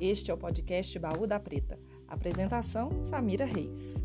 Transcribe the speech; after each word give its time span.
Este 0.00 0.30
é 0.30 0.34
o 0.34 0.36
podcast 0.36 0.98
Baú 0.98 1.26
da 1.26 1.38
Preta. 1.38 1.78
Apresentação: 2.06 3.00
Samira 3.00 3.44
Reis. 3.44 4.02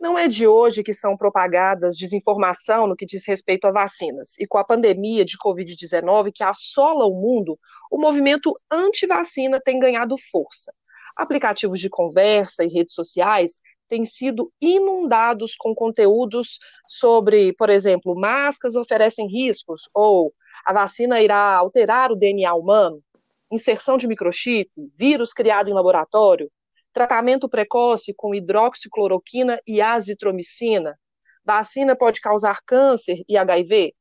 Não 0.00 0.18
é 0.18 0.26
de 0.26 0.46
hoje 0.46 0.82
que 0.82 0.92
são 0.92 1.16
propagadas 1.16 1.96
desinformação 1.96 2.86
no 2.86 2.96
que 2.96 3.06
diz 3.06 3.24
respeito 3.26 3.66
a 3.66 3.70
vacinas. 3.70 4.36
E 4.38 4.46
com 4.46 4.58
a 4.58 4.64
pandemia 4.64 5.24
de 5.24 5.38
Covid-19 5.38 6.32
que 6.34 6.42
assola 6.42 7.06
o 7.06 7.14
mundo, 7.14 7.56
o 7.90 7.98
movimento 7.98 8.52
anti-vacina 8.70 9.60
tem 9.60 9.78
ganhado 9.78 10.16
força. 10.30 10.72
Aplicativos 11.16 11.78
de 11.78 11.88
conversa 11.88 12.64
e 12.64 12.68
redes 12.68 12.94
sociais 12.94 13.60
têm 13.88 14.04
sido 14.04 14.50
inundados 14.60 15.54
com 15.54 15.74
conteúdos 15.74 16.58
sobre, 16.88 17.52
por 17.52 17.68
exemplo, 17.68 18.18
máscaras 18.18 18.74
oferecem 18.74 19.28
riscos 19.28 19.82
ou 19.94 20.32
a 20.64 20.72
vacina 20.72 21.20
irá 21.20 21.56
alterar 21.56 22.12
o 22.12 22.16
DNA 22.16 22.54
humano? 22.54 23.02
Inserção 23.50 23.96
de 23.96 24.06
microchip? 24.06 24.70
Vírus 24.96 25.32
criado 25.32 25.68
em 25.68 25.74
laboratório? 25.74 26.50
Tratamento 26.92 27.48
precoce 27.48 28.14
com 28.14 28.34
hidroxicloroquina 28.34 29.60
e 29.66 29.80
azitromicina? 29.80 30.98
Vacina 31.44 31.96
pode 31.96 32.20
causar 32.20 32.60
câncer 32.64 33.22
e 33.28 33.36
HIV? 33.36 33.94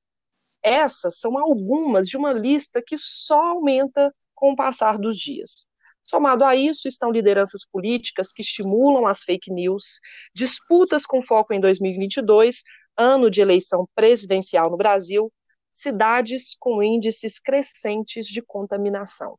Essas 0.64 1.20
são 1.20 1.38
algumas 1.38 2.08
de 2.08 2.18
uma 2.18 2.32
lista 2.32 2.82
que 2.86 2.98
só 2.98 3.40
aumenta 3.40 4.14
com 4.36 4.52
o 4.52 4.56
passar 4.56 4.98
dos 4.98 5.18
dias. 5.18 5.68
Somado 6.04 6.44
a 6.44 6.56
isso, 6.56 6.88
estão 6.88 7.12
lideranças 7.12 7.66
políticas 7.66 8.32
que 8.32 8.42
estimulam 8.42 9.06
as 9.08 9.24
fake 9.24 9.52
news, 9.52 10.00
disputas 10.34 11.06
com 11.06 11.24
foco 11.24 11.54
em 11.54 11.60
2022, 11.60 12.64
ano 12.98 13.30
de 13.30 13.42
eleição 13.42 13.88
presidencial 13.96 14.70
no 14.70 14.78
Brasil, 14.78 15.32
cidades 15.72 16.56
com 16.60 16.84
índices 16.84 17.40
crescentes 17.40 18.26
de 18.26 18.42
contaminação. 18.42 19.38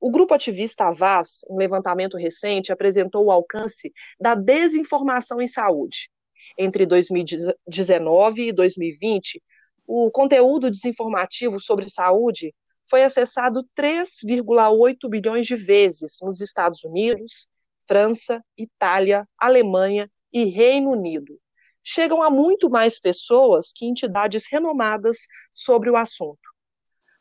O 0.00 0.10
grupo 0.10 0.34
ativista 0.34 0.86
Avaz, 0.86 1.40
um 1.48 1.56
levantamento 1.56 2.16
recente, 2.16 2.72
apresentou 2.72 3.26
o 3.26 3.30
alcance 3.30 3.92
da 4.20 4.34
desinformação 4.34 5.40
em 5.40 5.46
saúde. 5.46 6.10
Entre 6.58 6.84
2019 6.84 8.48
e 8.48 8.52
2020, 8.52 9.40
o 9.86 10.10
conteúdo 10.10 10.70
desinformativo 10.70 11.60
sobre 11.60 11.88
saúde 11.88 12.52
foi 12.88 13.04
acessado 13.04 13.64
3,8 13.78 15.08
bilhões 15.08 15.46
de 15.46 15.54
vezes 15.54 16.18
nos 16.20 16.40
Estados 16.40 16.82
Unidos, 16.84 17.46
França, 17.86 18.44
Itália, 18.56 19.26
Alemanha 19.38 20.10
e 20.32 20.44
Reino 20.44 20.90
Unido, 20.90 21.38
chegam 21.82 22.22
a 22.22 22.30
muito 22.30 22.70
mais 22.70 23.00
pessoas 23.00 23.72
que 23.74 23.86
entidades 23.86 24.44
renomadas 24.50 25.18
sobre 25.52 25.90
o 25.90 25.96
assunto. 25.96 26.52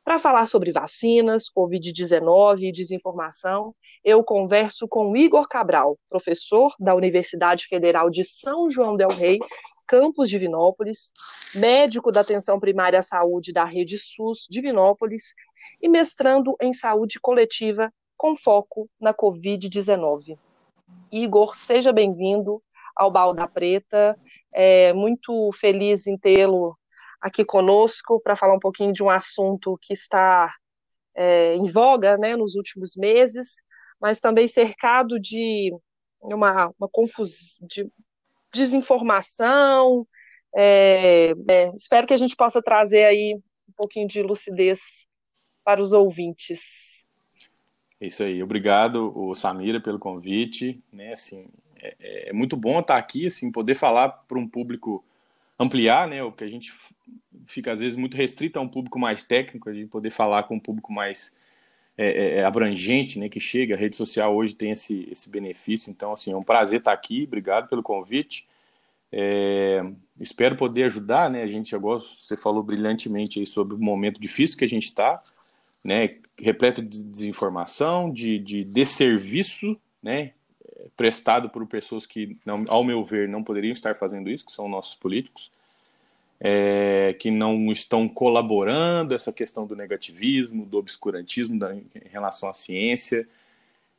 Para 0.04 0.18
falar 0.18 0.48
sobre 0.48 0.72
vacinas, 0.72 1.44
Covid-19 1.56 2.64
e 2.64 2.72
desinformação, 2.72 3.76
eu 4.04 4.24
converso 4.24 4.88
com 4.88 5.16
Igor 5.16 5.48
Cabral, 5.48 5.98
professor 6.10 6.74
da 6.80 6.96
Universidade 6.96 7.68
Federal 7.68 8.10
de 8.10 8.24
São 8.24 8.70
João 8.70 8.98
Del 8.98 9.10
Rei, 9.10 9.40
campus 9.88 10.30
Divinópolis, 10.30 11.12
médico 11.54 12.12
da 12.12 12.22
atenção 12.22 12.60
primária 12.60 12.98
à 12.98 13.04
saúde 13.04 13.54
da 13.54 13.64
Rede 13.64 14.00
SUS 14.00 14.48
Divinópolis 14.50 15.36
e 15.80 15.88
mestrando 15.88 16.56
em 16.62 16.74
saúde 16.74 17.20
coletiva 17.20 17.94
com 18.18 18.36
foco 18.36 18.90
na 19.00 19.14
Covid-19. 19.14 20.38
Igor, 21.12 21.56
seja 21.56 21.92
bem-vindo 21.92 22.62
ao 22.96 23.12
Balda 23.12 23.48
Preta. 23.48 24.18
É, 24.54 24.94
muito 24.94 25.52
feliz 25.54 26.08
em 26.08 26.18
tê-lo 26.18 26.78
aqui 27.22 27.46
conosco 27.46 28.20
para 28.20 28.36
falar 28.36 28.56
um 28.56 28.60
pouquinho 28.60 28.92
de 28.92 29.04
um 29.04 29.10
assunto 29.10 29.78
que 29.82 29.94
está 29.94 30.54
é, 31.16 31.56
em 31.56 31.70
voga 31.70 32.18
né, 32.18 32.36
nos 32.36 32.56
últimos 32.56 32.96
meses, 32.96 33.62
mas 34.00 34.20
também 34.20 34.48
cercado 34.48 35.20
de 35.20 35.72
uma, 36.22 36.74
uma 36.80 36.90
confusão, 36.90 37.68
de 37.68 37.88
desinformação. 38.54 40.08
É, 40.56 41.34
é, 41.50 41.72
espero 41.76 42.08
que 42.08 42.14
a 42.14 42.18
gente 42.18 42.36
possa 42.36 42.62
trazer 42.62 43.06
aí 43.06 43.36
um 43.36 43.74
pouquinho 43.78 44.08
de 44.08 44.22
lucidez 44.22 45.06
para 45.64 45.82
os 45.82 45.94
ouvintes. 45.94 47.06
É 48.00 48.08
isso 48.08 48.24
aí. 48.24 48.42
Obrigado, 48.42 49.14
o 49.16 49.36
Samira, 49.36 49.80
pelo 49.80 50.00
convite. 50.00 50.84
Né, 50.92 51.14
assim, 51.14 51.48
é, 51.82 52.30
é 52.30 52.34
muito 52.34 52.56
bom 52.56 52.80
estar 52.80 52.98
aqui, 52.98 53.26
assim, 53.26 53.52
poder 53.52 53.76
falar 53.76 54.10
para 54.10 54.38
um 54.38 54.48
público 54.48 55.04
ampliar, 55.60 56.08
né, 56.08 56.24
o 56.24 56.32
que 56.32 56.44
a 56.44 56.48
gente 56.48 56.74
fica 57.46 57.72
às 57.72 57.80
vezes 57.80 57.96
muito 57.96 58.18
restrito 58.18 58.58
a 58.58 58.62
um 58.62 58.68
público 58.68 58.98
mais 58.98 59.24
técnico, 59.24 59.70
a 59.70 59.74
gente 59.74 59.88
poder 59.88 60.10
falar 60.10 60.44
com 60.44 60.56
um 60.56 60.60
público 60.60 60.92
mais 60.92 61.36
é, 61.98 62.08
é, 62.08 62.36
é, 62.38 62.44
abrangente, 62.44 63.20
né, 63.20 63.30
que 63.30 63.40
chega. 63.40 63.76
A 63.76 63.78
rede 63.78 63.96
social 63.96 64.36
hoje 64.36 64.56
tem 64.56 64.72
esse, 64.72 65.08
esse 65.12 65.30
benefício, 65.30 65.92
então 65.92 66.14
assim 66.14 66.32
é 66.32 66.36
um 66.36 66.42
prazer 66.42 66.80
estar 66.80 66.94
aqui. 66.94 67.26
Obrigado 67.28 67.68
pelo 67.68 67.84
convite. 67.84 68.48
É, 69.12 69.84
espero 70.20 70.56
poder 70.56 70.84
ajudar, 70.86 71.30
né? 71.30 71.44
A 71.44 71.48
gente 71.48 71.76
agora 71.76 72.00
você 72.00 72.38
falou 72.38 72.64
brilhantemente 72.64 73.46
sobre 73.46 73.76
o 73.76 73.80
momento 73.80 74.22
difícil 74.22 74.58
que 74.58 74.64
a 74.64 74.68
gente 74.68 74.86
está, 74.86 75.22
né? 75.84 76.16
Repleto 76.40 76.82
de 76.82 77.04
desinformação, 77.04 78.10
de, 78.12 78.40
de 78.40 78.64
desserviço, 78.64 79.78
né? 80.02 80.32
Prestado 80.96 81.50
por 81.50 81.66
pessoas 81.66 82.06
que, 82.06 82.38
não, 82.46 82.66
ao 82.68 82.84
meu 82.84 83.04
ver, 83.04 83.28
não 83.28 83.44
poderiam 83.44 83.74
estar 83.74 83.96
fazendo 83.96 84.30
isso, 84.30 84.46
que 84.46 84.52
são 84.52 84.68
nossos 84.68 84.96
políticos, 84.96 85.52
é, 86.40 87.16
que 87.20 87.30
não 87.30 87.72
estão 87.72 88.10
colaborando 88.10 89.14
essa 89.14 89.32
questão 89.32 89.66
do 89.66 89.76
negativismo, 89.76 90.66
do 90.66 90.78
obscurantismo 90.78 91.60
da, 91.60 91.76
em 91.76 91.86
relação 92.12 92.50
à 92.50 92.54
ciência, 92.54 93.28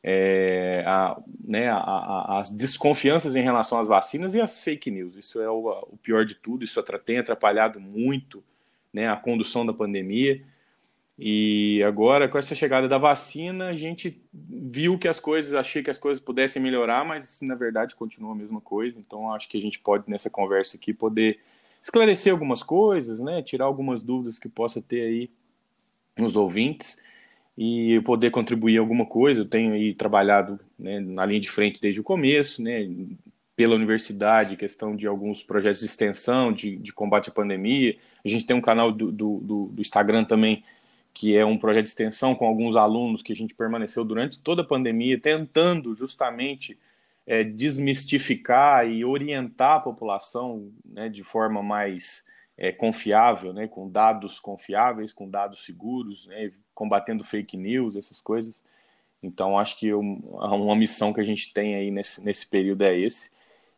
é, 0.02 0.82
a, 0.84 1.16
né, 1.44 1.70
a, 1.70 1.76
a, 1.76 2.40
as 2.40 2.50
desconfianças 2.50 3.36
em 3.36 3.42
relação 3.42 3.78
às 3.78 3.86
vacinas 3.86 4.34
e 4.34 4.40
as 4.40 4.60
fake 4.60 4.90
news. 4.90 5.14
Isso 5.16 5.40
é 5.40 5.48
o, 5.48 5.68
o 5.92 5.96
pior 6.02 6.24
de 6.24 6.34
tudo, 6.34 6.64
isso 6.64 6.82
tem 7.04 7.18
atrapalhado 7.18 7.78
muito 7.78 8.42
né, 8.92 9.08
a 9.08 9.16
condução 9.16 9.64
da 9.64 9.72
pandemia. 9.72 10.42
E 11.18 11.82
agora, 11.82 12.28
com 12.28 12.38
essa 12.38 12.54
chegada 12.54 12.88
da 12.88 12.98
vacina, 12.98 13.68
a 13.68 13.76
gente 13.76 14.20
viu 14.32 14.98
que 14.98 15.06
as 15.06 15.20
coisas, 15.20 15.54
achei 15.54 15.82
que 15.82 15.90
as 15.90 15.98
coisas 15.98 16.22
pudessem 16.22 16.60
melhorar, 16.60 17.04
mas 17.04 17.40
na 17.42 17.54
verdade 17.54 17.94
continua 17.94 18.32
a 18.32 18.36
mesma 18.36 18.60
coisa. 18.60 18.98
Então, 18.98 19.32
acho 19.32 19.48
que 19.48 19.58
a 19.58 19.60
gente 19.60 19.78
pode, 19.78 20.04
nessa 20.08 20.30
conversa 20.30 20.76
aqui, 20.76 20.92
poder 20.92 21.38
esclarecer 21.82 22.32
algumas 22.32 22.62
coisas, 22.62 23.20
né? 23.20 23.42
Tirar 23.42 23.66
algumas 23.66 24.02
dúvidas 24.02 24.38
que 24.38 24.48
possa 24.48 24.80
ter 24.80 25.02
aí 25.02 25.30
nos 26.18 26.36
ouvintes 26.36 26.96
e 27.56 28.00
poder 28.04 28.30
contribuir 28.30 28.78
alguma 28.78 29.04
coisa. 29.04 29.40
Eu 29.40 29.48
tenho 29.48 29.74
aí 29.74 29.92
trabalhado 29.92 30.58
né, 30.78 30.98
na 31.00 31.26
linha 31.26 31.40
de 31.40 31.50
frente 31.50 31.80
desde 31.80 32.00
o 32.00 32.04
começo, 32.04 32.62
né? 32.62 32.88
Pela 33.54 33.74
universidade, 33.74 34.56
questão 34.56 34.96
de 34.96 35.06
alguns 35.06 35.42
projetos 35.42 35.80
de 35.80 35.86
extensão, 35.86 36.50
de, 36.50 36.76
de 36.76 36.90
combate 36.90 37.28
à 37.28 37.32
pandemia. 37.32 37.96
A 38.24 38.28
gente 38.28 38.46
tem 38.46 38.56
um 38.56 38.62
canal 38.62 38.90
do, 38.90 39.12
do, 39.12 39.68
do 39.70 39.80
Instagram 39.80 40.24
também 40.24 40.64
que 41.14 41.36
é 41.36 41.44
um 41.44 41.58
projeto 41.58 41.84
de 41.84 41.90
extensão 41.90 42.34
com 42.34 42.46
alguns 42.46 42.76
alunos 42.76 43.22
que 43.22 43.32
a 43.32 43.36
gente 43.36 43.54
permaneceu 43.54 44.04
durante 44.04 44.38
toda 44.38 44.62
a 44.62 44.66
pandemia, 44.66 45.20
tentando 45.20 45.94
justamente 45.94 46.78
é, 47.26 47.44
desmistificar 47.44 48.88
e 48.88 49.04
orientar 49.04 49.76
a 49.76 49.80
população 49.80 50.72
né, 50.84 51.08
de 51.08 51.22
forma 51.22 51.62
mais 51.62 52.26
é, 52.56 52.72
confiável, 52.72 53.52
né, 53.52 53.68
com 53.68 53.88
dados 53.88 54.40
confiáveis, 54.40 55.12
com 55.12 55.28
dados 55.28 55.64
seguros, 55.64 56.26
né, 56.26 56.52
combatendo 56.74 57.24
fake 57.24 57.56
news, 57.56 57.96
essas 57.96 58.20
coisas. 58.20 58.64
Então, 59.22 59.58
acho 59.58 59.78
que 59.78 59.86
eu, 59.86 60.00
uma 60.00 60.74
missão 60.74 61.12
que 61.12 61.20
a 61.20 61.24
gente 61.24 61.52
tem 61.52 61.76
aí 61.76 61.90
nesse, 61.90 62.24
nesse 62.24 62.48
período 62.48 62.82
é 62.82 62.98
esse, 62.98 63.30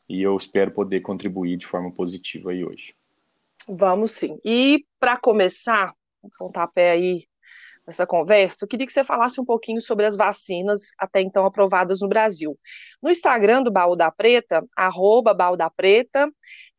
e 0.09 0.23
eu 0.23 0.37
espero 0.37 0.71
poder 0.71 1.01
contribuir 1.01 1.57
de 1.57 1.67
forma 1.67 1.91
positiva 1.91 2.51
aí 2.51 2.65
hoje. 2.65 2.95
Vamos 3.69 4.13
sim. 4.13 4.39
E 4.45 4.87
para 5.01 5.17
começar, 5.17 5.95
um 6.25 6.31
pontapé 6.39 6.93
aí 6.93 7.27
nessa 7.87 8.07
conversa, 8.07 8.65
eu 8.65 8.69
queria 8.69 8.87
que 8.87 8.93
você 8.93 9.05
falasse 9.05 9.41
um 9.41 9.45
pouquinho 9.45 9.81
sobre 9.81 10.07
as 10.07 10.17
vacinas 10.17 10.93
até 10.99 11.21
então 11.21 11.45
aprovadas 11.45 12.01
no 12.01 12.09
Brasil. 12.09 12.59
No 13.03 13.11
Instagram 13.11 13.63
do 13.63 13.71
Baú 13.71 13.95
da 13.95 14.11
Preta, 14.11 14.65
arroba 14.75 15.35
Baú 15.35 15.57
da 15.57 15.69
Preta, 15.69 16.31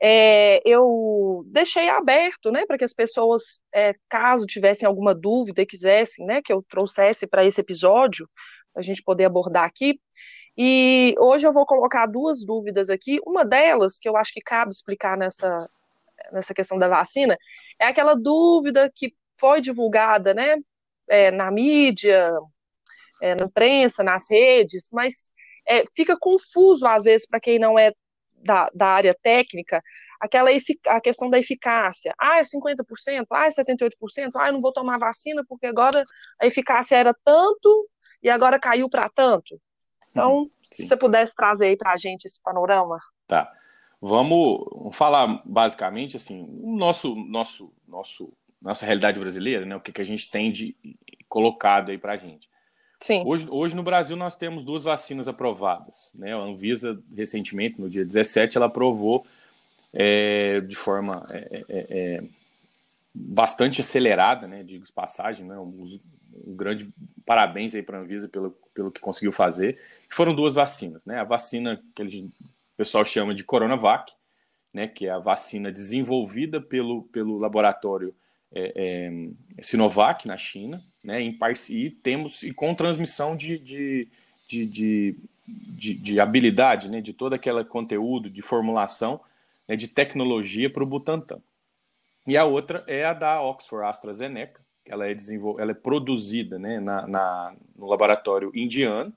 é, 0.01 0.61
eu 0.65 1.43
deixei 1.47 1.89
aberto, 1.89 2.51
né, 2.51 2.65
para 2.65 2.77
que 2.77 2.83
as 2.83 2.93
pessoas, 2.93 3.61
é, 3.73 3.93
caso 4.09 4.45
tivessem 4.45 4.87
alguma 4.87 5.13
dúvida 5.13 5.61
e 5.61 5.65
quisessem, 5.65 6.25
né, 6.25 6.41
que 6.41 6.51
eu 6.51 6.63
trouxesse 6.67 7.27
para 7.27 7.45
esse 7.45 7.61
episódio, 7.61 8.27
a 8.75 8.81
gente 8.81 9.03
poder 9.03 9.25
abordar 9.25 9.63
aqui. 9.63 9.99
E 10.57 11.15
hoje 11.19 11.45
eu 11.45 11.53
vou 11.53 11.65
colocar 11.65 12.05
duas 12.05 12.45
dúvidas 12.45 12.89
aqui. 12.89 13.19
Uma 13.25 13.45
delas, 13.45 13.99
que 13.99 14.07
eu 14.07 14.15
acho 14.15 14.33
que 14.33 14.41
cabe 14.41 14.71
explicar 14.71 15.17
nessa, 15.17 15.69
nessa 16.31 16.53
questão 16.53 16.77
da 16.77 16.87
vacina, 16.87 17.37
é 17.79 17.87
aquela 17.87 18.15
dúvida 18.15 18.89
que 18.93 19.13
foi 19.39 19.61
divulgada, 19.61 20.33
né, 20.33 20.57
é, 21.07 21.31
na 21.31 21.51
mídia, 21.51 22.27
é, 23.21 23.35
na 23.35 23.45
imprensa, 23.45 24.03
nas 24.03 24.29
redes, 24.29 24.89
mas 24.91 25.31
é, 25.67 25.83
fica 25.95 26.17
confuso 26.19 26.85
às 26.85 27.03
vezes 27.03 27.27
para 27.27 27.39
quem 27.39 27.59
não 27.59 27.77
é 27.77 27.91
da, 28.35 28.69
da 28.73 28.87
área 28.87 29.15
técnica, 29.21 29.81
aquela 30.19 30.49
a 30.87 31.01
questão 31.01 31.29
da 31.29 31.39
eficácia. 31.39 32.13
Ah, 32.19 32.37
é 32.37 32.43
50%, 32.43 33.25
ah, 33.31 33.45
é 33.45 33.49
78%, 33.49 34.31
ah, 34.35 34.47
eu 34.47 34.53
não 34.53 34.61
vou 34.61 34.71
tomar 34.71 34.99
vacina 34.99 35.43
porque 35.47 35.65
agora 35.65 36.03
a 36.39 36.45
eficácia 36.45 36.95
era 36.95 37.13
tanto 37.23 37.89
e 38.21 38.29
agora 38.29 38.59
caiu 38.59 38.89
para 38.89 39.09
tanto. 39.09 39.59
Então, 40.11 40.37
uhum, 40.37 40.51
se 40.63 40.87
você 40.87 40.95
pudesse 40.95 41.35
trazer 41.35 41.67
aí 41.67 41.77
para 41.77 41.91
a 41.91 41.97
gente 41.97 42.25
esse 42.25 42.41
panorama. 42.41 42.99
Tá. 43.27 43.51
Vamos 43.99 44.95
falar 44.95 45.41
basicamente 45.43 46.15
assim, 46.15 46.47
o 46.61 46.75
nosso, 46.77 47.15
nosso, 47.15 47.73
nosso, 47.87 48.31
nossa 48.65 48.85
realidade 48.85 49.19
brasileira, 49.19 49.63
né? 49.63 49.75
O 49.75 49.79
que, 49.79 49.91
que 49.91 50.01
a 50.01 50.05
gente 50.05 50.29
tem 50.29 50.51
de 50.51 50.75
colocado 51.29 51.91
aí 51.91 51.97
para 51.97 52.13
a 52.13 52.17
gente. 52.17 52.49
Sim. 52.99 53.21
Hoje, 53.25 53.47
hoje 53.49 53.75
no 53.75 53.83
Brasil 53.83 54.15
nós 54.15 54.35
temos 54.35 54.65
duas 54.65 54.85
vacinas 54.85 55.27
aprovadas. 55.27 56.11
Né? 56.15 56.33
A 56.33 56.37
Anvisa, 56.37 56.99
recentemente, 57.15 57.79
no 57.79 57.89
dia 57.89 58.03
17, 58.03 58.57
ela 58.57 58.65
aprovou 58.65 59.25
é, 59.93 60.61
de 60.61 60.75
forma 60.75 61.23
é, 61.29 61.61
é, 61.69 61.85
é, 61.89 62.23
bastante 63.13 63.81
acelerada, 63.81 64.47
né? 64.47 64.63
digo 64.63 64.85
passagem, 64.93 65.45
né? 65.45 65.57
Um, 65.57 65.99
um, 66.47 66.55
grande 66.55 66.89
parabéns 67.23 67.75
aí 67.75 67.83
para 67.83 67.99
a 67.99 68.01
Anvisa 68.01 68.27
pelo, 68.27 68.57
pelo 68.73 68.91
que 68.91 68.99
conseguiu 68.99 69.31
fazer. 69.31 69.79
Foram 70.09 70.33
duas 70.33 70.55
vacinas, 70.55 71.05
né? 71.05 71.19
A 71.19 71.23
vacina 71.23 71.79
que 71.93 72.01
o 72.01 72.31
pessoal 72.75 73.05
chama 73.05 73.35
de 73.35 73.43
Coronavac, 73.43 74.11
né? 74.73 74.87
Que 74.87 75.05
é 75.05 75.11
a 75.11 75.19
vacina 75.19 75.71
desenvolvida 75.71 76.59
pelo, 76.59 77.03
pelo 77.03 77.37
laboratório 77.37 78.15
é, 78.55 78.71
é, 79.57 79.61
Sinovac 79.61 80.25
na 80.25 80.37
China, 80.37 80.81
né, 81.03 81.21
em 81.21 81.37
e 81.69 81.89
temos 81.89 82.41
e 82.41 82.53
com 82.53 82.73
transmissão 82.73 83.35
de, 83.35 83.59
de, 83.59 84.07
de, 84.47 84.65
de, 84.65 85.17
de, 85.45 85.93
de 85.93 86.19
habilidade, 86.19 86.89
né, 86.89 87.01
de 87.01 87.11
todo 87.11 87.33
aquele 87.33 87.65
conteúdo, 87.65 88.29
de 88.29 88.41
formulação, 88.41 89.19
né, 89.67 89.75
de 89.75 89.89
tecnologia 89.89 90.69
para 90.69 90.83
o 90.83 90.87
Butantan. 90.87 91.41
E 92.25 92.37
a 92.37 92.45
outra 92.45 92.83
é 92.87 93.03
a 93.03 93.13
da 93.13 93.41
Oxford 93.41 93.85
AstraZeneca, 93.85 94.61
ela 94.85 95.05
é, 95.05 95.13
desenvol... 95.13 95.59
ela 95.59 95.71
é 95.71 95.75
produzida 95.75 96.57
né, 96.57 96.79
na, 96.79 97.05
na, 97.05 97.53
no 97.75 97.87
laboratório 97.87 98.51
indiano 98.55 99.13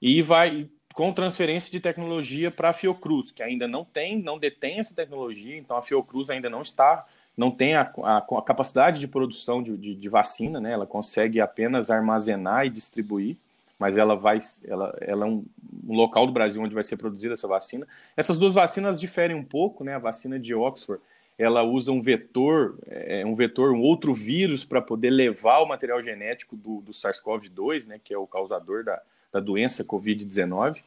e 0.00 0.22
vai 0.22 0.68
com 0.94 1.12
transferência 1.12 1.70
de 1.70 1.80
tecnologia 1.80 2.50
para 2.50 2.70
a 2.70 2.72
Fiocruz, 2.72 3.30
que 3.30 3.42
ainda 3.42 3.66
não 3.66 3.84
tem, 3.84 4.22
não 4.22 4.38
detém 4.38 4.78
essa 4.78 4.94
tecnologia, 4.94 5.58
então 5.58 5.76
a 5.76 5.82
Fiocruz 5.82 6.30
ainda 6.30 6.48
não 6.48 6.62
está 6.62 7.04
não 7.36 7.50
tem 7.50 7.74
a, 7.74 7.82
a, 8.02 8.16
a 8.18 8.42
capacidade 8.42 8.98
de 8.98 9.06
produção 9.06 9.62
de, 9.62 9.76
de, 9.76 9.94
de, 9.94 10.08
vacina, 10.08 10.58
né? 10.58 10.72
Ela 10.72 10.86
consegue 10.86 11.40
apenas 11.40 11.90
armazenar 11.90 12.64
e 12.64 12.70
distribuir, 12.70 13.36
mas 13.78 13.98
ela 13.98 14.16
vai, 14.16 14.38
ela, 14.66 14.96
ela 15.02 15.26
é 15.26 15.28
um, 15.28 15.44
um, 15.86 15.94
local 15.94 16.26
do 16.26 16.32
Brasil 16.32 16.62
onde 16.62 16.74
vai 16.74 16.82
ser 16.82 16.96
produzida 16.96 17.34
essa 17.34 17.46
vacina. 17.46 17.86
Essas 18.16 18.38
duas 18.38 18.54
vacinas 18.54 18.98
diferem 18.98 19.36
um 19.36 19.44
pouco, 19.44 19.84
né? 19.84 19.94
A 19.94 19.98
vacina 19.98 20.38
de 20.38 20.54
Oxford, 20.54 21.02
ela 21.38 21.62
usa 21.62 21.92
um 21.92 22.00
vetor, 22.00 22.78
é, 22.86 23.24
um 23.26 23.34
vetor, 23.34 23.72
um 23.72 23.82
outro 23.82 24.14
vírus 24.14 24.64
para 24.64 24.80
poder 24.80 25.10
levar 25.10 25.58
o 25.58 25.68
material 25.68 26.02
genético 26.02 26.56
do, 26.56 26.80
do 26.80 26.92
SARS-CoV-2, 26.92 27.86
né? 27.86 28.00
Que 28.02 28.14
é 28.14 28.18
o 28.18 28.26
causador 28.26 28.82
da, 28.82 29.02
da 29.30 29.40
doença 29.40 29.84
COVID-19 29.84 30.82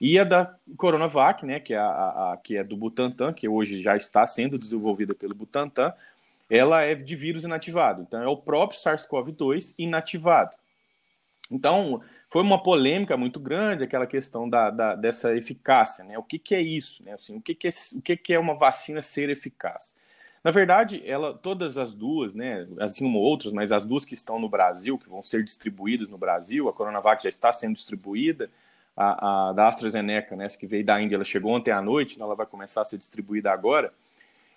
e 0.00 0.18
a 0.18 0.24
da 0.24 0.54
Coronavac, 0.76 1.44
né, 1.44 1.58
que 1.58 1.74
é, 1.74 1.78
a, 1.78 2.32
a, 2.32 2.36
que 2.42 2.56
é 2.56 2.62
do 2.62 2.76
Butantan, 2.76 3.32
que 3.32 3.48
hoje 3.48 3.82
já 3.82 3.96
está 3.96 4.24
sendo 4.26 4.58
desenvolvida 4.58 5.14
pelo 5.14 5.34
Butantan, 5.34 5.92
ela 6.48 6.82
é 6.82 6.94
de 6.94 7.16
vírus 7.16 7.44
inativado. 7.44 8.02
Então, 8.02 8.22
é 8.22 8.28
o 8.28 8.36
próprio 8.36 8.80
SARS-CoV-2 8.80 9.74
inativado. 9.76 10.52
Então, 11.50 12.00
foi 12.30 12.42
uma 12.42 12.62
polêmica 12.62 13.16
muito 13.16 13.40
grande 13.40 13.84
aquela 13.84 14.06
questão 14.06 14.48
da, 14.48 14.70
da 14.70 14.94
dessa 14.94 15.36
eficácia. 15.36 16.04
Né? 16.04 16.16
O 16.18 16.22
que, 16.22 16.38
que 16.38 16.54
é 16.54 16.60
isso? 16.60 17.02
Né? 17.02 17.12
Assim, 17.12 17.36
o 17.36 17.40
que, 17.40 17.54
que, 17.54 17.68
é, 17.68 17.70
o 17.96 18.02
que, 18.02 18.16
que 18.16 18.34
é 18.34 18.38
uma 18.38 18.54
vacina 18.54 19.02
ser 19.02 19.30
eficaz? 19.30 19.96
Na 20.44 20.50
verdade, 20.50 21.02
ela, 21.04 21.34
todas 21.34 21.76
as 21.76 21.92
duas, 21.92 22.34
né, 22.34 22.66
assim 22.78 23.04
como 23.04 23.18
outras, 23.18 23.52
mas 23.52 23.72
as 23.72 23.84
duas 23.84 24.04
que 24.04 24.14
estão 24.14 24.38
no 24.38 24.48
Brasil, 24.48 24.96
que 24.96 25.08
vão 25.08 25.22
ser 25.22 25.42
distribuídas 25.42 26.08
no 26.08 26.16
Brasil, 26.16 26.68
a 26.68 26.72
Coronavac 26.72 27.22
já 27.22 27.28
está 27.28 27.52
sendo 27.52 27.74
distribuída, 27.74 28.48
a, 28.98 29.48
a, 29.48 29.52
da 29.52 29.68
AstraZeneca, 29.68 30.34
né, 30.34 30.48
que 30.48 30.66
veio 30.66 30.84
da 30.84 31.00
Índia, 31.00 31.14
ela 31.14 31.24
chegou 31.24 31.52
ontem 31.52 31.70
à 31.70 31.80
noite, 31.80 32.16
então 32.16 32.26
ela 32.26 32.34
vai 32.34 32.46
começar 32.46 32.82
a 32.82 32.84
ser 32.84 32.98
distribuída 32.98 33.52
agora, 33.52 33.92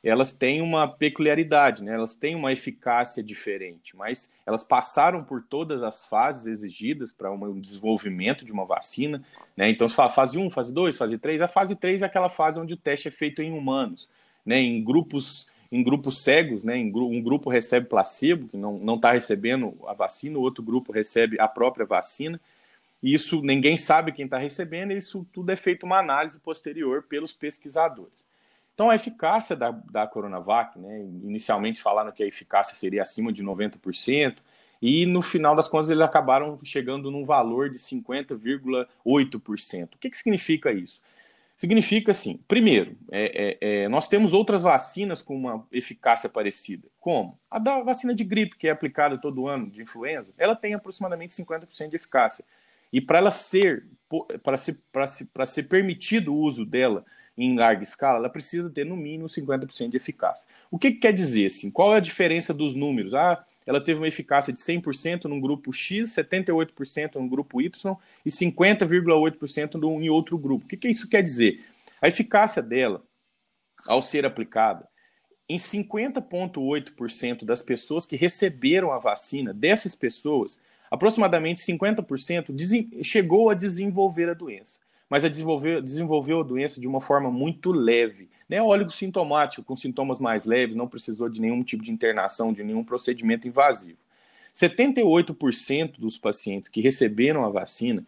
elas 0.03 0.33
têm 0.33 0.61
uma 0.61 0.87
peculiaridade, 0.87 1.83
né? 1.83 1.93
elas 1.93 2.15
têm 2.15 2.33
uma 2.33 2.51
eficácia 2.51 3.21
diferente, 3.21 3.95
mas 3.95 4.33
elas 4.47 4.63
passaram 4.63 5.23
por 5.23 5.43
todas 5.43 5.83
as 5.83 6.03
fases 6.07 6.47
exigidas 6.47 7.11
para 7.11 7.31
um 7.31 7.59
desenvolvimento 7.59 8.43
de 8.43 8.51
uma 8.51 8.65
vacina. 8.65 9.23
Né? 9.55 9.69
Então, 9.69 9.87
se 9.87 9.95
fala 9.95 10.09
fase 10.09 10.39
1, 10.39 10.49
fase 10.49 10.73
2, 10.73 10.97
fase 10.97 11.19
3, 11.19 11.43
a 11.43 11.47
fase 11.47 11.75
3 11.75 12.01
é 12.01 12.05
aquela 12.07 12.29
fase 12.29 12.59
onde 12.59 12.73
o 12.73 12.77
teste 12.77 13.09
é 13.09 13.11
feito 13.11 13.43
em 13.43 13.51
humanos, 13.51 14.09
né? 14.43 14.59
em 14.59 14.83
grupos 14.83 15.49
em 15.71 15.81
grupos 15.81 16.21
cegos, 16.21 16.65
né? 16.65 16.75
um 16.75 17.21
grupo 17.21 17.49
recebe 17.49 17.87
placebo, 17.87 18.49
que 18.49 18.57
não 18.57 18.95
está 18.95 19.13
recebendo 19.13 19.73
a 19.87 19.93
vacina, 19.93 20.37
o 20.37 20.41
outro 20.41 20.61
grupo 20.61 20.91
recebe 20.91 21.39
a 21.39 21.47
própria 21.47 21.85
vacina, 21.85 22.37
isso 23.01 23.41
ninguém 23.41 23.77
sabe 23.77 24.11
quem 24.11 24.25
está 24.25 24.37
recebendo, 24.37 24.91
isso 24.91 25.25
tudo 25.33 25.51
é 25.51 25.55
feito 25.55 25.85
uma 25.85 25.99
análise 25.99 26.39
posterior 26.39 27.03
pelos 27.03 27.33
pesquisadores. 27.33 28.25
Então, 28.73 28.89
a 28.89 28.95
eficácia 28.95 29.55
da, 29.55 29.71
da 29.71 30.07
Coronavac, 30.07 30.79
né, 30.79 31.01
inicialmente 31.23 31.81
falaram 31.81 32.11
que 32.11 32.23
a 32.23 32.27
eficácia 32.27 32.75
seria 32.75 33.03
acima 33.03 33.31
de 33.31 33.43
90%, 33.43 34.37
e 34.81 35.05
no 35.05 35.21
final 35.21 35.55
das 35.55 35.67
contas 35.67 35.89
eles 35.89 36.01
acabaram 36.01 36.57
chegando 36.63 37.11
num 37.11 37.23
valor 37.23 37.69
de 37.69 37.77
50,8%. 37.77 39.93
O 39.93 39.97
que, 39.99 40.09
que 40.09 40.17
significa 40.17 40.71
isso? 40.71 40.99
Significa 41.55 42.09
assim, 42.09 42.39
primeiro, 42.47 42.97
é, 43.11 43.57
é, 43.61 43.83
é, 43.83 43.87
nós 43.87 44.07
temos 44.07 44.33
outras 44.33 44.63
vacinas 44.63 45.21
com 45.21 45.35
uma 45.35 45.63
eficácia 45.71 46.27
parecida. 46.27 46.87
Como? 46.99 47.37
A 47.51 47.59
da 47.59 47.83
vacina 47.83 48.15
de 48.15 48.23
gripe, 48.23 48.57
que 48.57 48.67
é 48.67 48.71
aplicada 48.71 49.15
todo 49.15 49.47
ano, 49.47 49.69
de 49.69 49.83
influenza, 49.83 50.33
ela 50.39 50.55
tem 50.55 50.73
aproximadamente 50.73 51.35
50% 51.35 51.89
de 51.89 51.95
eficácia. 51.95 52.43
E 52.91 52.99
para 52.99 53.19
ela 53.19 53.31
ser, 53.31 53.85
para 54.43 54.57
ser, 54.57 54.77
ser, 55.07 55.27
ser 55.47 55.63
permitido 55.63 56.33
o 56.33 56.37
uso 56.37 56.65
dela 56.65 57.05
em 57.37 57.55
larga 57.55 57.81
escala, 57.81 58.17
ela 58.17 58.29
precisa 58.29 58.69
ter 58.69 58.85
no 58.85 58.97
mínimo 58.97 59.27
50% 59.27 59.89
de 59.89 59.97
eficácia. 59.97 60.47
O 60.69 60.77
que, 60.77 60.91
que, 60.91 60.99
quer 60.99 61.13
dizer 61.13 61.45
assim? 61.45 61.71
Qual 61.71 61.93
é 61.93 61.97
a 61.97 62.01
diferença 62.01 62.53
dos 62.53 62.75
números? 62.75 63.13
Ah, 63.13 63.43
ela 63.65 63.81
teve 63.81 63.99
uma 63.99 64.07
eficácia 64.07 64.51
de 64.51 64.59
100% 64.59 65.25
num 65.25 65.39
grupo 65.39 65.71
X, 65.71 66.09
78% 66.09 67.15
no 67.15 67.29
grupo 67.29 67.61
Y 67.61 67.97
e 68.25 68.29
50,8% 68.29 70.01
em 70.01 70.09
outro 70.09 70.37
grupo. 70.37 70.65
O 70.65 70.67
que, 70.67 70.77
que 70.77 70.89
isso 70.89 71.07
quer 71.07 71.21
dizer? 71.21 71.63
A 72.01 72.07
eficácia 72.07 72.61
dela, 72.61 73.03
ao 73.87 74.01
ser 74.01 74.25
aplicada, 74.25 74.87
em 75.47 75.57
50,8% 75.57 77.45
das 77.45 77.61
pessoas 77.61 78.05
que 78.05 78.15
receberam 78.15 78.91
a 78.91 78.99
vacina, 78.99 79.53
dessas 79.53 79.93
pessoas, 79.95 80.63
aproximadamente 80.91 81.61
50% 81.61 82.53
chegou 83.01 83.49
a 83.49 83.53
desenvolver 83.53 84.29
a 84.29 84.33
doença, 84.33 84.81
mas 85.09 85.23
a 85.23 85.29
desenvolver, 85.29 85.81
desenvolveu 85.81 86.41
a 86.41 86.43
doença 86.43 86.81
de 86.81 86.87
uma 86.87 86.99
forma 86.99 87.31
muito 87.31 87.71
leve, 87.71 88.29
né? 88.49 88.61
Óleo 88.61 88.89
sintomático, 88.89 89.63
com 89.63 89.77
sintomas 89.77 90.19
mais 90.19 90.45
leves, 90.45 90.75
não 90.75 90.89
precisou 90.89 91.29
de 91.29 91.39
nenhum 91.39 91.63
tipo 91.63 91.81
de 91.81 91.91
internação, 91.91 92.51
de 92.51 92.61
nenhum 92.61 92.83
procedimento 92.83 93.47
invasivo. 93.47 93.97
78% 94.53 95.97
dos 95.97 96.17
pacientes 96.17 96.69
que 96.69 96.81
receberam 96.81 97.45
a 97.45 97.49
vacina, 97.49 98.05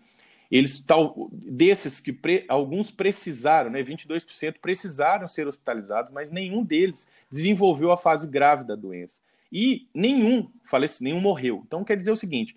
eles 0.52 0.82
tal, 0.82 1.30
desses 1.32 2.02
que 2.02 2.12
pre, 2.12 2.44
alguns 2.50 2.92
precisaram, 2.92 3.72
né, 3.72 3.82
22% 3.82 4.56
precisaram 4.62 5.28
ser 5.28 5.48
hospitalizados, 5.48 6.12
mas 6.12 6.30
nenhum 6.30 6.64
deles 6.64 7.08
desenvolveu 7.32 7.92
a 7.92 7.98
fase 7.98 8.28
grave 8.28 8.66
da 8.66 8.76
doença. 8.76 9.22
E 9.52 9.88
nenhum 9.94 10.50
falece, 10.64 11.04
nenhum 11.04 11.22
morreu. 11.22 11.64
Então 11.66 11.84
quer 11.84 11.96
dizer 11.96 12.12
o 12.12 12.18
seguinte: 12.18 12.56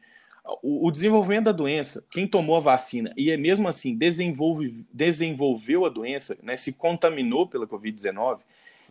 o, 0.63 0.91
desenvolvimento 0.91 1.45
da 1.47 1.53
doença, 1.53 2.05
quem 2.11 2.27
tomou 2.27 2.57
a 2.57 2.61
vacina 2.61 3.13
e 3.17 3.31
é 3.31 3.37
mesmo 3.37 3.69
assim 3.69 3.97
desenvolve, 3.97 4.85
desenvolveu 4.93 5.85
a 5.85 5.89
doença, 5.89 6.39
né, 6.43 6.57
se 6.57 6.73
contaminou 6.73 7.47
pela 7.47 7.67
Covid-19, 7.67 8.41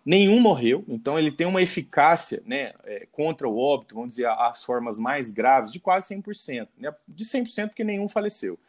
nenhum 0.05 0.39
morreu, 0.39 0.83
então 0.87 1.17
ele 1.17 1.31
tem 1.31 1.47
uma 1.47 1.61
eficácia 1.61 2.43
né, 2.45 2.73
é, 2.83 3.07
contra 3.11 3.47
o 3.47 3.57
óbito, 3.57 3.95
vamos 3.95 4.11
dizer, 4.11 4.27
as 4.27 4.63
formas 4.63 4.99
mais 4.99 5.31
graves, 5.31 5.71
de 5.71 5.79
quase 5.79 6.13
100%, 6.13 6.67
né, 6.77 6.93
de 7.07 7.23
100% 7.23 7.69
porque 7.69 7.83
nenhum 7.83 8.07
faleceu. 8.07 8.59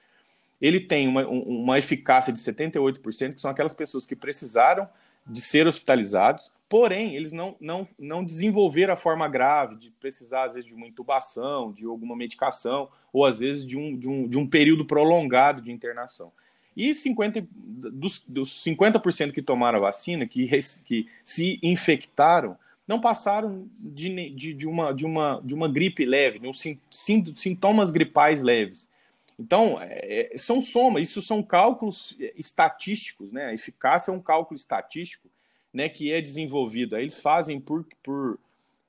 Ele 0.61 0.81
tem 0.81 1.07
uma, 1.07 1.27
uma 1.27 1.79
eficácia 1.79 2.33
de 2.33 2.39
78%, 2.39 3.35
que 3.35 3.41
são 3.41 3.51
aquelas 3.51 3.75
pessoas 3.75 4.07
que 4.07 4.17
precisaram 4.17 4.89
de 5.27 5.41
ser 5.41 5.67
hospitalizados, 5.67 6.53
Porém, 6.69 7.15
eles 7.15 7.33
não, 7.33 7.55
não, 7.61 7.87
não 7.99 8.25
desenvolveram 8.25 8.95
a 8.95 8.97
forma 8.97 9.29
grave 9.29 9.77
de 9.77 9.91
precisar, 9.93 10.45
às 10.45 10.55
vezes, 10.55 10.69
de 10.69 10.75
uma 10.75 10.87
intubação, 10.87 11.73
de 11.73 11.87
alguma 11.87 12.17
medicação, 12.17 12.89
ou 13.13 13.25
às 13.25 13.39
vezes 13.39 13.65
de 13.65 13.79
um, 13.79 13.97
de 13.97 14.09
um, 14.09 14.29
de 14.29 14.37
um 14.37 14.47
período 14.47 14.85
prolongado 14.85 15.63
de 15.63 15.71
internação. 15.71 16.33
E 16.77 16.93
50, 16.93 17.47
dos, 17.53 18.23
dos 18.27 18.65
50% 18.65 19.33
que 19.33 19.41
tomaram 19.41 19.79
a 19.79 19.83
vacina, 19.83 20.27
que, 20.27 20.49
que 20.85 21.09
se 21.25 21.59
infectaram, 21.63 22.59
não 22.87 23.01
passaram 23.01 23.69
de, 23.79 24.31
de, 24.31 24.53
de, 24.53 24.67
uma, 24.67 24.93
de, 24.93 25.07
uma, 25.07 25.41
de 25.45 25.55
uma 25.55 25.69
gripe 25.69 26.05
leve, 26.05 26.41
de 26.41 26.49
um, 26.49 26.53
sintomas 27.35 27.91
gripais 27.91 28.43
leves. 28.43 28.91
Então, 29.39 29.81
é, 29.81 30.35
é 30.35 30.39
são 30.39 30.61
somas, 30.61 31.09
isso 31.09 31.23
são 31.23 31.43
cálculos 31.43 32.17
estatísticos, 32.37 33.31
né? 33.31 33.47
A 33.47 33.55
eficácia 33.55 34.11
é 34.11 34.15
um 34.15 34.21
cálculo 34.21 34.57
estatístico 34.57 35.29
né, 35.77 35.91
que 35.91 36.11
é 36.11 36.23
desenvolvido. 36.23 36.97
Aí 36.97 37.03
eles 37.03 37.21
fazem 37.21 37.61
por, 37.61 37.87
por, 38.03 38.39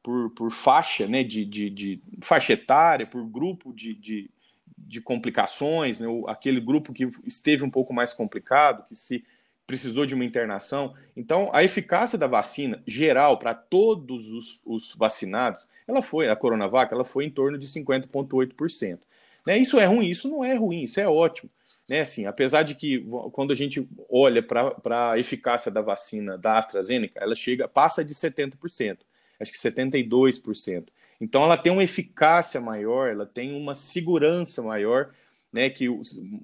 por, 0.02 0.30
por 0.30 0.52
faixa, 0.52 1.06
né, 1.06 1.22
de, 1.22 1.44
de, 1.44 1.70
de, 1.70 2.02
faixa 2.22 2.54
etária, 2.54 3.06
por 3.06 3.26
grupo 3.26 3.74
de, 3.74 3.94
de, 3.94 4.30
de 4.78 5.02
complicações, 5.02 6.00
né, 6.00 6.08
aquele 6.28 6.62
grupo 6.62 6.94
que 6.94 7.10
esteve 7.26 7.66
um 7.66 7.70
pouco 7.70 7.94
mais 7.94 8.14
complicado, 8.14 8.86
que 8.88 8.96
se 8.96 9.26
precisou 9.68 10.06
de 10.06 10.16
uma 10.16 10.24
internação. 10.24 10.96
Então, 11.14 11.50
a 11.54 11.62
eficácia 11.62 12.18
da 12.18 12.26
vacina 12.26 12.82
geral 12.88 13.38
para 13.38 13.54
todos 13.54 14.30
os, 14.30 14.62
os, 14.66 14.96
vacinados, 14.96 15.68
ela 15.86 16.02
foi, 16.02 16.30
a 16.30 16.38
Coronavac, 16.38 16.94
ela 16.94 17.04
foi 17.04 17.26
em 17.26 17.30
torno 17.30 17.58
de 17.58 17.68
50,8%. 17.68 19.00
Né? 19.46 19.58
Isso 19.58 19.78
é 19.78 19.84
ruim? 19.84 20.08
Isso 20.08 20.30
não 20.30 20.42
é 20.42 20.56
ruim, 20.56 20.84
isso 20.84 21.02
é 21.02 21.08
ótimo. 21.08 21.50
Né, 21.88 22.02
assim, 22.02 22.26
apesar 22.26 22.64
de 22.64 22.76
que 22.76 23.00
quando 23.32 23.52
a 23.54 23.56
gente 23.56 23.88
olha 24.10 24.44
para 24.44 25.12
a 25.12 25.18
eficácia 25.18 25.72
da 25.72 25.82
vacina 25.82 26.38
da 26.38 26.58
AstraZeneca, 26.58 27.18
ela 27.22 27.34
chega, 27.34 27.66
passa 27.66 28.04
de 28.04 28.14
70%, 28.14 28.98
acho 29.40 29.52
que 29.52 29.58
72%. 29.58 30.88
Então 31.20 31.44
ela 31.44 31.58
tem 31.58 31.72
uma 31.72 31.84
eficácia 31.84 32.60
maior, 32.60 33.10
ela 33.10 33.26
tem 33.26 33.56
uma 33.56 33.74
segurança 33.74 34.62
maior, 34.62 35.12
né, 35.52 35.70
que 35.70 35.88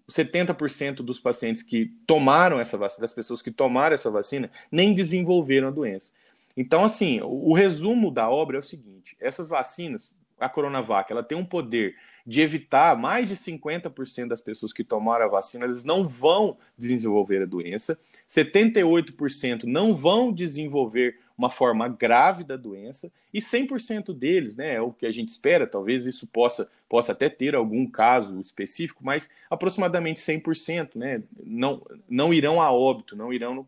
70% 0.09 0.95
dos 0.97 1.19
pacientes 1.19 1.61
que 1.61 1.87
tomaram 2.07 2.57
essa 2.57 2.77
vacina, 2.77 3.01
das 3.01 3.11
pessoas 3.11 3.41
que 3.41 3.51
tomaram 3.51 3.93
essa 3.93 4.09
vacina, 4.09 4.49
nem 4.71 4.93
desenvolveram 4.93 5.67
a 5.67 5.71
doença. 5.71 6.13
Então, 6.55 6.85
assim, 6.85 7.19
o, 7.21 7.49
o 7.49 7.53
resumo 7.53 8.09
da 8.09 8.29
obra 8.29 8.57
é 8.57 8.59
o 8.59 8.63
seguinte: 8.63 9.17
essas 9.19 9.49
vacinas, 9.49 10.15
a 10.39 10.47
Coronavac, 10.47 11.11
ela 11.11 11.23
tem 11.23 11.37
um 11.37 11.45
poder 11.45 11.95
de 12.25 12.41
evitar 12.41 12.97
mais 12.97 13.27
de 13.27 13.35
50% 13.35 14.27
das 14.27 14.41
pessoas 14.41 14.71
que 14.71 14.83
tomaram 14.83 15.25
a 15.25 15.29
vacina, 15.29 15.65
eles 15.65 15.83
não 15.83 16.07
vão 16.07 16.57
desenvolver 16.77 17.41
a 17.41 17.45
doença, 17.45 17.99
78% 18.29 19.63
não 19.63 19.93
vão 19.93 20.31
desenvolver 20.31 21.19
uma 21.37 21.49
forma 21.49 21.87
grave 21.87 22.43
da 22.43 22.55
doença 22.55 23.11
e 23.33 23.39
100% 23.39 24.13
deles, 24.13 24.55
né, 24.55 24.75
é 24.75 24.81
o 24.81 24.93
que 24.93 25.05
a 25.05 25.11
gente 25.11 25.29
espera, 25.29 25.67
talvez 25.67 26.05
isso 26.05 26.27
possa, 26.27 26.71
possa 26.87 27.11
até 27.11 27.27
ter 27.27 27.55
algum 27.55 27.85
caso 27.85 28.39
específico, 28.39 29.03
mas 29.03 29.29
aproximadamente 29.49 30.19
100%, 30.19 30.91
né, 30.95 31.23
não, 31.43 31.85
não 32.07 32.33
irão 32.33 32.61
a 32.61 32.71
óbito, 32.71 33.15
não 33.15 33.33
irão 33.33 33.67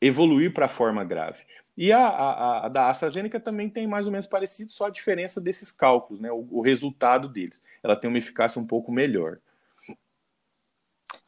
evoluir 0.00 0.52
para 0.52 0.66
a 0.66 0.68
forma 0.68 1.04
grave. 1.04 1.44
E 1.80 1.92
a, 1.92 2.08
a, 2.08 2.66
a, 2.66 2.68
da 2.68 2.90
AstraZeneca 2.90 3.38
também 3.38 3.70
tem 3.70 3.86
mais 3.86 4.04
ou 4.04 4.10
menos 4.10 4.26
parecido, 4.26 4.72
só 4.72 4.86
a 4.86 4.90
diferença 4.90 5.40
desses 5.40 5.70
cálculos, 5.70 6.20
né? 6.20 6.28
O, 6.32 6.44
o, 6.50 6.60
resultado 6.60 7.28
deles. 7.28 7.62
Ela 7.84 7.94
tem 7.94 8.08
uma 8.08 8.18
eficácia 8.18 8.60
um 8.60 8.66
pouco 8.66 8.90
melhor. 8.90 9.38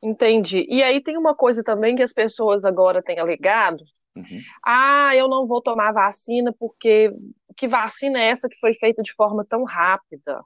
Entendi. 0.02 0.66
E 0.68 0.82
aí 0.82 1.00
tem 1.00 1.16
uma 1.16 1.36
coisa 1.36 1.62
também 1.62 1.94
que 1.94 2.02
as 2.02 2.12
pessoas 2.12 2.64
agora 2.64 3.00
têm 3.00 3.20
alegado. 3.20 3.84
Uhum. 4.16 4.42
Ah, 4.66 5.14
eu 5.14 5.28
não 5.28 5.46
vou 5.46 5.62
tomar 5.62 5.92
vacina 5.92 6.52
porque 6.58 7.14
que 7.56 7.68
vacina 7.68 8.18
é 8.18 8.24
essa 8.24 8.48
que 8.48 8.58
foi 8.58 8.74
feita 8.74 9.04
de 9.04 9.12
forma 9.12 9.44
tão 9.48 9.62
rápida? 9.62 10.42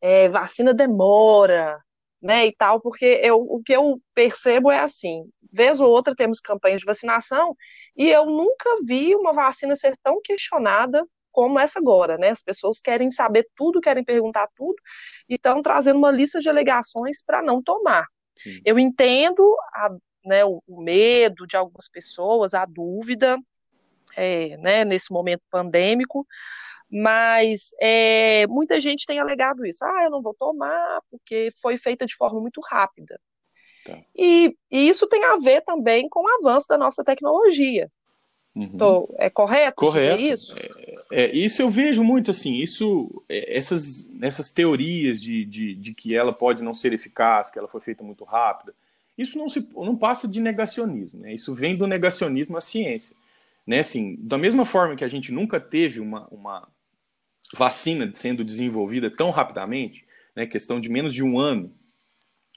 É, 0.00 0.28
vacina 0.28 0.72
demora, 0.72 1.82
né, 2.20 2.46
e 2.46 2.54
tal, 2.54 2.80
porque 2.80 3.20
eu, 3.22 3.36
o 3.40 3.62
que 3.62 3.72
eu 3.72 4.00
percebo 4.14 4.70
é 4.70 4.80
assim, 4.80 5.24
vez 5.52 5.80
ou 5.80 5.90
outra 5.90 6.14
temos 6.14 6.40
campanhas 6.40 6.80
de 6.80 6.86
vacinação 6.86 7.56
e 7.96 8.10
eu 8.10 8.26
nunca 8.26 8.76
vi 8.84 9.14
uma 9.14 9.32
vacina 9.32 9.74
ser 9.74 9.96
tão 10.02 10.20
questionada 10.22 11.04
como 11.32 11.58
essa 11.58 11.78
agora, 11.78 12.18
né? 12.18 12.30
As 12.30 12.42
pessoas 12.42 12.80
querem 12.80 13.10
saber 13.10 13.48
tudo, 13.56 13.80
querem 13.80 14.04
perguntar 14.04 14.48
tudo, 14.56 14.76
e 15.28 15.34
estão 15.34 15.62
trazendo 15.62 15.98
uma 15.98 16.10
lista 16.10 16.40
de 16.40 16.48
alegações 16.48 17.22
para 17.24 17.42
não 17.42 17.62
tomar. 17.62 18.06
Sim. 18.36 18.60
Eu 18.64 18.78
entendo 18.78 19.56
a, 19.74 19.90
né, 20.24 20.44
o, 20.44 20.62
o, 20.66 20.82
medo 20.82 21.46
de 21.46 21.56
algumas 21.56 21.88
pessoas, 21.88 22.52
a 22.52 22.64
dúvida, 22.64 23.38
é, 24.16 24.56
né, 24.56 24.84
nesse 24.84 25.12
momento 25.12 25.42
pandêmico, 25.50 26.26
mas 26.90 27.70
é, 27.80 28.46
muita 28.48 28.80
gente 28.80 29.06
tem 29.06 29.20
alegado 29.20 29.64
isso. 29.64 29.84
Ah, 29.84 30.04
eu 30.04 30.10
não 30.10 30.20
vou 30.20 30.34
tomar 30.34 31.00
porque 31.10 31.52
foi 31.60 31.76
feita 31.76 32.04
de 32.04 32.16
forma 32.16 32.40
muito 32.40 32.60
rápida. 32.60 33.20
Tá. 33.84 33.98
E, 34.16 34.56
e, 34.70 34.88
isso 34.88 35.06
tem 35.06 35.24
a 35.24 35.36
ver 35.36 35.62
também 35.62 36.08
com 36.08 36.24
o 36.24 36.28
avanço 36.28 36.66
da 36.68 36.76
nossa 36.76 37.04
tecnologia. 37.04 37.90
Uhum. 38.54 38.76
Tô, 38.76 39.14
é 39.16 39.30
correto, 39.30 39.76
correto. 39.76 40.20
isso? 40.20 40.56
É, 41.12 41.22
é, 41.24 41.36
isso 41.36 41.62
eu 41.62 41.70
vejo 41.70 42.02
muito 42.02 42.32
assim, 42.32 42.56
isso, 42.56 43.22
é, 43.28 43.56
essas, 43.56 44.12
essas 44.20 44.50
teorias 44.50 45.20
de, 45.20 45.44
de, 45.44 45.74
de, 45.76 45.94
que 45.94 46.16
ela 46.16 46.32
pode 46.32 46.60
não 46.60 46.74
ser 46.74 46.92
eficaz, 46.92 47.48
que 47.48 47.58
ela 47.58 47.68
foi 47.68 47.80
feita 47.80 48.02
muito 48.02 48.24
rápida, 48.24 48.74
isso 49.16 49.38
não, 49.38 49.48
se, 49.48 49.66
não 49.76 49.96
passa 49.96 50.26
de 50.26 50.40
negacionismo, 50.40 51.20
né? 51.20 51.32
isso 51.32 51.54
vem 51.54 51.76
do 51.76 51.86
negacionismo 51.86 52.56
à 52.56 52.60
ciência. 52.60 53.14
Né? 53.64 53.78
Assim, 53.78 54.16
da 54.18 54.36
mesma 54.36 54.64
forma 54.64 54.96
que 54.96 55.04
a 55.04 55.08
gente 55.08 55.30
nunca 55.30 55.60
teve 55.60 56.00
uma, 56.00 56.26
uma 56.28 56.66
vacina 57.54 58.10
sendo 58.14 58.44
desenvolvida 58.44 59.10
tão 59.10 59.30
rapidamente, 59.30 60.04
né? 60.34 60.46
questão 60.46 60.80
de 60.80 60.88
menos 60.88 61.12
de 61.12 61.22
um 61.22 61.38
ano, 61.38 61.72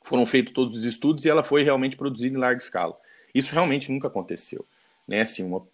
foram 0.03 0.25
feitos 0.25 0.53
todos 0.53 0.75
os 0.75 0.83
estudos 0.83 1.25
e 1.25 1.29
ela 1.29 1.43
foi 1.43 1.63
realmente 1.63 1.95
produzida 1.95 2.35
em 2.35 2.39
larga 2.39 2.61
escala. 2.61 2.95
Isso 3.33 3.53
realmente 3.53 3.91
nunca 3.91 4.07
aconteceu. 4.07 4.65
Né? 5.07 5.21
Assim, 5.21 5.43
uma, 5.43 5.65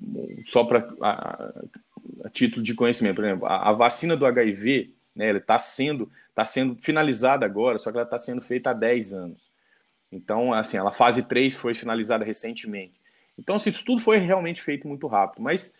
só 0.45 0.63
para 0.63 0.87
título 2.31 2.63
de 2.63 2.73
conhecimento, 2.73 3.15
por 3.15 3.25
exemplo, 3.25 3.45
a, 3.47 3.69
a 3.69 3.71
vacina 3.73 4.15
do 4.15 4.25
HIV, 4.25 4.93
né, 5.15 5.31
está 5.35 5.59
sendo, 5.59 6.09
tá 6.33 6.45
sendo 6.45 6.75
finalizada 6.75 7.45
agora, 7.45 7.77
só 7.77 7.91
que 7.91 7.97
ela 7.97 8.05
está 8.05 8.17
sendo 8.17 8.41
feita 8.41 8.69
há 8.69 8.73
10 8.73 9.13
anos. 9.13 9.49
Então, 10.11 10.53
assim, 10.53 10.77
a 10.77 10.91
fase 10.91 11.23
3 11.23 11.53
foi 11.55 11.73
finalizada 11.73 12.23
recentemente. 12.23 12.93
Então, 13.37 13.55
assim, 13.55 13.69
isso 13.69 13.85
tudo 13.85 14.01
foi 14.01 14.17
realmente 14.17 14.61
feito 14.61 14.87
muito 14.87 15.07
rápido. 15.07 15.41
Mas 15.41 15.73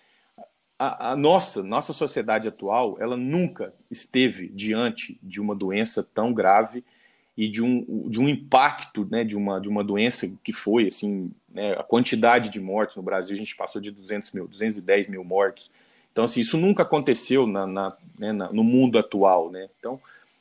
a, 0.79 1.12
a, 1.12 1.15
nossa, 1.15 1.62
nossa 1.62 1.91
sociedade 1.91 2.48
atual, 2.48 2.95
ela 3.01 3.17
nunca 3.17 3.74
esteve 3.91 4.48
diante 4.48 5.19
de 5.21 5.41
uma 5.41 5.53
doença 5.53 6.01
tão 6.01 6.33
grave 6.33 6.86
e 7.36 7.50
de 7.50 7.62
um, 7.62 8.07
de 8.09 8.19
um 8.19 8.29
impacto 8.29 9.05
né, 9.12 9.25
de, 9.25 9.36
uma, 9.36 9.59
de 9.59 9.67
uma 9.67 9.83
doença 9.83 10.31
que 10.41 10.53
foi 10.53 10.88
assim 10.88 11.31
né, 11.53 11.74
a 11.74 11.83
quantidade 11.83 12.50
de 12.50 12.62
mortes 12.62 12.95
no 12.95 13.03
Brasil 13.03 13.36
a 13.36 13.38
gente 13.38 13.55
passou 13.57 13.81
de 13.81 13.91
200 13.91 14.31
mil 14.31 14.48
210 14.48 15.09
mil 15.09 15.24
mortos. 15.24 15.69
Então 16.12 16.24
assim 16.24 16.39
isso 16.39 16.57
nunca 16.57 16.83
aconteceu 16.83 17.45
na, 17.45 17.67
na, 17.67 17.98
né, 18.17 18.31
na, 18.31 18.51
no 18.51 18.63
mundo 18.63 18.98
atual 18.98 19.51
né? 19.51 19.69
Então 19.79 20.00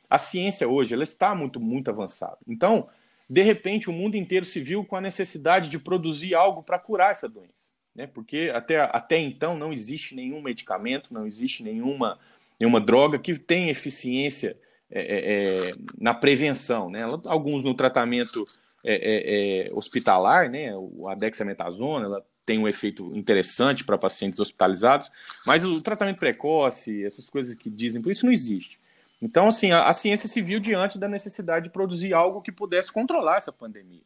a 0.09 0.17
ciência 0.17 0.67
hoje 0.67 0.93
ela 0.93 1.03
está 1.03 1.35
muito 1.35 1.59
muito 1.59 1.89
avançada. 1.89 2.37
Então 2.47 2.87
de 3.29 3.41
repente 3.43 3.89
o 3.89 3.93
mundo 3.93 4.15
inteiro 4.15 4.45
se 4.45 4.59
viu 4.59 4.83
com 4.85 4.95
a 4.95 5.01
necessidade 5.01 5.69
de 5.69 5.77
produzir 5.77 6.33
algo 6.33 6.63
para 6.63 6.79
curar 6.79 7.11
essa 7.11 7.27
doença 7.29 7.78
né 7.95 8.07
porque 8.07 8.51
até 8.53 8.79
até 8.79 9.17
então 9.17 9.57
não 9.57 9.73
existe 9.73 10.15
nenhum 10.15 10.41
medicamento 10.41 11.13
não 11.13 11.25
existe 11.25 11.63
nenhuma 11.63 12.19
nenhuma 12.59 12.79
droga 12.81 13.17
que 13.17 13.37
tenha 13.37 13.71
eficiência 13.71 14.57
é, 14.91 15.01
é, 15.01 15.69
é, 15.69 15.75
na 15.99 16.15
prevenção, 16.15 16.89
né? 16.89 17.05
Alguns 17.25 17.63
no 17.63 17.75
tratamento 17.75 18.43
é, 18.83 19.67
é, 19.67 19.73
hospitalar, 19.73 20.49
né? 20.49 20.71
A 21.07 21.13
dexametasona, 21.13 22.05
ela 22.05 22.25
tem 22.43 22.57
um 22.57 22.67
efeito 22.67 23.15
interessante 23.15 23.83
para 23.83 23.99
pacientes 23.99 24.39
hospitalizados, 24.39 25.11
mas 25.45 25.63
o 25.63 25.79
tratamento 25.79 26.17
precoce, 26.17 27.05
essas 27.05 27.29
coisas 27.29 27.53
que 27.53 27.69
dizem, 27.69 28.01
por 28.01 28.11
isso 28.11 28.25
não 28.25 28.33
existe. 28.33 28.79
Então, 29.21 29.49
assim, 29.49 29.71
a, 29.71 29.87
a 29.87 29.93
ciência 29.93 30.27
se 30.27 30.41
viu 30.41 30.59
diante 30.59 30.97
da 30.97 31.07
necessidade 31.07 31.65
de 31.65 31.71
produzir 31.71 32.15
algo 32.15 32.41
que 32.41 32.51
pudesse 32.51 32.91
controlar 32.91 33.37
essa 33.37 33.51
pandemia 33.51 34.01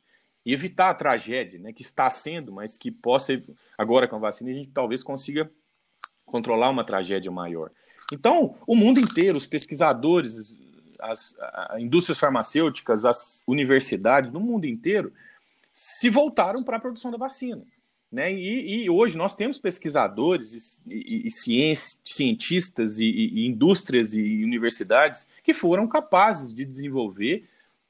e 0.45 0.53
evitar 0.53 0.89
a 0.89 0.93
tragédia, 0.93 1.59
né, 1.59 1.71
que 1.71 1.81
está 1.81 2.09
sendo, 2.09 2.51
mas 2.51 2.77
que 2.77 2.91
possa, 2.91 3.41
agora 3.77 4.07
com 4.07 4.15
a 4.17 4.19
vacina, 4.19 4.51
a 4.51 4.53
gente 4.53 4.71
talvez 4.71 5.01
consiga 5.01 5.49
controlar 6.25 6.69
uma 6.69 6.83
tragédia 6.83 7.31
maior. 7.31 7.71
Então, 8.11 8.55
o 8.67 8.75
mundo 8.75 8.99
inteiro, 8.99 9.37
os 9.37 9.45
pesquisadores, 9.45 10.59
as, 10.99 11.37
as 11.39 11.81
indústrias 11.81 12.19
farmacêuticas, 12.19 13.05
as 13.05 13.43
universidades 13.47 14.31
no 14.31 14.39
mundo 14.39 14.65
inteiro 14.65 15.13
se 15.71 16.09
voltaram 16.09 16.63
para 16.63 16.77
a 16.77 16.79
produção 16.79 17.11
da 17.11 17.17
vacina. 17.17 17.65
Né? 18.11 18.31
E, 18.31 18.83
e, 18.83 18.89
hoje 18.91 19.17
nós 19.17 19.33
temos 19.33 19.57
pesquisadores 19.57 20.79
e, 20.85 20.93
e, 20.93 21.27
e 21.27 21.31
cientistas 21.31 22.99
e, 22.99 23.47
indústrias 23.47 24.13
e 24.13 24.43
universidades 24.43 25.27
que 25.43 25.51
foram 25.51 25.87
capazes 25.87 26.53
de 26.53 26.63
desenvolver, 26.63 27.43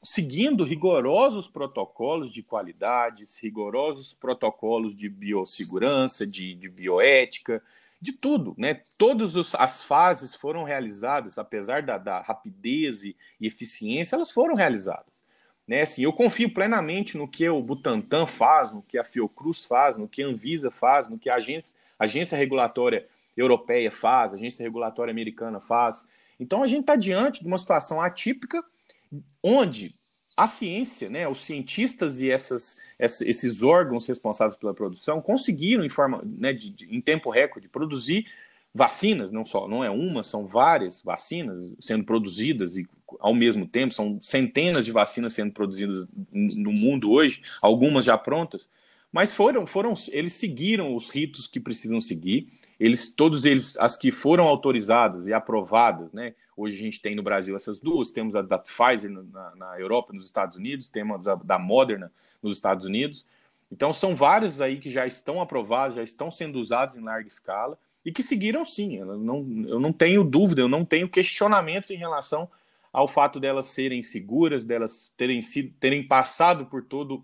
seguindo 0.03 0.65
rigorosos 0.65 1.47
protocolos 1.47 2.31
de 2.31 2.43
qualidades, 2.43 3.37
rigorosos 3.37 4.13
protocolos 4.13 4.93
de 4.93 5.07
biossegurança, 5.07 6.27
de, 6.27 6.53
de 6.55 6.67
bioética, 6.67 7.63
de 8.01 8.11
tudo, 8.11 8.53
né? 8.57 8.81
Todas 8.97 9.55
as 9.55 9.81
fases 9.81 10.35
foram 10.35 10.65
realizadas, 10.65 11.37
apesar 11.37 11.81
da, 11.81 11.97
da 11.97 12.19
rapidez 12.19 13.05
e, 13.05 13.15
e, 13.39 13.47
eficiência, 13.47 14.17
elas 14.17 14.29
foram 14.29 14.55
realizadas. 14.55 15.23
Né? 15.65 15.83
Assim, 15.83 16.03
eu 16.03 16.11
confio 16.11 16.53
plenamente 16.53 17.17
no 17.17 17.25
que 17.25 17.47
o 17.47 17.61
Butantan 17.61 18.25
faz, 18.25 18.73
no 18.73 18.81
que 18.81 18.97
a 18.97 19.05
Fiocruz 19.05 19.63
faz, 19.63 19.95
no 19.95 20.05
que 20.05 20.21
a 20.21 20.27
Anvisa 20.27 20.69
faz, 20.69 21.07
no 21.07 21.17
que 21.17 21.29
a 21.29 21.35
agência, 21.35 21.77
a 21.97 22.03
agência 22.03 22.37
regulatória 22.37 23.07
europeia 23.37 23.89
faz, 23.89 24.33
a 24.33 24.35
agência 24.35 24.63
regulatória 24.63 25.11
americana 25.11 25.61
faz. 25.61 26.05
Então 26.37 26.61
a 26.61 26.67
gente 26.67 26.81
está 26.81 26.97
diante 26.97 27.39
de 27.39 27.47
uma 27.47 27.57
situação 27.57 28.01
atípica 28.01 28.61
onde 29.41 29.93
a 30.35 30.47
ciência, 30.47 31.09
né, 31.09 31.27
os 31.27 31.41
cientistas 31.41 32.19
e 32.19 32.29
essas, 32.29 32.79
esses 32.99 33.61
órgãos 33.61 34.07
responsáveis 34.07 34.59
pela 34.59 34.73
produção 34.73 35.21
conseguiram, 35.21 35.85
em, 35.85 35.89
forma, 35.89 36.23
né, 36.25 36.53
de, 36.53 36.71
de, 36.71 36.95
em 36.95 36.99
tempo 36.99 37.29
recorde, 37.29 37.69
produzir 37.69 38.25
vacinas, 38.73 39.31
não 39.31 39.45
só, 39.45 39.67
não 39.67 39.83
é 39.83 39.89
uma, 39.91 40.23
são 40.23 40.47
várias 40.47 41.03
vacinas 41.03 41.73
sendo 41.79 42.03
produzidas 42.03 42.75
e 42.75 42.87
ao 43.19 43.33
mesmo 43.33 43.67
tempo, 43.67 43.93
são 43.93 44.19
centenas 44.21 44.85
de 44.85 44.91
vacinas 44.91 45.33
sendo 45.33 45.51
produzidas 45.51 46.07
no 46.31 46.71
mundo 46.71 47.11
hoje, 47.11 47.43
algumas 47.61 48.05
já 48.05 48.17
prontas, 48.17 48.67
mas 49.11 49.31
foram, 49.31 49.67
foram, 49.67 49.93
eles 50.09 50.33
seguiram 50.33 50.95
os 50.95 51.09
ritos 51.09 51.47
que 51.47 51.59
precisam 51.59 52.01
seguir, 52.01 52.47
eles, 52.85 53.13
todos 53.13 53.45
eles, 53.45 53.77
as 53.79 53.95
que 53.95 54.11
foram 54.11 54.45
autorizadas 54.45 55.25
e 55.25 55.31
aprovadas, 55.31 56.11
né? 56.11 56.35
Hoje 56.55 56.75
a 56.75 56.79
gente 56.79 57.01
tem 57.01 57.15
no 57.15 57.23
Brasil 57.23 57.55
essas 57.55 57.79
duas, 57.79 58.11
temos 58.11 58.35
a 58.35 58.41
da 58.41 58.57
Pfizer 58.57 59.09
na, 59.09 59.55
na 59.55 59.79
Europa, 59.79 60.11
nos 60.11 60.25
Estados 60.25 60.57
Unidos, 60.57 60.89
temos 60.89 61.25
a 61.25 61.35
da 61.35 61.57
Moderna 61.57 62.11
nos 62.41 62.57
Estados 62.57 62.85
Unidos. 62.85 63.25
Então 63.71 63.93
são 63.93 64.13
várias 64.13 64.59
aí 64.59 64.81
que 64.81 64.89
já 64.89 65.07
estão 65.07 65.39
aprovadas, 65.39 65.95
já 65.95 66.03
estão 66.03 66.29
sendo 66.29 66.59
usadas 66.59 66.97
em 66.97 67.01
larga 67.01 67.25
escala 67.25 67.79
e 68.03 68.11
que 68.11 68.21
seguiram 68.21 68.65
sim. 68.65 68.97
Eu 68.97 69.17
não, 69.17 69.63
eu 69.65 69.79
não 69.79 69.93
tenho 69.93 70.21
dúvida, 70.21 70.59
eu 70.59 70.67
não 70.67 70.83
tenho 70.83 71.07
questionamentos 71.07 71.89
em 71.89 71.95
relação 71.95 72.51
ao 72.91 73.07
fato 73.07 73.39
delas 73.39 73.67
serem 73.67 74.03
seguras, 74.03 74.65
delas 74.65 75.13
terem 75.15 75.41
sido, 75.41 75.73
terem 75.79 76.05
passado 76.05 76.65
por 76.65 76.83
todo 76.83 77.23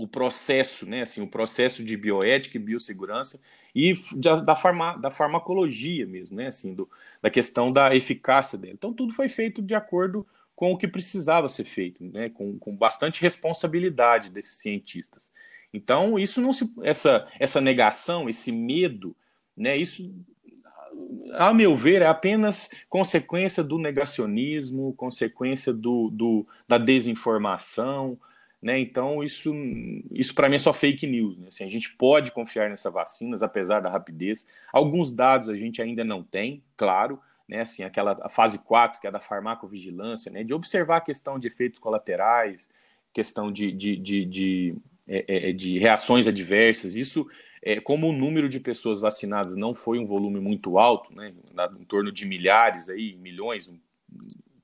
o 0.00 0.08
processo, 0.08 0.86
né, 0.86 1.02
assim, 1.02 1.20
o 1.20 1.26
processo 1.26 1.84
de 1.84 1.94
bioética 1.94 2.56
e 2.56 2.60
biossegurança 2.60 3.38
e 3.74 3.92
da, 4.16 4.56
farma, 4.56 4.96
da 4.96 5.10
farmacologia 5.10 6.06
mesmo, 6.06 6.38
né, 6.38 6.46
assim, 6.46 6.74
do, 6.74 6.88
da 7.20 7.28
questão 7.28 7.70
da 7.70 7.94
eficácia 7.94 8.56
dela. 8.56 8.72
Então 8.72 8.94
tudo 8.94 9.12
foi 9.12 9.28
feito 9.28 9.60
de 9.60 9.74
acordo 9.74 10.26
com 10.56 10.72
o 10.72 10.78
que 10.78 10.88
precisava 10.88 11.48
ser 11.48 11.64
feito, 11.64 12.02
né, 12.02 12.30
com, 12.30 12.58
com 12.58 12.74
bastante 12.74 13.20
responsabilidade 13.20 14.30
desses 14.30 14.56
cientistas. 14.56 15.30
Então 15.70 16.18
isso 16.18 16.40
não 16.40 16.50
se, 16.54 16.72
essa 16.82 17.28
essa 17.38 17.60
negação, 17.60 18.26
esse 18.26 18.50
medo, 18.50 19.14
né, 19.54 19.76
isso 19.76 20.10
a 21.34 21.52
meu 21.52 21.76
ver, 21.76 22.00
é 22.00 22.06
apenas 22.06 22.70
consequência 22.88 23.62
do 23.62 23.78
negacionismo, 23.78 24.94
consequência 24.94 25.74
do, 25.74 26.08
do 26.10 26.46
da 26.66 26.78
desinformação, 26.78 28.18
né? 28.62 28.78
Então, 28.78 29.22
isso, 29.24 29.52
isso 30.10 30.34
para 30.34 30.48
mim 30.48 30.56
é 30.56 30.58
só 30.58 30.72
fake 30.72 31.06
news. 31.06 31.38
Né? 31.38 31.46
Assim, 31.48 31.64
a 31.64 31.70
gente 31.70 31.96
pode 31.96 32.30
confiar 32.30 32.68
nessas 32.68 32.92
vacinas, 32.92 33.42
apesar 33.42 33.80
da 33.80 33.88
rapidez. 33.88 34.46
Alguns 34.72 35.12
dados 35.12 35.48
a 35.48 35.56
gente 35.56 35.80
ainda 35.80 36.04
não 36.04 36.22
tem, 36.22 36.62
claro, 36.76 37.18
né? 37.48 37.60
assim, 37.60 37.82
aquela 37.82 38.28
fase 38.28 38.58
4, 38.58 39.00
que 39.00 39.06
é 39.06 39.10
da 39.10 39.18
farmacovigilância, 39.18 40.30
né? 40.30 40.44
de 40.44 40.52
observar 40.52 40.98
a 40.98 41.00
questão 41.00 41.38
de 41.38 41.46
efeitos 41.46 41.78
colaterais, 41.78 42.70
questão 43.12 43.50
de, 43.50 43.72
de, 43.72 43.96
de, 43.96 44.24
de, 44.26 44.74
é, 45.08 45.24
é, 45.26 45.50
é 45.50 45.52
de 45.52 45.78
reações 45.78 46.26
adversas. 46.26 46.96
Isso, 46.96 47.26
é, 47.62 47.80
como 47.80 48.08
o 48.08 48.12
número 48.12 48.48
de 48.48 48.60
pessoas 48.60 49.00
vacinadas 49.00 49.56
não 49.56 49.74
foi 49.74 49.98
um 49.98 50.04
volume 50.04 50.38
muito 50.38 50.78
alto, 50.78 51.14
né? 51.14 51.32
em 51.78 51.84
torno 51.84 52.12
de 52.12 52.26
milhares, 52.26 52.90
aí, 52.90 53.16
milhões, 53.16 53.72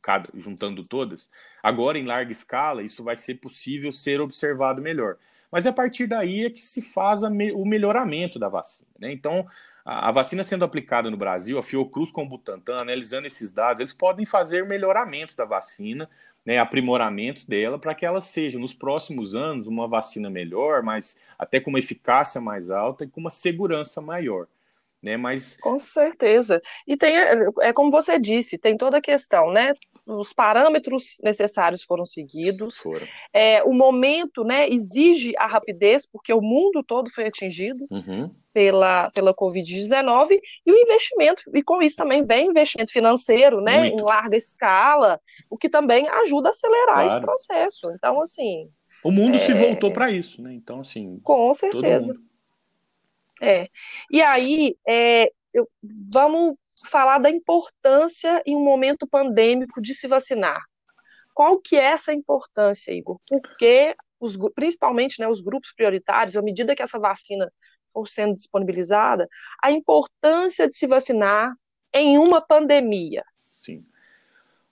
cada, 0.07 0.31
juntando 0.37 0.85
todas. 0.85 1.29
Agora, 1.61 1.99
em 1.99 2.07
larga 2.07 2.31
escala, 2.31 2.81
isso 2.81 3.03
vai 3.03 3.17
ser 3.17 3.35
possível 3.35 3.91
ser 3.91 4.21
observado 4.21 4.81
melhor. 4.81 5.17
Mas 5.51 5.67
é 5.67 5.71
a 5.71 5.73
partir 5.73 6.07
daí 6.07 6.45
é 6.45 6.51
que 6.51 6.63
se 6.63 6.81
faz 6.81 7.23
me, 7.23 7.51
o 7.51 7.65
melhoramento 7.65 8.39
da 8.39 8.49
vacina. 8.49 8.89
Né? 9.01 9.11
Então, 9.11 9.45
a, 9.85 10.09
a, 10.09 10.13
vacina 10.13 10.45
sendo 10.45 10.65
aplicada 10.65 11.11
no 11.11 11.17
Brasil, 11.17 11.59
a 11.59 11.63
Fiocruz 11.63 12.13
com 12.13 12.23
o 12.23 12.29
Butantan, 12.29 12.79
analisando 12.81 13.27
esses 13.27 13.51
dados, 13.51 13.81
eles 13.81 13.93
podem 13.93 14.25
fazer 14.25 14.65
melhoramentos 14.65 15.35
da 15.35 15.45
vacina, 15.45 16.09
né, 16.45 16.59
aprimoramentos 16.59 17.45
dela, 17.45 17.77
para 17.77 17.93
que 17.93 18.07
ela 18.07 18.21
seja, 18.21 18.61
nos 18.61 18.73
próximos 18.73 19.35
anos, 19.35 19.67
uma 19.67 19.89
vacina 19.89 20.31
melhor, 20.31 20.85
mas 20.85 21.21
até 21.37 21.59
com 21.59 21.71
uma 21.71 21.81
eficácia 21.81 22.41
mais 22.41 22.71
alta 22.71 23.03
e 23.03 23.09
com 23.09 23.19
uma 23.19 23.31
segurança 23.31 24.01
maior. 24.01 24.47
Né, 25.03 25.17
mas... 25.17 25.57
Com 25.57 25.81
certeza. 25.81 26.63
E 26.87 26.97
tem, 26.97 27.17
é 27.61 27.73
como 27.73 27.91
você 27.91 28.21
disse, 28.21 28.57
tem 28.57 28.77
toda 28.77 28.99
a 28.99 29.03
questão, 29.03 29.51
né? 29.51 29.75
Os 30.07 30.33
parâmetros 30.33 31.19
necessários 31.23 31.83
foram 31.83 32.07
seguidos. 32.07 32.79
Foram. 32.79 33.07
É, 33.33 33.63
o 33.65 33.75
momento 33.75 34.45
né, 34.45 34.69
exige 34.69 35.35
a 35.37 35.47
rapidez, 35.47 36.07
porque 36.07 36.33
o 36.33 36.41
mundo 36.41 36.83
todo 36.85 37.11
foi 37.11 37.27
atingido 37.27 37.87
uhum. 37.91 38.33
pela, 38.53 39.11
pela 39.11 39.35
Covid-19, 39.35 40.41
e 40.65 40.73
o 40.73 40.77
investimento, 40.77 41.43
e 41.53 41.63
com 41.63 41.83
isso 41.83 41.97
também 41.97 42.25
vem 42.25 42.47
investimento 42.47 42.93
financeiro 42.93 43.61
né, 43.61 43.89
em 43.89 44.01
larga 44.01 44.37
escala, 44.37 45.21
o 45.51 45.59
que 45.59 45.69
também 45.69 46.09
ajuda 46.09 46.49
a 46.49 46.51
acelerar 46.51 46.95
claro. 46.95 47.07
esse 47.09 47.21
processo. 47.21 47.91
Então, 47.91 48.23
assim. 48.23 48.71
O 49.03 49.11
mundo 49.11 49.37
é... 49.37 49.41
se 49.41 49.53
voltou 49.53 49.93
para 49.93 50.11
isso, 50.11 50.41
né? 50.41 50.55
Então, 50.55 50.81
assim. 50.81 51.19
Com 51.25 51.53
certeza. 51.53 52.15
É. 53.43 53.69
E 54.11 54.23
aí, 54.23 54.77
é, 54.87 55.31
eu, 55.53 55.69
vamos 55.83 56.55
falar 56.85 57.19
da 57.19 57.31
importância 57.31 58.43
em 58.47 58.57
um 58.57 58.65
momento 58.65 59.07
pandêmico 59.07 59.81
de 59.81 59.95
se 59.95 60.07
vacinar. 60.07 60.63
Qual 61.35 61.59
que 61.61 61.77
é 61.77 61.85
essa 61.85 62.13
importância, 62.13 62.93
Igor? 62.93 63.21
Porque 63.29 63.95
os, 64.19 64.37
principalmente 64.55 65.21
né, 65.21 65.29
os 65.29 65.41
grupos 65.41 65.73
prioritários, 65.75 66.37
à 66.37 66.43
medida 66.43 66.75
que 66.75 66.83
essa 66.83 66.99
vacina 66.99 67.53
for 67.93 68.09
sendo 68.09 68.35
disponibilizada, 68.35 69.29
a 69.63 69.71
importância 69.71 70.69
de 70.69 70.77
se 70.77 70.87
vacinar 70.87 71.55
em 71.93 72.19
uma 72.19 72.41
pandemia. 72.41 73.23
Sim. 73.35 73.85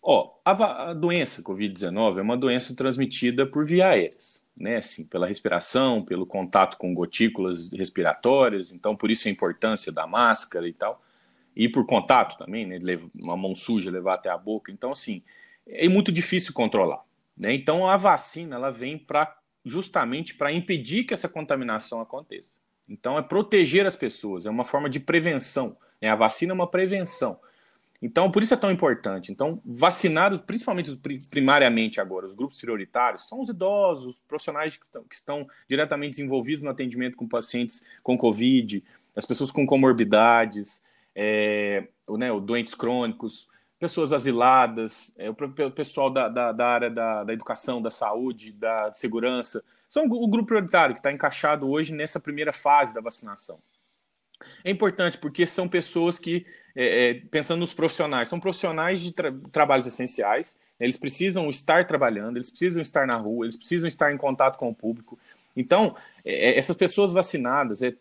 Ó, 0.02 0.38
a, 0.44 0.90
a 0.90 0.94
doença 0.94 1.42
Covid-19 1.42 2.18
é 2.18 2.22
uma 2.22 2.36
doença 2.36 2.76
transmitida 2.76 3.46
por 3.46 3.64
via 3.64 3.88
aéreas, 3.88 4.46
né? 4.54 4.76
Assim, 4.76 5.06
pela 5.06 5.26
respiração, 5.26 6.04
pelo 6.04 6.26
contato 6.26 6.76
com 6.76 6.94
gotículas 6.94 7.72
respiratórias, 7.72 8.70
então 8.72 8.94
por 8.94 9.10
isso 9.10 9.28
a 9.28 9.30
importância 9.30 9.90
da 9.90 10.06
máscara 10.06 10.68
e 10.68 10.72
tal 10.74 11.03
e 11.56 11.68
por 11.68 11.86
contato 11.86 12.36
também, 12.36 12.66
né? 12.66 12.78
Uma 13.22 13.36
mão 13.36 13.54
suja 13.54 13.90
levar 13.90 14.14
até 14.14 14.28
a 14.28 14.36
boca. 14.36 14.72
Então, 14.72 14.92
assim, 14.92 15.22
é 15.66 15.88
muito 15.88 16.10
difícil 16.10 16.52
controlar. 16.52 17.02
Né? 17.36 17.54
Então, 17.54 17.88
a 17.88 17.96
vacina 17.96 18.56
ela 18.56 18.70
vem 18.70 18.98
para 18.98 19.36
justamente 19.64 20.34
para 20.34 20.52
impedir 20.52 21.04
que 21.04 21.14
essa 21.14 21.28
contaminação 21.28 22.00
aconteça. 22.00 22.56
Então, 22.88 23.18
é 23.18 23.22
proteger 23.22 23.86
as 23.86 23.96
pessoas, 23.96 24.44
é 24.44 24.50
uma 24.50 24.64
forma 24.64 24.90
de 24.90 25.00
prevenção. 25.00 25.76
Né? 26.00 26.08
A 26.08 26.14
vacina 26.14 26.52
é 26.52 26.54
uma 26.54 26.70
prevenção. 26.70 27.38
Então, 28.02 28.30
por 28.30 28.42
isso 28.42 28.52
é 28.52 28.56
tão 28.58 28.70
importante. 28.70 29.32
Então, 29.32 29.62
vacinar, 29.64 30.38
principalmente 30.44 30.94
primariamente 31.30 31.98
agora, 31.98 32.26
os 32.26 32.34
grupos 32.34 32.60
prioritários, 32.60 33.26
são 33.26 33.40
os 33.40 33.48
idosos, 33.48 34.16
os 34.16 34.20
profissionais 34.28 34.76
que 34.76 34.84
estão, 34.84 35.04
que 35.04 35.14
estão 35.14 35.48
diretamente 35.66 36.20
envolvidos 36.20 36.62
no 36.62 36.68
atendimento 36.68 37.16
com 37.16 37.26
pacientes 37.26 37.86
com 38.02 38.18
Covid, 38.18 38.84
as 39.16 39.24
pessoas 39.24 39.50
com 39.50 39.64
comorbidades, 39.64 40.84
é, 41.14 41.86
né, 42.18 42.28
doentes 42.40 42.74
crônicos, 42.74 43.48
pessoas 43.78 44.12
asiladas, 44.12 45.14
é, 45.18 45.28
o 45.28 45.70
pessoal 45.70 46.10
da, 46.10 46.28
da, 46.28 46.52
da 46.52 46.66
área 46.66 46.90
da, 46.90 47.24
da, 47.24 47.32
educação, 47.32 47.82
da 47.82 47.90
saúde, 47.90 48.52
da 48.52 48.92
segurança, 48.94 49.62
são 49.88 50.04
o 50.04 50.28
grupo 50.28 50.48
prioritário 50.48 50.94
que 50.94 51.00
está 51.00 51.12
encaixado 51.12 51.68
hoje 51.68 51.92
nessa 51.92 52.18
primeira 52.18 52.52
fase 52.52 52.94
da 52.94 53.00
vacinação. 53.00 53.58
É 54.64 54.70
importante 54.70 55.18
porque 55.18 55.46
são 55.46 55.68
pessoas 55.68 56.18
que, 56.18 56.46
é, 56.74 57.10
é 57.10 57.14
pensando 57.30 57.60
nos 57.60 57.74
profissionais, 57.74 58.28
são 58.28 58.40
profissionais 58.40 59.00
de 59.00 59.12
tra 59.12 59.32
trabalhos 59.52 59.86
essenciais, 59.86 60.56
eles 60.80 60.96
precisam 60.96 61.48
estar 61.50 61.86
trabalhando, 61.86 62.36
eles 62.36 62.50
precisam 62.50 62.82
estar 62.82 63.06
na 63.06 63.16
rua, 63.16 63.44
eles 63.44 63.56
precisam 63.56 63.86
estar 63.86 64.12
em 64.12 64.16
contato 64.16 64.56
com 64.56 64.68
o 64.68 64.74
público. 64.74 65.18
Então, 65.56 65.94
é, 66.24 66.50
é 66.50 66.58
essas 66.58 66.76
pessoas 66.76 67.12
vacinadas, 67.12 67.82
é, 67.82 67.94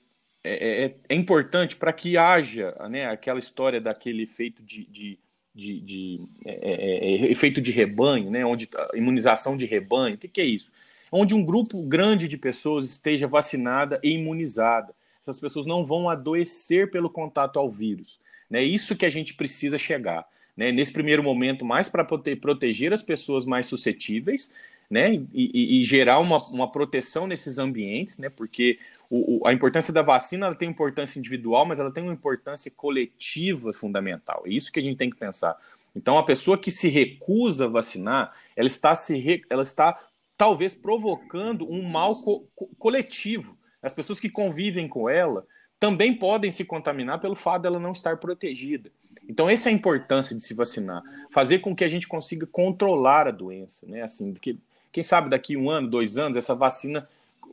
é, 0.43 0.85
é, 0.85 0.95
é 1.09 1.15
importante 1.15 1.75
para 1.75 1.93
que 1.93 2.17
haja 2.17 2.75
né, 2.89 3.05
aquela 3.05 3.39
história 3.39 3.79
daquele 3.79 4.23
efeito 4.23 4.61
de, 4.61 4.85
de, 4.85 5.19
de, 5.55 5.79
de 5.79 6.21
é, 6.45 6.51
é, 6.51 7.25
é 7.25 7.31
efeito 7.31 7.61
de 7.61 7.71
rebanho, 7.71 8.29
né, 8.29 8.45
onde 8.45 8.69
imunização 8.93 9.55
de 9.55 9.65
rebanho, 9.65 10.15
o 10.15 10.17
que, 10.17 10.27
que 10.27 10.41
é 10.41 10.45
isso? 10.45 10.69
Onde 11.11 11.33
um 11.33 11.45
grupo 11.45 11.81
grande 11.83 12.27
de 12.27 12.37
pessoas 12.37 12.89
esteja 12.89 13.27
vacinada 13.27 13.99
e 14.03 14.09
imunizada. 14.09 14.93
Essas 15.21 15.39
pessoas 15.39 15.65
não 15.65 15.85
vão 15.85 16.09
adoecer 16.09 16.91
pelo 16.91 17.09
contato 17.09 17.57
ao 17.57 17.69
vírus. 17.69 18.19
É 18.49 18.55
né, 18.55 18.63
isso 18.63 18.95
que 18.95 19.05
a 19.05 19.09
gente 19.09 19.35
precisa 19.35 19.77
chegar. 19.77 20.27
Né, 20.57 20.71
nesse 20.71 20.91
primeiro 20.91 21.23
momento, 21.23 21.63
mais 21.63 21.87
para 21.87 22.03
proteger 22.03 22.93
as 22.93 23.01
pessoas 23.01 23.45
mais 23.45 23.65
suscetíveis, 23.65 24.53
né, 24.89 25.13
e, 25.13 25.27
e, 25.33 25.81
e, 25.81 25.83
gerar 25.83 26.19
uma, 26.19 26.37
uma 26.49 26.71
proteção 26.71 27.25
nesses 27.25 27.57
ambientes, 27.57 28.19
né, 28.19 28.29
porque 28.29 28.77
o, 29.09 29.37
o, 29.37 29.47
a 29.47 29.53
importância 29.53 29.93
da 29.93 30.01
vacina 30.01 30.47
ela 30.47 30.55
tem 30.55 30.69
importância 30.69 31.19
individual, 31.19 31.65
mas 31.65 31.79
ela 31.79 31.91
tem 31.91 32.03
uma 32.03 32.13
importância 32.13 32.71
coletiva 32.71 33.73
fundamental. 33.73 34.43
É 34.45 34.49
isso 34.49 34.71
que 34.71 34.79
a 34.79 34.83
gente 34.83 34.97
tem 34.97 35.09
que 35.09 35.17
pensar. 35.17 35.57
Então, 35.95 36.17
a 36.17 36.23
pessoa 36.23 36.57
que 36.57 36.71
se 36.71 36.87
recusa 36.89 37.65
a 37.65 37.69
vacinar, 37.69 38.33
ela 38.55 38.67
está, 38.67 38.95
se 38.95 39.43
ela 39.49 39.61
está 39.61 39.97
talvez 40.37 40.73
provocando 40.73 41.69
um 41.69 41.87
mal 41.87 42.15
co 42.21 42.47
coletivo. 42.79 43.57
As 43.81 43.93
pessoas 43.93 44.19
que 44.19 44.29
convivem 44.29 44.87
com 44.87 45.09
ela 45.09 45.45
também 45.79 46.17
podem 46.17 46.49
se 46.49 46.63
contaminar 46.63 47.19
pelo 47.19 47.35
fato 47.35 47.63
dela 47.63 47.79
não 47.79 47.91
estar 47.91 48.17
protegida. 48.17 48.91
Então, 49.27 49.49
essa 49.49 49.69
é 49.69 49.71
a 49.71 49.75
importância 49.75 50.35
de 50.35 50.41
se 50.41 50.53
vacinar. 50.53 51.01
Fazer 51.29 51.59
com 51.59 51.75
que 51.75 51.83
a 51.83 51.89
gente 51.89 52.07
consiga 52.07 52.47
controlar 52.47 53.27
a 53.27 53.31
doença, 53.31 53.85
né? 53.87 54.01
Assim, 54.01 54.33
que 54.33 54.57
quem 54.93 55.03
sabe 55.03 55.29
daqui 55.29 55.57
um 55.57 55.69
ano, 55.69 55.89
dois 55.89 56.17
anos, 56.17 56.37
essa 56.37 56.55
vacina 56.55 57.07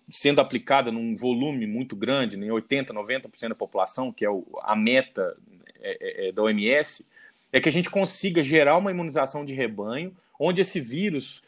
sendo 0.09 0.41
aplicada 0.41 0.93
num 0.93 1.17
volume 1.17 1.67
muito 1.67 1.97
grande, 1.97 2.37
em 2.37 2.49
80%, 2.49 2.89
90% 2.89 3.49
da 3.49 3.55
população, 3.55 4.13
que 4.13 4.25
é 4.25 4.29
a 4.63 4.77
meta 4.77 5.37
é, 5.81 6.27
é, 6.27 6.29
é 6.29 6.33
da 6.33 6.43
OMS, 6.43 7.09
é 7.53 7.61
que 7.61 7.69
a 7.69 7.73
gente 7.73 7.91
consiga 7.91 8.43
gerar 8.43 8.77
uma 8.77 8.91
imunização 8.91 9.45
de 9.45 9.55
rebanho, 9.55 10.15
onde 10.39 10.61
esse 10.61 10.81
vírus 10.81 11.43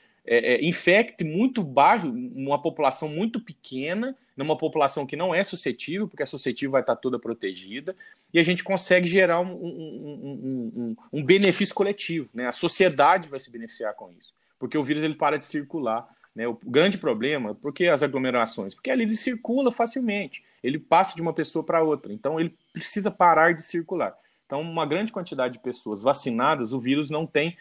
infecte 0.61 1.25
muito 1.25 1.63
baixo, 1.63 2.09
uma 2.09 2.61
população 2.61 3.09
muito 3.09 3.41
pequena, 3.41 4.17
numa 4.37 4.57
população 4.57 5.05
que 5.05 5.17
não 5.17 5.35
é 5.35 5.43
suscetível, 5.43 6.09
porque 6.09 6.23
a 6.23 6.27
suscetível 6.27 6.73
vai 6.73 6.81
estar 6.81 6.97
toda 6.97 7.19
protegida, 7.19 7.95
e 8.33 8.39
a 8.39 8.43
gente 8.43 8.65
consegue 8.65 9.07
gerar 9.07 9.41
um, 9.41 9.53
um, 9.53 10.73
um, 10.75 10.97
um, 11.13 11.23
benefício 11.25 11.75
coletivo. 11.75 12.29
Né? 12.33 12.47
A 12.47 12.53
sociedade 12.53 13.29
vai 13.29 13.41
se 13.41 13.51
beneficiar 13.51 13.95
com 13.95 14.11
isso, 14.11 14.33
porque 14.62 14.79
o 14.79 14.85
vírus 14.85 15.03
ele 15.03 15.16
para 15.16 15.37
de 15.37 15.44
circular. 15.44 16.09
Né? 16.33 16.46
O 16.46 16.57
grande 16.64 16.96
problema, 16.96 17.53
por 17.53 17.72
que 17.72 17.88
as 17.88 18.01
aglomerações? 18.01 18.72
Porque 18.77 18.92
ali 18.92 19.03
ele 19.03 19.12
circula 19.12 19.72
facilmente, 19.72 20.44
ele 20.62 20.79
passa 20.79 21.16
de 21.16 21.20
uma 21.20 21.33
pessoa 21.33 21.64
para 21.64 21.83
outra, 21.83 22.12
então 22.12 22.38
ele 22.38 22.57
precisa 22.72 23.11
parar 23.11 23.55
de 23.55 23.64
circular. 23.64 24.16
Então, 24.46 24.61
uma 24.61 24.87
grande 24.87 25.11
quantidade 25.11 25.55
de 25.55 25.59
pessoas 25.59 26.01
vacinadas, 26.01 26.72
o 26.72 26.79
vírus 26.79 27.11
não 27.11 27.27
tem 27.27 27.57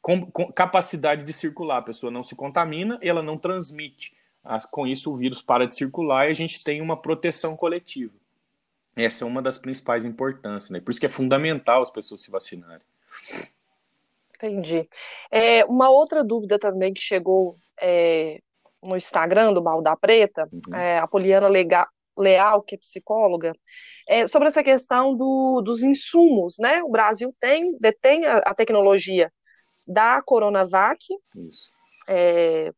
com, 0.00 0.24
com 0.30 0.52
capacidade 0.52 1.24
de 1.24 1.32
circular. 1.32 1.78
A 1.78 1.82
pessoa 1.82 2.12
não 2.12 2.22
se 2.22 2.36
contamina, 2.36 3.00
ela 3.02 3.20
não 3.20 3.36
transmite. 3.36 4.14
Ah, 4.44 4.60
com 4.60 4.86
isso, 4.86 5.12
o 5.12 5.16
vírus 5.16 5.42
para 5.42 5.66
de 5.66 5.74
circular 5.74 6.28
e 6.28 6.30
a 6.30 6.34
gente 6.34 6.62
tem 6.62 6.80
uma 6.80 6.96
proteção 6.96 7.56
coletiva. 7.56 8.12
Essa 8.94 9.24
é 9.24 9.26
uma 9.26 9.42
das 9.42 9.58
principais 9.58 10.04
importâncias, 10.04 10.70
né? 10.70 10.78
Por 10.78 10.92
isso 10.92 11.00
que 11.00 11.06
é 11.06 11.10
fundamental 11.10 11.82
as 11.82 11.90
pessoas 11.90 12.20
se 12.20 12.30
vacinarem. 12.30 12.86
Entendi. 14.46 14.88
É, 15.30 15.64
uma 15.64 15.88
outra 15.90 16.22
dúvida 16.22 16.58
também 16.58 16.92
que 16.92 17.00
chegou 17.00 17.56
é, 17.80 18.40
no 18.82 18.96
Instagram 18.96 19.52
do 19.52 19.62
Mal 19.62 19.82
da 19.82 19.96
Preta, 19.96 20.48
uhum. 20.52 20.74
é, 20.74 20.98
a 20.98 21.06
Poliana 21.06 21.48
Lega, 21.48 21.88
Leal, 22.16 22.62
que 22.62 22.74
é 22.74 22.78
psicóloga, 22.78 23.52
é, 24.08 24.26
sobre 24.26 24.48
essa 24.48 24.62
questão 24.62 25.16
do, 25.16 25.62
dos 25.62 25.82
insumos, 25.82 26.56
né? 26.58 26.82
O 26.82 26.90
Brasil 26.90 27.34
tem, 27.40 27.76
detém 27.78 28.26
a, 28.26 28.38
a 28.38 28.54
tecnologia 28.54 29.32
da 29.86 30.22
Coronavac, 30.22 31.04
é, 32.06 32.70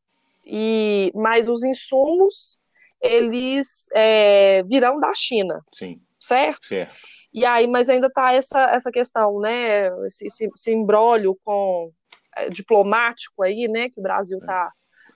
e, 0.45 1.11
mas 1.15 1.49
os 1.49 1.65
insumos, 1.65 2.61
eles 3.03 3.87
é, 3.93 4.63
virão 4.63 5.01
da 5.01 5.13
China. 5.15 5.63
Sim. 5.75 6.01
Certo? 6.19 6.67
Certo. 6.67 6.95
E 7.37 7.45
aí, 7.45 7.67
mas 7.67 7.91
ainda 7.91 8.07
está 8.07 8.33
essa, 8.33 8.63
essa 8.71 8.91
questão, 8.91 9.39
né? 9.41 9.89
Esse, 10.07 10.27
esse, 10.27 10.47
esse 10.47 10.73
embrólio 10.73 11.39
com 11.45 11.93
é, 12.35 12.49
diplomático 12.49 13.43
aí, 13.43 13.69
né? 13.69 13.91
Que 13.91 14.01
o 14.01 14.03
Brasil 14.03 14.39
está 14.39 14.73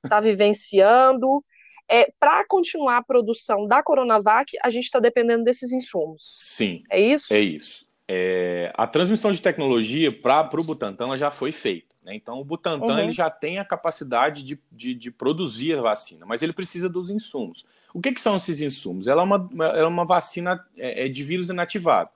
tá 0.07 0.21
vivenciando. 0.21 1.43
É, 1.89 2.13
Para 2.21 2.47
continuar 2.47 2.99
a 2.99 3.03
produção 3.03 3.67
da 3.67 3.83
Coronavac, 3.83 4.55
a 4.63 4.69
gente 4.69 4.85
está 4.85 5.01
dependendo 5.01 5.45
desses 5.45 5.73
insumos. 5.73 6.23
Sim. 6.47 6.83
É 6.91 7.01
isso? 7.01 7.33
É 7.33 7.41
isso. 7.41 7.87
É, 8.07 8.71
a 8.77 8.87
transmissão 8.87 9.33
de 9.33 9.41
tecnologia 9.41 10.13
para 10.13 10.61
o 10.61 10.65
Butantan 10.65 11.17
já 11.17 11.31
foi 11.31 11.53
feita. 11.53 11.90
Né? 12.03 12.15
Então, 12.15 12.41
o 12.41 12.45
Butantan 12.45 12.95
uhum. 12.95 12.99
ele 12.99 13.13
já 13.13 13.29
tem 13.29 13.59
a 13.59 13.65
capacidade 13.65 14.43
de, 14.43 14.59
de, 14.71 14.95
de, 14.95 15.11
produzir 15.11 15.79
a 15.79 15.83
vacina, 15.83 16.25
mas 16.25 16.43
ele 16.43 16.53
precisa 16.53 16.89
dos 16.89 17.11
insumos. 17.11 17.65
O 17.93 18.01
que, 18.01 18.13
que 18.13 18.21
são 18.21 18.37
esses 18.37 18.61
insumos? 18.61 19.07
Ela 19.07 19.23
é 19.23 19.25
uma, 19.25 19.49
ela 19.55 19.79
é 19.79 19.87
uma 19.87 20.05
vacina 20.05 20.65
é, 20.77 21.07
é 21.07 21.09
de 21.09 21.23
vírus 21.23 21.49
inativado. 21.49 22.11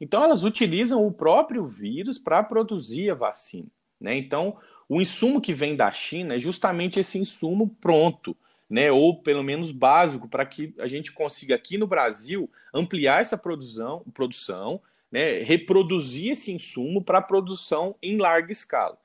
Então, 0.00 0.22
elas 0.22 0.44
utilizam 0.44 1.06
o 1.06 1.12
próprio 1.12 1.64
vírus 1.66 2.18
para 2.18 2.42
produzir 2.42 3.10
a 3.10 3.14
vacina. 3.14 3.68
Né? 4.00 4.16
Então, 4.16 4.56
o 4.88 5.00
insumo 5.00 5.40
que 5.40 5.52
vem 5.52 5.74
da 5.74 5.90
China 5.90 6.34
é 6.34 6.38
justamente 6.38 7.00
esse 7.00 7.18
insumo 7.18 7.68
pronto 7.80 8.36
né, 8.68 8.90
ou 8.90 9.22
pelo 9.22 9.42
menos 9.42 9.70
básico, 9.70 10.28
para 10.28 10.44
que 10.44 10.74
a 10.78 10.86
gente 10.86 11.12
consiga 11.12 11.54
aqui 11.54 11.78
no 11.78 11.86
Brasil 11.86 12.50
ampliar 12.74 13.20
essa 13.20 13.38
produção, 13.38 14.04
produção 14.12 14.80
né, 15.10 15.42
reproduzir 15.42 16.32
esse 16.32 16.52
insumo 16.52 17.02
para 17.02 17.22
produção 17.22 17.94
em 18.02 18.16
larga 18.16 18.52
escala. 18.52 18.98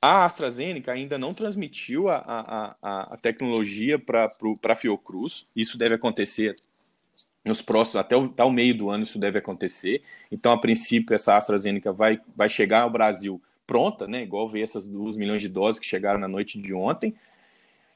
A 0.00 0.24
AstraZeneca 0.24 0.92
ainda 0.92 1.18
não 1.18 1.34
transmitiu 1.34 2.08
a, 2.08 2.16
a, 2.18 2.76
a, 2.80 3.14
a 3.14 3.16
tecnologia 3.16 3.98
para 3.98 4.30
a 4.64 4.74
Fiocruz, 4.74 5.46
isso 5.56 5.76
deve 5.76 5.96
acontecer 5.96 6.54
nos 7.44 7.62
próximos, 7.62 7.96
até 7.96 8.16
o, 8.16 8.26
até 8.26 8.44
o 8.44 8.50
meio 8.50 8.76
do 8.76 8.90
ano 8.90 9.02
isso 9.02 9.18
deve 9.18 9.38
acontecer. 9.38 10.02
Então, 10.30 10.52
a 10.52 10.60
princípio, 10.60 11.14
essa 11.14 11.36
AstraZeneca 11.36 11.92
vai, 11.92 12.20
vai 12.36 12.48
chegar 12.48 12.82
ao 12.82 12.90
Brasil 12.90 13.42
pronta, 13.66 14.06
né, 14.06 14.22
igual 14.22 14.48
veio 14.48 14.64
essas 14.64 14.86
2 14.86 15.16
milhões 15.16 15.42
de 15.42 15.48
doses 15.48 15.78
que 15.78 15.86
chegaram 15.86 16.18
na 16.18 16.28
noite 16.28 16.58
de 16.58 16.72
ontem, 16.72 17.14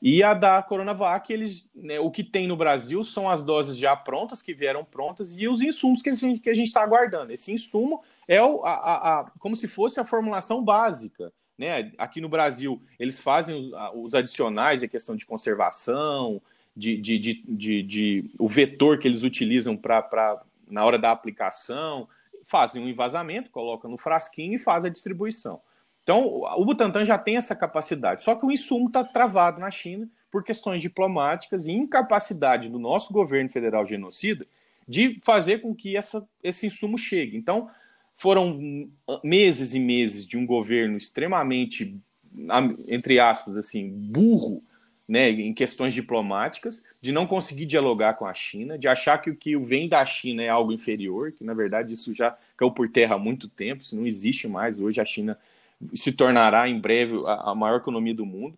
e 0.03 0.21
a 0.21 0.35
da 0.35 0.61
Coronavac, 0.61 1.33
eles, 1.33 1.65
né, 1.73 2.01
o 2.01 2.11
que 2.11 2.25
tem 2.25 2.49
no 2.49 2.57
Brasil 2.57 3.05
são 3.05 3.31
as 3.31 3.45
doses 3.45 3.77
já 3.77 3.95
prontas, 3.95 4.43
que 4.43 4.53
vieram 4.53 4.85
prontas, 4.85 5.39
e 5.39 5.47
os 5.47 5.63
insumos 5.63 6.03
que 6.03 6.11
a 6.11 6.15
gente 6.15 6.67
está 6.67 6.83
aguardando. 6.83 7.33
Esse 7.33 7.53
insumo 7.53 8.03
é 8.27 8.43
o, 8.43 8.65
a, 8.65 8.73
a, 8.73 9.21
a, 9.21 9.31
como 9.39 9.55
se 9.55 9.69
fosse 9.69 10.01
a 10.01 10.05
formulação 10.05 10.61
básica. 10.65 11.33
Né? 11.59 11.93
Aqui 11.99 12.21
no 12.21 12.29
Brasil, 12.29 12.81
eles 12.99 13.21
fazem 13.21 13.73
os, 13.95 14.15
adicionais, 14.15 14.83
a 14.83 14.89
questão 14.89 15.15
de 15.15 15.27
conservação, 15.27 16.41
de, 16.77 16.97
de, 16.97 17.19
de, 17.19 17.45
de, 17.47 17.83
de 17.83 18.31
o 18.39 18.49
vetor 18.49 18.99
que 18.99 19.07
eles 19.07 19.23
utilizam 19.23 19.77
para 19.77 20.41
na 20.69 20.85
hora 20.85 20.99
da 20.99 21.11
aplicação, 21.11 22.09
fazem 22.45 22.83
um 22.83 22.89
envasamento, 22.89 23.51
colocam 23.51 23.91
no 23.91 23.99
frasquinho 23.99 24.55
e 24.55 24.59
fazem 24.59 24.91
a 24.91 24.93
distribuição. 24.93 25.61
Então, 26.03 26.43
o 26.57 26.65
Butantan 26.65 27.05
já 27.05 27.17
tem 27.17 27.37
essa 27.37 27.55
capacidade, 27.55 28.25
só 28.25 28.35
que 28.35 28.45
o 28.45 28.51
insumo 28.51 28.89
está 28.89 29.05
travado 29.05 29.61
na 29.61 29.71
China 29.71 30.09
por 30.31 30.43
questões 30.43 30.83
diplomáticas 30.83 31.67
e 31.67 31.73
incapacidade 31.73 32.69
do 32.69 32.79
nosso 32.79 33.13
governo 33.13 33.51
federal 33.51 33.87
genocida 33.87 34.47
de 34.89 35.21
fazer 35.23 35.61
com 35.61 35.75
que 35.75 35.97
essa, 35.97 36.27
esse 36.43 36.67
insumo 36.67 36.99
chegue. 36.99 37.37
Então, 37.37 37.71
foram 38.17 38.89
meses 39.23 39.75
e 39.75 39.81
meses 39.81 40.27
de 40.27 40.37
um 40.37 40.47
governo 40.47 40.97
extremamente, 40.97 41.95
entre 42.89 43.19
aspas, 43.19 43.57
assim, 43.57 43.89
burro, 43.89 44.63
né, 45.09 45.29
em 45.31 45.53
questões 45.53 45.93
diplomáticas, 45.93 46.83
de 47.01 47.13
não 47.13 47.27
conseguir 47.27 47.67
dialogar 47.67 48.15
com 48.15 48.25
a 48.25 48.33
China, 48.33 48.79
de 48.79 48.89
achar 48.89 49.19
que 49.19 49.31
o 49.31 49.37
que 49.37 49.57
vem 49.59 49.89
da 49.89 50.05
China 50.07 50.43
é 50.43 50.49
algo 50.49 50.73
inferior, 50.73 51.33
que 51.33 51.45
na 51.45 51.53
verdade 51.53 51.93
isso 51.93 52.15
já 52.15 52.37
caiu 52.57 52.71
por 52.71 52.89
terra 52.89 53.17
há 53.17 53.19
muito 53.19 53.49
tempo, 53.49 53.83
isso 53.83 53.97
não 53.97 54.07
existe 54.07 54.49
mais. 54.49 54.79
Hoje 54.79 55.01
a 55.01 55.05
China 55.05 55.39
se 55.95 56.13
tornará 56.13 56.69
em 56.69 56.81
breve 56.81 57.15
a, 57.27 57.51
a 57.51 57.55
maior 57.55 57.79
economia 57.79 58.15
do 58.15 58.25
mundo. 58.25 58.57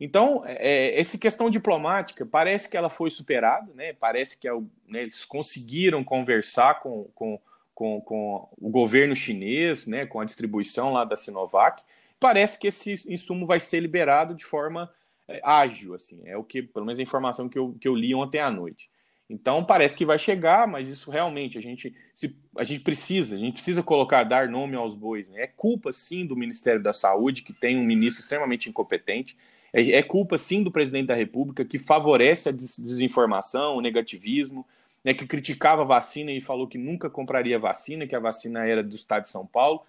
Então, 0.00 0.42
é, 0.44 0.56
é, 0.94 1.00
essa 1.00 1.16
questão 1.16 1.48
diplomática 1.48 2.26
parece 2.26 2.68
que 2.68 2.76
ela 2.76 2.90
foi 2.90 3.10
superada, 3.10 3.70
né? 3.74 3.92
parece 3.92 4.36
que 4.36 4.48
é 4.48 4.52
né, 4.88 5.02
eles 5.02 5.24
conseguiram 5.24 6.02
conversar 6.02 6.80
com, 6.80 7.06
com, 7.14 7.40
com, 7.74 8.00
com, 8.00 8.48
o 8.58 8.70
governo 8.70 9.14
chinês, 9.14 9.86
né, 9.86 10.06
com 10.06 10.20
a 10.20 10.24
distribuição 10.24 10.92
lá 10.92 11.04
da 11.04 11.16
Sinovac. 11.16 11.82
Parece 12.20 12.58
que 12.58 12.68
esse 12.68 13.12
insumo 13.12 13.46
vai 13.46 13.60
ser 13.60 13.80
liberado 13.80 14.34
de 14.34 14.44
forma 14.44 14.90
é, 15.28 15.40
ágil, 15.42 15.94
assim, 15.94 16.22
é 16.24 16.36
o 16.36 16.44
que, 16.44 16.62
pelo 16.62 16.86
menos 16.86 16.98
a 16.98 17.02
informação 17.02 17.48
que 17.48 17.58
eu, 17.58 17.76
que 17.80 17.88
eu 17.88 17.94
li 17.94 18.14
ontem 18.14 18.38
à 18.38 18.50
noite. 18.50 18.88
Então 19.28 19.64
parece 19.64 19.96
que 19.96 20.04
vai 20.04 20.18
chegar, 20.18 20.68
mas 20.68 20.88
isso 20.88 21.10
realmente 21.10 21.56
a 21.56 21.60
gente, 21.60 21.94
se, 22.14 22.38
a 22.56 22.62
gente 22.62 22.82
precisa, 22.82 23.36
a 23.36 23.38
gente 23.38 23.54
precisa 23.54 23.82
colocar, 23.82 24.22
dar 24.22 24.48
nome 24.48 24.76
aos 24.76 24.94
bois. 24.94 25.28
Né? 25.28 25.42
É 25.42 25.46
culpa 25.46 25.92
sim 25.92 26.26
do 26.26 26.36
Ministério 26.36 26.82
da 26.82 26.92
Saúde, 26.92 27.42
que 27.42 27.52
tem 27.52 27.78
um 27.78 27.84
ministro 27.84 28.22
extremamente 28.22 28.68
incompetente. 28.68 29.36
É, 29.72 29.92
é 29.92 30.02
culpa 30.02 30.36
sim 30.36 30.62
do 30.62 30.70
presidente 30.70 31.06
da 31.06 31.14
República, 31.14 31.64
que 31.64 31.78
favorece 31.78 32.50
a 32.50 32.52
desinformação, 32.52 33.76
o 33.76 33.80
negativismo, 33.80 34.64
né, 35.04 35.12
que 35.12 35.26
criticava 35.26 35.82
a 35.82 35.84
vacina 35.84 36.32
e 36.32 36.40
falou 36.40 36.66
que 36.66 36.78
nunca 36.78 37.10
compraria 37.10 37.58
vacina, 37.58 38.06
que 38.06 38.16
a 38.16 38.20
vacina 38.20 38.66
era 38.66 38.82
do 38.82 38.96
estado 38.96 39.22
de 39.22 39.28
São 39.28 39.46
Paulo. 39.46 39.82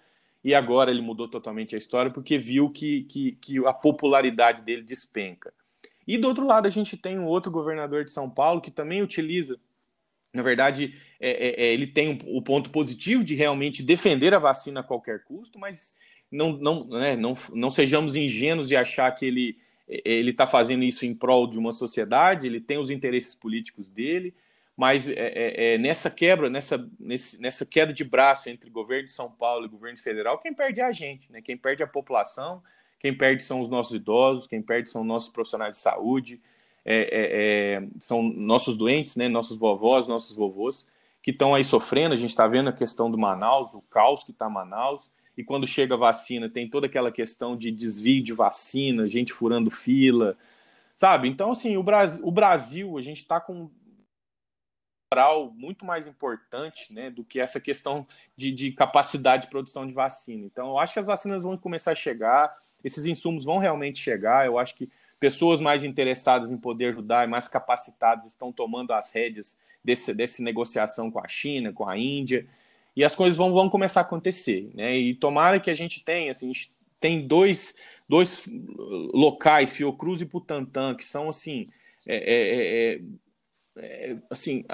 E 0.44 0.54
agora 0.54 0.90
ele 0.90 1.00
mudou 1.00 1.26
totalmente 1.26 1.74
a 1.74 1.78
história 1.78 2.10
porque 2.10 2.36
viu 2.36 2.70
que, 2.70 3.04
que, 3.04 3.32
que 3.32 3.66
a 3.66 3.72
popularidade 3.72 4.62
dele 4.62 4.82
despenca. 4.82 5.52
E 6.06 6.18
do 6.18 6.28
outro 6.28 6.46
lado, 6.46 6.66
a 6.66 6.70
gente 6.70 6.96
tem 6.96 7.18
um 7.18 7.24
outro 7.24 7.50
governador 7.50 8.04
de 8.04 8.12
São 8.12 8.30
Paulo 8.30 8.60
que 8.60 8.70
também 8.70 9.02
utiliza. 9.02 9.58
Na 10.32 10.42
verdade, 10.42 10.94
é, 11.18 11.30
é, 11.30 11.64
é 11.64 11.72
ele 11.72 11.86
tem 11.86 12.18
o 12.26 12.42
ponto 12.42 12.70
positivo 12.70 13.24
de 13.24 13.34
realmente 13.34 13.82
defender 13.82 14.34
a 14.34 14.38
vacina 14.38 14.80
a 14.80 14.84
qualquer 14.84 15.24
custo, 15.24 15.58
mas 15.58 15.96
não, 16.30 16.52
não, 16.52 16.86
né, 16.88 17.16
não, 17.16 17.34
não 17.52 17.70
sejamos 17.70 18.14
ingênuos 18.14 18.68
de 18.68 18.76
achar 18.76 19.10
que 19.12 19.26
ele 19.26 19.58
está 19.88 20.46
fazendo 20.46 20.84
isso 20.84 21.06
em 21.06 21.14
prol 21.14 21.48
de 21.48 21.58
uma 21.58 21.72
sociedade, 21.72 22.46
ele 22.46 22.60
tem 22.60 22.78
os 22.78 22.90
interesses 22.90 23.34
políticos 23.34 23.88
dele, 23.88 24.34
mas 24.76 25.08
é, 25.08 25.14
é, 25.14 25.74
é, 25.74 25.78
nessa 25.78 26.10
quebra, 26.10 26.50
nessa, 26.50 26.86
nesse, 27.00 27.40
nessa 27.40 27.64
queda 27.64 27.92
de 27.92 28.04
braço 28.04 28.50
entre 28.50 28.68
governo 28.68 29.06
de 29.06 29.12
São 29.12 29.30
Paulo 29.30 29.64
e 29.64 29.68
governo 29.68 29.98
federal, 29.98 30.38
quem 30.38 30.52
perde 30.52 30.80
é 30.80 30.84
a 30.84 30.92
gente, 30.92 31.32
né? 31.32 31.40
quem 31.40 31.56
perde 31.56 31.82
é 31.82 31.86
a 31.86 31.88
população, 31.88 32.62
quem 33.00 33.16
perde 33.16 33.42
são 33.42 33.62
os 33.62 33.70
nossos 33.70 33.96
idosos, 33.96 34.46
quem 34.46 34.60
perde 34.60 34.90
são 34.90 35.02
nossos 35.02 35.30
profissionais 35.30 35.76
de 35.76 35.82
saúde, 35.82 36.40
é, 36.84 36.94
é, 36.94 37.82
é, 37.82 37.88
são 37.98 38.22
nossos 38.22 38.76
doentes, 38.76 39.16
né, 39.16 39.28
nossos 39.28 39.58
vovós, 39.58 40.06
nossos 40.06 40.36
vovôs, 40.36 40.88
que 41.22 41.30
estão 41.30 41.54
aí 41.54 41.64
sofrendo. 41.64 42.14
A 42.14 42.16
gente 42.16 42.30
está 42.30 42.46
vendo 42.46 42.68
a 42.68 42.72
questão 42.72 43.10
do 43.10 43.18
Manaus, 43.18 43.74
o 43.74 43.80
caos 43.80 44.22
que 44.22 44.30
está 44.30 44.48
Manaus, 44.48 45.10
e 45.36 45.42
quando 45.42 45.66
chega 45.66 45.94
a 45.94 45.98
vacina, 45.98 46.48
tem 46.48 46.68
toda 46.68 46.86
aquela 46.86 47.10
questão 47.10 47.56
de 47.56 47.72
desvio 47.72 48.22
de 48.22 48.32
vacina, 48.32 49.08
gente 49.08 49.32
furando 49.32 49.70
fila, 49.70 50.36
sabe? 50.94 51.28
Então, 51.28 51.50
assim, 51.50 51.76
o 51.76 51.82
Brasil, 51.82 52.26
o 52.26 52.30
Brasil 52.30 52.96
a 52.96 53.02
gente 53.02 53.18
está 53.18 53.40
com 53.40 53.68
moral 55.12 55.52
muito 55.56 55.84
mais 55.84 56.06
importante 56.06 56.92
né, 56.92 57.10
do 57.10 57.22
que 57.22 57.38
essa 57.38 57.60
questão 57.60 58.06
de, 58.36 58.50
de, 58.50 58.72
capacidade 58.72 59.44
de 59.44 59.50
produção 59.50 59.86
de 59.86 59.92
vacina. 59.92 60.44
Então, 60.44 60.70
eu 60.70 60.78
acho 60.78 60.92
que 60.92 60.98
as 60.98 61.06
vacinas 61.06 61.44
vão 61.44 61.56
começar 61.56 61.92
a 61.92 61.96
chegar, 61.96 62.56
esses 62.82 63.06
insumos 63.06 63.44
vão 63.44 63.58
realmente 63.58 64.00
chegar. 64.00 64.46
Eu 64.46 64.58
acho 64.58 64.74
que 64.74 64.90
pessoas 65.20 65.60
mais 65.60 65.84
interessadas 65.84 66.50
em 66.50 66.56
poder 66.56 66.86
ajudar 66.86 67.24
e 67.24 67.30
mais 67.30 67.46
capacitadas 67.46 68.26
estão 68.26 68.52
tomando 68.52 68.92
as 68.92 69.12
rédeas 69.12 69.58
desse, 69.82 70.12
dessa 70.12 70.42
negociação 70.42 71.10
com 71.10 71.20
a 71.20 71.28
China, 71.28 71.72
com 71.72 71.88
a 71.88 71.96
Índia, 71.96 72.46
e 72.96 73.04
as 73.04 73.14
coisas 73.14 73.36
vão, 73.36 73.52
vão 73.52 73.70
começar 73.70 74.00
a 74.00 74.02
acontecer. 74.02 74.70
Né? 74.74 74.96
E 74.96 75.14
tomara 75.14 75.60
que 75.60 75.70
a 75.70 75.74
gente 75.74 76.02
tenha, 76.02 76.32
assim, 76.32 76.46
a 76.46 76.52
gente 76.52 76.72
tem 76.98 77.24
dois, 77.26 77.76
dois 78.08 78.42
locais, 79.14 79.76
Fiocruz 79.76 80.20
e 80.20 80.24
Butantã, 80.24 80.94
que 80.96 81.04
são 81.04 81.28
assim. 81.28 81.66
É, 82.08 82.16
é, 82.16 82.94
é, 82.94 83.00
é 83.78 84.16
assim, 84.30 84.64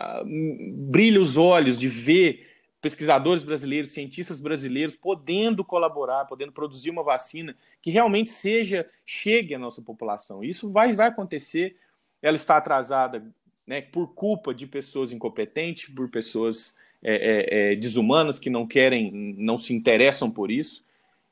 brilha 0.74 1.20
os 1.20 1.36
olhos 1.36 1.78
de 1.78 1.88
ver 1.88 2.46
pesquisadores 2.80 3.44
brasileiros, 3.44 3.92
cientistas 3.92 4.40
brasileiros 4.40 4.96
podendo 4.96 5.64
colaborar, 5.64 6.24
podendo 6.24 6.50
produzir 6.50 6.90
uma 6.90 7.04
vacina 7.04 7.56
que 7.80 7.90
realmente 7.90 8.30
seja 8.30 8.88
chegue 9.06 9.54
à 9.54 9.58
nossa 9.58 9.80
população. 9.80 10.42
Isso 10.42 10.68
vai, 10.68 10.92
vai 10.92 11.06
acontecer. 11.06 11.76
Ela 12.20 12.36
está 12.36 12.56
atrasada 12.56 13.24
né, 13.64 13.80
por 13.80 14.14
culpa 14.14 14.52
de 14.52 14.66
pessoas 14.66 15.12
incompetentes, 15.12 15.94
por 15.94 16.08
pessoas 16.08 16.76
é, 17.02 17.14
é, 17.14 17.72
é, 17.72 17.76
desumanas 17.76 18.38
que 18.38 18.50
não 18.50 18.66
querem, 18.66 19.12
não 19.38 19.56
se 19.56 19.72
interessam 19.72 20.28
por 20.30 20.50
isso 20.50 20.84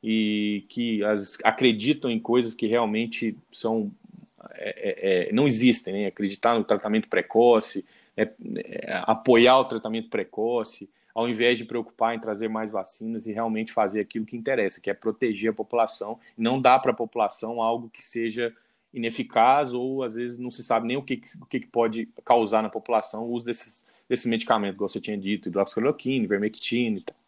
e 0.02 0.64
que 0.68 1.02
as, 1.04 1.36
acreditam 1.44 2.10
em 2.10 2.18
coisas 2.18 2.54
que 2.54 2.66
realmente 2.66 3.36
são 3.52 3.92
é, 4.52 5.28
é, 5.28 5.28
é 5.28 5.32
não 5.32 5.46
existem, 5.46 5.92
né? 5.92 6.06
acreditar 6.06 6.58
no 6.58 6.64
tratamento 6.64 7.08
precoce, 7.08 7.84
né? 8.16 8.30
apoiar 9.04 9.58
o 9.58 9.64
tratamento 9.64 10.08
precoce, 10.08 10.88
ao 11.14 11.28
invés 11.28 11.58
de 11.58 11.64
preocupar 11.64 12.14
em 12.14 12.20
trazer 12.20 12.48
mais 12.48 12.70
vacinas 12.70 13.26
e 13.26 13.32
realmente 13.32 13.72
fazer 13.72 14.00
aquilo 14.00 14.24
que 14.24 14.36
interessa, 14.36 14.80
que 14.80 14.90
é 14.90 14.94
proteger 14.94 15.50
a 15.50 15.54
população, 15.54 16.18
não 16.36 16.60
dar 16.60 16.78
para 16.78 16.92
a 16.92 16.94
população 16.94 17.60
algo 17.60 17.90
que 17.90 18.02
seja 18.02 18.54
ineficaz 18.92 19.72
ou 19.72 20.02
às 20.02 20.14
vezes 20.14 20.38
não 20.38 20.50
se 20.50 20.62
sabe 20.62 20.86
nem 20.86 20.96
o 20.96 21.02
que, 21.02 21.20
o 21.40 21.46
que 21.46 21.60
pode 21.60 22.08
causar 22.24 22.62
na 22.62 22.68
população 22.68 23.24
o 23.24 23.32
uso 23.32 23.46
desses, 23.46 23.86
desses 24.08 24.26
medicamentos, 24.26 24.76
como 24.76 24.88
você 24.88 25.00
tinha 25.00 25.16
dito, 25.16 25.48
hidroxicloroquina, 25.48 26.24
ivermectina 26.24 26.98
e 26.98 27.02
tal. 27.02 27.19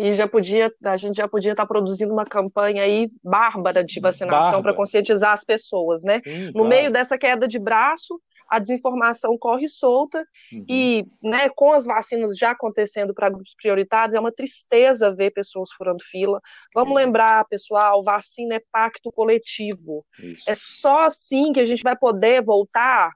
E 0.00 0.12
já 0.12 0.26
podia, 0.26 0.72
a 0.84 0.96
gente 0.96 1.16
já 1.16 1.28
podia 1.28 1.52
estar 1.52 1.66
produzindo 1.66 2.12
uma 2.12 2.24
campanha 2.24 2.82
aí 2.82 3.10
bárbara 3.22 3.84
de 3.84 4.00
vacinação 4.00 4.62
para 4.62 4.74
conscientizar 4.74 5.32
as 5.32 5.44
pessoas, 5.44 6.02
né? 6.02 6.20
Sim, 6.20 6.46
no 6.46 6.52
claro. 6.52 6.68
meio 6.68 6.92
dessa 6.92 7.16
queda 7.16 7.46
de 7.46 7.58
braço, 7.58 8.20
a 8.48 8.58
desinformação 8.58 9.36
corre 9.36 9.68
solta 9.68 10.26
uhum. 10.52 10.64
e, 10.68 11.04
né, 11.22 11.48
com 11.50 11.72
as 11.72 11.84
vacinas 11.84 12.36
já 12.36 12.52
acontecendo 12.52 13.12
para 13.12 13.28
grupos 13.28 13.54
prioritários, 13.54 14.14
é 14.14 14.20
uma 14.20 14.32
tristeza 14.32 15.14
ver 15.14 15.32
pessoas 15.32 15.70
furando 15.72 16.02
fila. 16.02 16.40
Vamos 16.74 16.94
lembrar, 16.94 17.44
pessoal, 17.46 18.02
vacina 18.02 18.54
é 18.54 18.62
pacto 18.72 19.12
coletivo. 19.12 20.04
Isso. 20.18 20.48
É 20.48 20.54
só 20.54 21.00
assim 21.00 21.52
que 21.52 21.60
a 21.60 21.66
gente 21.66 21.82
vai 21.82 21.96
poder 21.96 22.42
voltar 22.42 23.12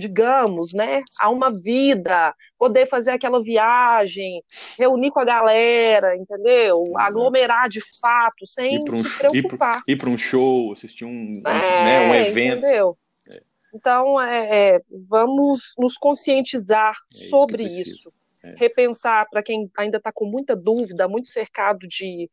digamos, 0.00 0.72
né, 0.72 1.02
a 1.20 1.28
uma 1.28 1.52
vida, 1.52 2.34
poder 2.58 2.86
fazer 2.86 3.12
aquela 3.12 3.42
viagem, 3.42 4.42
reunir 4.78 5.10
com 5.10 5.20
a 5.20 5.24
galera, 5.24 6.16
entendeu? 6.16 6.84
Exato. 6.86 6.98
Aglomerar 6.98 7.68
de 7.68 7.80
fato, 8.00 8.46
sem 8.46 8.82
um, 8.82 8.96
se 8.96 9.18
preocupar. 9.18 9.82
Ir 9.86 9.96
para 9.96 10.10
um 10.10 10.18
show, 10.18 10.72
assistir 10.72 11.04
um, 11.04 11.42
é, 11.46 11.84
né, 11.84 12.00
um 12.10 12.14
evento. 12.14 12.58
Entendeu? 12.58 12.98
É. 13.28 13.42
Então, 13.74 14.20
é, 14.20 14.74
é, 14.74 14.80
vamos 15.08 15.74
nos 15.78 15.96
conscientizar 15.96 16.96
é 17.14 17.16
sobre 17.28 17.64
isso. 17.64 18.10
É. 18.42 18.54
Repensar 18.56 19.28
para 19.30 19.42
quem 19.42 19.70
ainda 19.76 19.98
está 19.98 20.10
com 20.10 20.24
muita 20.24 20.56
dúvida, 20.56 21.06
muito 21.06 21.28
cercado 21.28 21.86
de, 21.86 22.30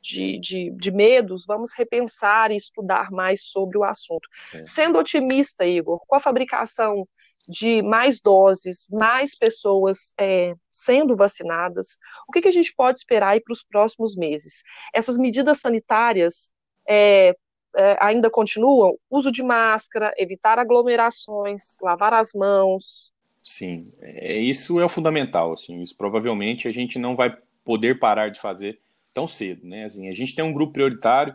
de, 0.00 0.38
de, 0.38 0.70
de, 0.70 0.90
medos, 0.90 1.46
vamos 1.46 1.72
repensar 1.72 2.50
e 2.50 2.56
estudar 2.56 3.10
mais 3.10 3.44
sobre 3.44 3.78
o 3.78 3.84
assunto. 3.84 4.28
É. 4.54 4.66
Sendo 4.66 4.98
otimista, 4.98 5.64
Igor, 5.64 5.98
com 6.06 6.14
a 6.14 6.20
fabricação 6.20 7.08
de 7.48 7.80
mais 7.82 8.20
doses, 8.20 8.86
mais 8.90 9.36
pessoas 9.36 10.12
é, 10.18 10.54
sendo 10.70 11.16
vacinadas, 11.16 11.96
o 12.28 12.32
que, 12.32 12.42
que, 12.42 12.48
a 12.48 12.52
gente 12.52 12.74
pode 12.74 12.98
esperar 12.98 13.40
para 13.40 13.52
os 13.52 13.62
próximos 13.62 14.16
meses? 14.16 14.62
Essas 14.92 15.16
medidas 15.16 15.60
sanitárias 15.60 16.52
é, 16.88 17.34
é, 17.76 17.96
ainda 18.00 18.30
continuam? 18.30 18.98
Uso 19.10 19.30
de 19.30 19.42
máscara, 19.42 20.12
evitar 20.16 20.58
aglomerações, 20.58 21.76
lavar 21.80 22.14
as 22.14 22.32
mãos, 22.32 23.12
Sim, 23.46 23.92
é, 24.02 24.40
isso 24.40 24.80
é 24.80 24.84
o 24.84 24.88
fundamental, 24.88 25.52
assim, 25.52 25.80
isso 25.80 25.96
provavelmente 25.96 26.66
a 26.66 26.72
gente 26.72 26.98
não 26.98 27.14
vai 27.14 27.38
poder 27.64 27.96
parar 27.96 28.28
de 28.28 28.40
fazer 28.40 28.80
tão 29.14 29.28
cedo, 29.28 29.64
né, 29.64 29.84
assim, 29.84 30.08
a 30.08 30.12
gente 30.12 30.34
tem 30.34 30.44
um 30.44 30.52
grupo 30.52 30.72
prioritário, 30.72 31.32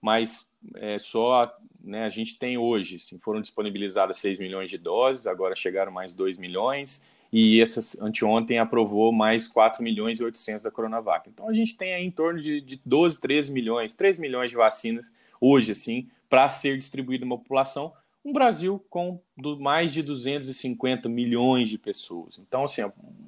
mas 0.00 0.48
é 0.74 0.98
só, 0.98 1.56
né, 1.80 2.04
a 2.04 2.08
gente 2.08 2.36
tem 2.36 2.58
hoje, 2.58 2.96
assim, 2.96 3.20
foram 3.20 3.40
disponibilizadas 3.40 4.18
6 4.18 4.40
milhões 4.40 4.68
de 4.68 4.76
doses, 4.76 5.28
agora 5.28 5.54
chegaram 5.54 5.92
mais 5.92 6.12
2 6.12 6.38
milhões, 6.38 7.06
e 7.32 7.60
essas, 7.60 8.00
anteontem 8.02 8.58
aprovou 8.58 9.12
mais 9.12 9.46
4 9.46 9.80
milhões 9.80 10.18
e 10.18 10.24
800 10.24 10.62
da 10.62 10.70
Coronavac. 10.72 11.28
Então 11.28 11.48
a 11.48 11.52
gente 11.52 11.76
tem 11.76 11.92
aí 11.92 12.04
em 12.04 12.10
torno 12.10 12.40
de, 12.40 12.60
de 12.60 12.80
12, 12.84 13.20
13 13.20 13.52
milhões, 13.52 13.92
3 13.92 14.18
milhões 14.20 14.50
de 14.50 14.56
vacinas 14.56 15.12
hoje, 15.40 15.72
assim, 15.72 16.08
para 16.28 16.48
ser 16.48 16.78
distribuído 16.78 17.24
uma 17.24 17.38
população, 17.38 17.92
um 18.24 18.32
Brasil 18.32 18.84
com 18.88 19.20
mais 19.60 19.92
de 19.92 20.02
250 20.02 21.08
milhões 21.08 21.68
de 21.68 21.76
pessoas. 21.76 22.38
Então, 22.38 22.64
assim, 22.64 22.80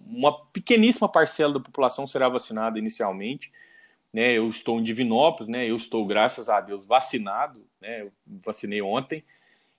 uma 0.06 0.46
pequeníssima 0.46 1.08
parcela 1.08 1.52
da 1.52 1.60
população 1.60 2.06
será 2.06 2.28
vacinada 2.28 2.78
inicialmente. 2.78 3.52
Né? 4.12 4.32
Eu 4.32 4.48
estou 4.48 4.80
em 4.80 4.82
Divinópolis, 4.82 5.52
né? 5.52 5.68
eu 5.68 5.76
estou, 5.76 6.06
graças 6.06 6.48
a 6.48 6.60
Deus, 6.60 6.82
vacinado, 6.82 7.62
né? 7.80 8.02
eu 8.02 8.12
vacinei 8.42 8.80
ontem. 8.80 9.22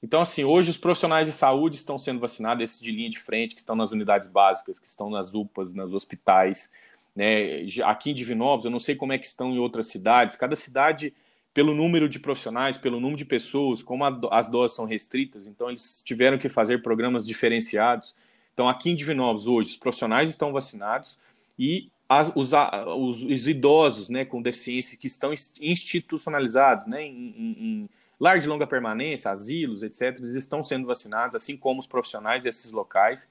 Então, 0.04 0.22
assim, 0.22 0.44
hoje 0.44 0.70
os 0.70 0.78
profissionais 0.78 1.28
de 1.28 1.34
saúde 1.34 1.78
estão 1.78 1.98
sendo 1.98 2.20
vacinados, 2.20 2.64
esses 2.64 2.80
de 2.80 2.92
linha 2.92 3.10
de 3.10 3.18
frente, 3.18 3.56
que 3.56 3.62
estão 3.62 3.76
nas 3.76 3.92
unidades 3.92 4.30
básicas, 4.30 4.78
que 4.78 4.86
estão 4.86 5.10
nas 5.10 5.34
UPAs, 5.34 5.74
nos 5.74 5.96
hospitais. 5.96 6.72
Né? 7.16 7.66
Aqui 7.84 8.12
em 8.12 8.14
Divinópolis, 8.14 8.66
eu 8.66 8.72
não 8.72 8.80
sei 8.80 8.96
como 8.96 9.14
é 9.14 9.18
que 9.18 9.26
estão 9.26 9.52
em 9.52 9.58
outras 9.58 9.88
cidades, 9.88 10.36
cada 10.36 10.56
cidade 10.56 11.16
pelo 11.58 11.74
número 11.74 12.08
de 12.08 12.20
profissionais, 12.20 12.78
pelo 12.78 13.00
número 13.00 13.18
de 13.18 13.26
pessoas, 13.26 13.82
como 13.82 14.06
a, 14.06 14.16
as 14.30 14.48
doses 14.48 14.78
são 14.78 14.86
restritas, 14.86 15.48
então 15.48 15.70
eles 15.70 16.04
tiveram 16.06 16.38
que 16.38 16.48
fazer 16.48 16.84
programas 16.84 17.26
diferenciados. 17.26 18.14
Então, 18.54 18.70
aqui 18.70 18.92
em 18.92 18.96
Divinópolis, 18.96 19.48
hoje, 19.48 19.70
os 19.70 19.76
profissionais 19.76 20.30
estão 20.30 20.54
vacinados 20.54 21.18
e 21.58 21.90
as, 22.08 22.32
os, 22.36 22.52
os, 22.54 23.24
os, 23.24 23.48
idosos 23.48 24.08
né, 24.08 24.24
com 24.24 24.40
deficiência 24.40 24.96
que 24.96 25.08
estão 25.08 25.34
institucionalizados 25.60 26.86
né, 26.86 27.04
em, 27.04 27.34
em, 27.36 27.90
lar 28.20 28.40
de 28.40 28.48
longa 28.48 28.68
permanência, 28.68 29.32
asilos, 29.32 29.82
etc., 29.82 30.16
eles 30.20 30.36
estão 30.36 30.62
sendo 30.62 30.86
vacinados, 30.86 31.36
assim 31.36 31.58
como 31.58 31.80
os 31.80 31.88
profissionais 31.88 32.44
desses 32.44 32.72
locais. 32.72 33.28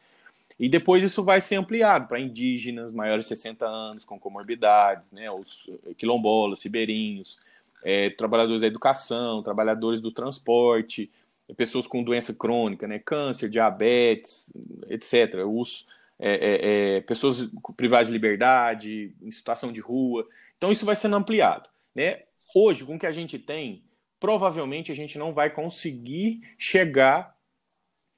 E 0.59 0.69
depois 0.69 1.05
isso 1.05 1.23
vai 1.23 1.41
ser 1.41 1.55
ampliado 1.55 2.09
para 2.09 2.19
indígenas 2.19 2.93
maiores 2.93 3.27
de 3.27 3.37
60 3.37 3.65
anos, 3.65 4.05
com 4.05 4.19
comorbidades, 4.19 5.13
né, 5.13 5.31
os 5.31 5.71
quilombolas, 5.97 6.65
ribeirinhos, 6.65 7.39
é, 7.85 8.11
trabalhadores 8.11 8.61
da 8.61 8.67
educação, 8.67 9.43
trabalhadores 9.43 10.01
do 10.01 10.11
transporte, 10.11 11.11
pessoas 11.57 11.87
com 11.87 12.03
doença 12.03 12.35
crônica, 12.35 12.89
né, 12.89 12.99
câncer, 12.99 13.49
diabetes, 13.49 14.53
etc. 14.89 15.45
Os, 15.47 15.87
é, 16.19 16.31
é, 16.31 16.97
é, 16.97 17.01
pessoas 17.03 17.49
privadas 17.77 18.07
de 18.07 18.13
liberdade, 18.13 19.15
em 19.23 19.31
situação 19.31 19.71
de 19.71 19.81
rua. 19.81 20.27
Então 20.57 20.73
isso 20.73 20.87
vai 20.87 20.97
sendo 20.97 21.17
ampliado. 21.17 21.69
Né? 21.95 22.23
Hoje, 22.55 22.85
com 22.85 22.97
o 22.97 22.99
que 22.99 23.07
a 23.07 23.13
gente 23.13 23.39
tem, 23.39 23.83
provavelmente 24.19 24.91
a 24.91 24.95
gente 24.95 25.19
não 25.19 25.33
vai 25.33 25.51
conseguir 25.51 26.41
chegar 26.59 27.37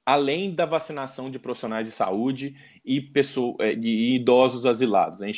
além 0.05 0.55
da 0.55 0.65
vacinação 0.65 1.29
de 1.29 1.37
profissionais 1.37 1.87
de 1.87 1.93
saúde 1.93 2.55
e, 2.83 2.99
pessoa, 2.99 3.55
é, 3.59 3.75
de 3.75 4.15
idosos 4.15 4.65
asilados, 4.65 5.19
né, 5.19 5.29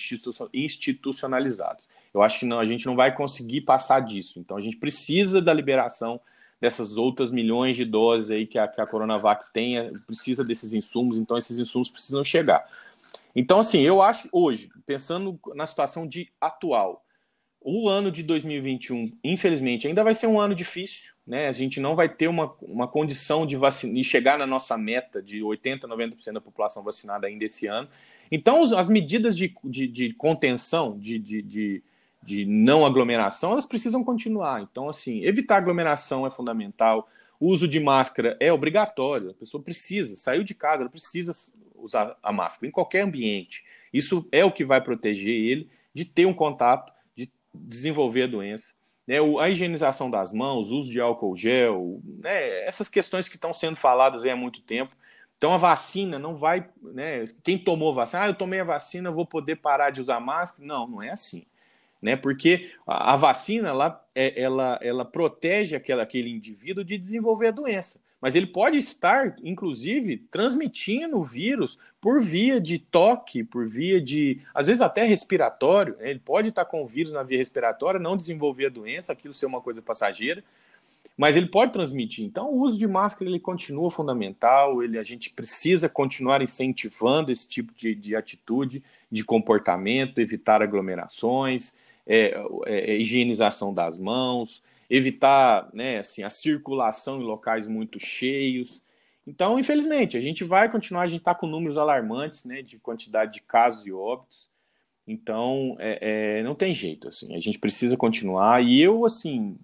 institucionalizados. 0.54 1.84
Eu 2.14 2.22
acho 2.22 2.40
que 2.40 2.46
não, 2.46 2.60
a 2.60 2.66
gente 2.66 2.86
não 2.86 2.96
vai 2.96 3.14
conseguir 3.14 3.62
passar 3.62 4.02
disso. 4.02 4.40
Então 4.40 4.58
a 4.58 4.62
gente 4.62 4.78
precisa 4.78 5.42
da 5.42 5.54
liberação 5.54 6.20
dessas 6.60 6.96
outras 6.96 7.32
milhões 7.32 7.76
de 7.76 7.84
doses 7.84 8.30
aí 8.30 8.46
que 8.46 8.60
a, 8.60 8.68
que 8.68 8.80
a 8.80 8.86
Coronavac 8.86 9.52
tenha, 9.52 9.92
precisa 10.06 10.44
desses 10.44 10.74
insumos, 10.74 11.18
então 11.18 11.38
esses 11.38 11.58
insumos 11.58 11.90
precisam 11.90 12.24
chegar. 12.24 12.68
Então, 13.36 13.60
assim, 13.60 13.80
eu 13.80 14.02
acho 14.02 14.24
que 14.24 14.30
hoje, 14.32 14.70
pensando 14.86 15.40
na 15.56 15.66
situação 15.66 16.06
de 16.06 16.30
atual, 16.40 17.04
o 17.60 17.88
ano 17.88 18.12
de 18.12 18.24
2021, 18.24 19.12
infelizmente, 19.24 19.88
ainda 19.88 20.04
vai 20.04 20.14
ser 20.14 20.28
um 20.28 20.40
ano 20.40 20.54
difícil, 20.54 21.14
né? 21.26 21.48
A 21.48 21.52
gente 21.52 21.80
não 21.80 21.96
vai 21.96 22.10
ter 22.10 22.28
uma, 22.28 22.54
uma 22.62 22.88
condição 22.88 23.46
de, 23.46 23.56
vacina, 23.56 23.94
de 23.94 24.04
chegar 24.04 24.38
na 24.38 24.48
nossa 24.48 24.78
meta 24.78 25.22
de 25.22 25.40
80%, 25.42 25.82
90% 25.82 26.34
da 26.34 26.42
população 26.42 26.84
vacinada 26.84 27.28
ainda 27.28 27.46
esse 27.46 27.68
ano. 27.68 27.88
Então, 28.32 28.62
as 28.76 28.90
medidas 28.90 29.38
de, 29.38 29.56
de, 29.64 29.88
de 29.88 30.14
contenção, 30.14 30.98
de, 30.98 31.20
de, 31.20 31.42
de 31.42 31.84
de 32.24 32.46
não 32.46 32.86
aglomeração, 32.86 33.54
elas 33.54 33.66
precisam 33.66 34.04
continuar. 34.04 34.62
Então, 34.62 34.88
assim, 34.88 35.24
evitar 35.24 35.58
aglomeração 35.58 36.26
é 36.26 36.32
fundamental. 36.32 37.10
o 37.40 37.48
uso 37.48 37.68
de 37.68 37.80
máscara 37.80 38.38
é 38.40 38.54
obrigatório, 38.54 39.32
a 39.32 39.34
pessoa 39.34 39.64
precisa, 39.64 40.16
saiu 40.16 40.44
de 40.44 40.54
casa, 40.54 40.84
ela 40.84 40.92
precisa 40.92 41.32
usar 41.76 42.16
a 42.22 42.32
máscara 42.32 42.68
em 42.68 42.72
qualquer 42.72 43.02
ambiente. 43.02 43.64
Isso 43.92 44.28
é 44.32 44.46
o 44.46 44.52
que 44.52 44.64
vai 44.64 44.80
proteger 44.80 45.34
ele 45.34 45.68
de 45.92 46.06
ter 46.06 46.28
um 46.28 46.34
contato, 46.34 46.94
de 47.16 47.32
desenvolver 47.54 48.24
a 48.24 48.28
doença. 48.28 48.76
Né, 49.08 49.18
a 49.40 49.50
higienização 49.50 50.12
das 50.12 50.32
mãos, 50.32 50.72
o 50.72 50.78
uso 50.78 50.92
de 50.92 51.02
álcool 51.02 51.36
gel, 51.36 52.00
né, 52.20 52.64
essas 52.68 52.88
questões 52.88 53.28
que 53.28 53.36
estão 53.36 53.52
sendo 53.52 53.76
faladas 53.76 54.24
há 54.24 54.36
muito 54.36 54.62
tempo. 54.62 54.96
Então 55.36 55.52
a 55.52 55.58
vacina 55.58 56.20
não 56.20 56.38
vai, 56.38 56.70
né, 56.80 57.26
quem 57.44 57.58
tomou 57.58 57.96
vacina, 57.96 58.24
ah, 58.24 58.28
eu 58.28 58.36
tomei 58.36 58.60
a 58.60 58.64
vacina, 58.64 59.12
vou 59.12 59.26
poder 59.26 59.56
parar 59.56 59.90
de 59.90 60.00
usar 60.00 60.20
máscara? 60.20 60.64
Não, 60.64 60.88
não 60.88 61.02
é 61.02 61.10
assim 61.10 61.44
né? 62.02 62.16
Porque 62.16 62.72
a, 62.86 63.16
vacina 63.16 63.70
ela, 63.70 64.06
é, 64.16 64.42
ela, 64.42 64.80
ela 64.82 65.06
protege 65.06 65.76
aquela, 65.76 66.04
aquele 66.04 66.30
indivíduo 66.30 66.84
de 66.84 66.98
desenvolver 66.98 67.48
a 67.48 67.52
doença. 67.52 68.02
Mas 68.22 68.36
ele 68.36 68.46
pode 68.46 68.78
estar, 68.78 69.36
inclusive, 69.44 70.18
transmitindo 70.30 71.18
o 71.18 71.24
vírus 71.24 71.80
por 72.00 72.22
via 72.22 72.62
de 72.62 72.78
toque, 72.78 73.44
por 73.44 73.68
via 73.68 74.00
de, 74.00 74.40
às 74.54 74.68
vezes 74.68 74.82
até 74.82 75.04
respiratório. 75.04 75.98
Né? 75.98 76.12
Ele 76.12 76.20
pode 76.20 76.50
estar 76.50 76.66
com 76.66 76.84
o 76.84 76.88
vírus 76.88 77.12
na 77.12 77.24
via 77.24 77.40
respiratória, 77.40 78.00
não 78.00 78.16
desenvolver 78.16 78.68
a 78.68 78.70
doença, 78.70 79.12
aquilo 79.12 79.34
ser 79.34 79.48
uma 79.48 79.60
coisa 79.60 79.82
passageira, 79.82 80.44
mas 81.18 81.36
ele 81.36 81.48
pode 81.48 81.74
transmitir. 81.74 82.24
Então, 82.24 82.52
o 82.52 82.60
uso 82.62 82.78
de 82.78 82.88
máscara 82.88 83.30
ele 83.30 83.40
continua 83.40 83.90
fundamental. 83.90 84.84
Ele, 84.84 85.00
a 85.00 85.04
gente 85.04 85.32
precisa 85.32 85.90
continuar 85.90 86.44
incentivando 86.44 87.32
esse 87.32 87.50
tipo 87.50 87.74
de, 87.76 87.96
de 87.96 88.16
atitude, 88.16 88.84
de 89.12 89.24
comportamento, 89.24 90.20
evitar 90.20 90.62
aglomerações, 90.62 91.78
é, 92.06 92.34
é, 92.66 92.92
é, 92.92 92.98
higienização 92.98 93.74
das 93.74 93.98
mãos, 93.98 94.64
evitar 94.90 95.70
né, 95.74 96.00
assim, 96.00 96.24
a 96.24 96.30
circulação 96.30 97.22
em 97.22 97.24
locais 97.24 97.68
muito 97.68 98.00
cheios. 98.00 98.82
Então, 99.26 99.60
infelizmente, 99.60 100.18
a 100.18 100.22
gente 100.22 100.44
vai 100.44 100.70
continuar, 100.70 101.04
a 101.04 101.08
gente 101.08 101.22
está 101.22 101.34
com 101.34 101.48
números 101.48 101.78
alarmantes 101.78 102.46
né, 102.46 102.62
de 102.62 102.78
quantidade 102.78 103.34
de 103.34 103.42
casos 103.42 103.86
e 103.86 103.92
óbitos. 103.92 104.50
Então, 105.08 105.76
é, 105.80 106.40
é, 106.40 106.44
não 106.44 106.56
tem 106.56 106.74
jeito, 106.74 107.08
assim, 107.08 107.36
a 107.36 107.40
gente 107.40 107.60
precisa 107.60 107.98
continuar. 107.98 108.64
E 108.64 108.82
eu, 108.82 109.06
assim, 109.06 109.58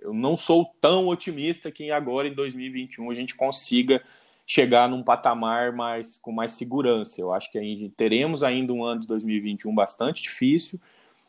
eu 0.00 0.12
não 0.12 0.36
sou 0.36 0.66
tão 0.80 1.08
otimista 1.08 1.70
que 1.70 1.90
agora, 1.90 2.28
em 2.28 2.34
2021, 2.34 3.10
a 3.10 3.14
gente 3.14 3.34
consiga 3.34 4.02
chegar 4.46 4.88
num 4.88 5.02
patamar 5.02 5.72
mais 5.72 6.18
com 6.18 6.30
mais 6.30 6.52
segurança. 6.52 7.20
Eu 7.20 7.32
acho 7.32 7.50
que 7.50 7.92
teremos 7.96 8.42
ainda 8.42 8.72
um 8.72 8.84
ano 8.84 9.00
de 9.00 9.06
2021 9.06 9.74
bastante 9.74 10.22
difícil, 10.22 10.78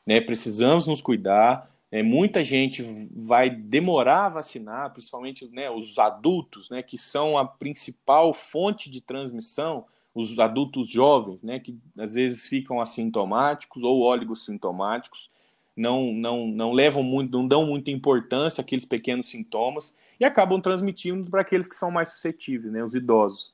né? 0.06 0.22
Precisamos 0.22 0.86
nos 0.86 1.02
cuidar. 1.02 1.70
É, 1.92 2.04
muita 2.04 2.44
gente 2.44 2.84
vai 3.16 3.50
demorar 3.50 4.26
a 4.26 4.30
vacinar, 4.30 4.92
principalmente 4.92 5.48
né, 5.48 5.70
os 5.70 5.98
adultos, 5.98 6.70
né, 6.70 6.84
que 6.84 6.98
são 6.98 7.38
a 7.38 7.46
principal 7.46 8.34
fonte 8.34 8.90
de 8.90 9.00
transmissão, 9.00 9.86
os 10.14 10.38
adultos 10.38 10.90
jovens, 10.90 11.42
né, 11.44 11.60
que 11.60 11.78
às 11.98 12.16
vezes 12.16 12.48
ficam 12.48 12.82
assintomáticos 12.82 13.84
ou 13.84 14.02
oligossintomáticos, 14.02 15.30
não, 15.76 16.12
não, 16.12 16.48
não 16.48 16.72
levam 16.72 17.04
muito, 17.04 17.38
não 17.38 17.48
dão 17.48 17.66
muita 17.66 17.92
importância 17.92 18.62
àqueles 18.62 18.86
pequenos 18.86 19.30
sintomas 19.30 19.98
e 20.20 20.26
acabam 20.26 20.60
transmitindo 20.60 21.30
para 21.30 21.42
aqueles 21.42 21.68
que 21.68 21.76
são 21.76 21.92
mais 21.92 22.10
suscetíveis, 22.10 22.74
né, 22.74 22.84
os 22.84 22.96
idosos. 22.96 23.54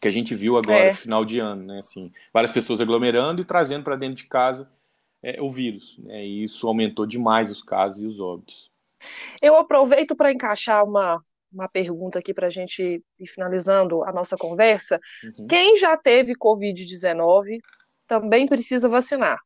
Que 0.00 0.08
a 0.08 0.10
gente 0.10 0.34
viu 0.34 0.56
agora, 0.56 0.84
é. 0.84 0.94
final 0.94 1.26
de 1.26 1.38
ano, 1.40 1.64
né, 1.64 1.80
assim, 1.80 2.10
várias 2.32 2.52
pessoas 2.52 2.80
aglomerando 2.80 3.42
e 3.42 3.44
trazendo 3.44 3.84
para 3.84 3.96
dentro 3.96 4.16
de 4.16 4.24
casa 4.24 4.66
é, 5.22 5.40
o 5.40 5.50
vírus, 5.50 5.98
né? 5.98 6.24
E 6.24 6.44
isso 6.44 6.66
aumentou 6.66 7.06
demais 7.06 7.50
os 7.50 7.62
casos 7.62 8.02
e 8.02 8.06
os 8.06 8.20
óbitos. 8.20 8.70
Eu 9.40 9.56
aproveito 9.56 10.14
para 10.14 10.32
encaixar 10.32 10.84
uma, 10.84 11.22
uma 11.52 11.68
pergunta 11.68 12.18
aqui 12.18 12.32
para 12.32 12.46
a 12.46 12.50
gente 12.50 13.02
ir 13.18 13.26
finalizando 13.26 14.04
a 14.04 14.12
nossa 14.12 14.36
conversa. 14.36 15.00
Uhum. 15.38 15.46
Quem 15.46 15.76
já 15.76 15.96
teve 15.96 16.34
Covid-19 16.34 17.60
também 18.06 18.46
precisa 18.46 18.88
vacinar? 18.88 19.38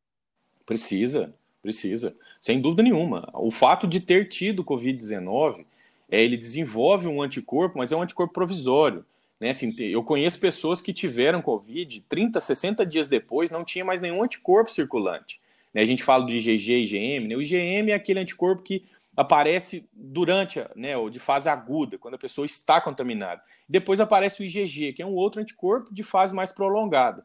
Precisa, 0.66 1.34
precisa, 1.60 2.16
sem 2.40 2.60
dúvida 2.60 2.82
nenhuma. 2.82 3.28
O 3.34 3.50
fato 3.50 3.86
de 3.86 4.00
ter 4.00 4.28
tido 4.28 4.64
Covid-19, 4.64 5.64
é, 6.10 6.22
ele 6.22 6.36
desenvolve 6.36 7.06
um 7.06 7.22
anticorpo, 7.22 7.78
mas 7.78 7.92
é 7.92 7.96
um 7.96 8.02
anticorpo 8.02 8.32
provisório. 8.32 9.04
Né? 9.40 9.50
Assim, 9.50 9.72
eu 9.82 10.02
conheço 10.02 10.38
pessoas 10.38 10.80
que 10.80 10.92
tiveram 10.92 11.42
Covid, 11.42 12.04
30, 12.08 12.40
60 12.40 12.86
dias 12.86 13.08
depois, 13.08 13.50
não 13.50 13.64
tinha 13.64 13.84
mais 13.84 14.00
nenhum 14.00 14.22
anticorpo 14.22 14.72
circulante. 14.72 15.40
Né? 15.74 15.82
A 15.82 15.86
gente 15.86 16.02
fala 16.02 16.24
de 16.24 16.36
IgG 16.36 16.72
e 16.72 16.84
IgM, 16.84 17.28
né? 17.28 17.36
o 17.36 17.42
IgM 17.42 17.90
é 17.90 17.94
aquele 17.94 18.20
anticorpo 18.20 18.62
que 18.62 18.84
aparece 19.16 19.88
durante, 19.92 20.64
né, 20.74 20.96
ou 20.96 21.08
de 21.08 21.20
fase 21.20 21.48
aguda, 21.48 21.98
quando 21.98 22.14
a 22.14 22.18
pessoa 22.18 22.44
está 22.44 22.80
contaminada. 22.80 23.40
Depois 23.68 24.00
aparece 24.00 24.42
o 24.42 24.44
IgG, 24.44 24.92
que 24.92 25.02
é 25.02 25.06
um 25.06 25.14
outro 25.14 25.40
anticorpo 25.40 25.94
de 25.94 26.02
fase 26.02 26.34
mais 26.34 26.52
prolongada. 26.52 27.24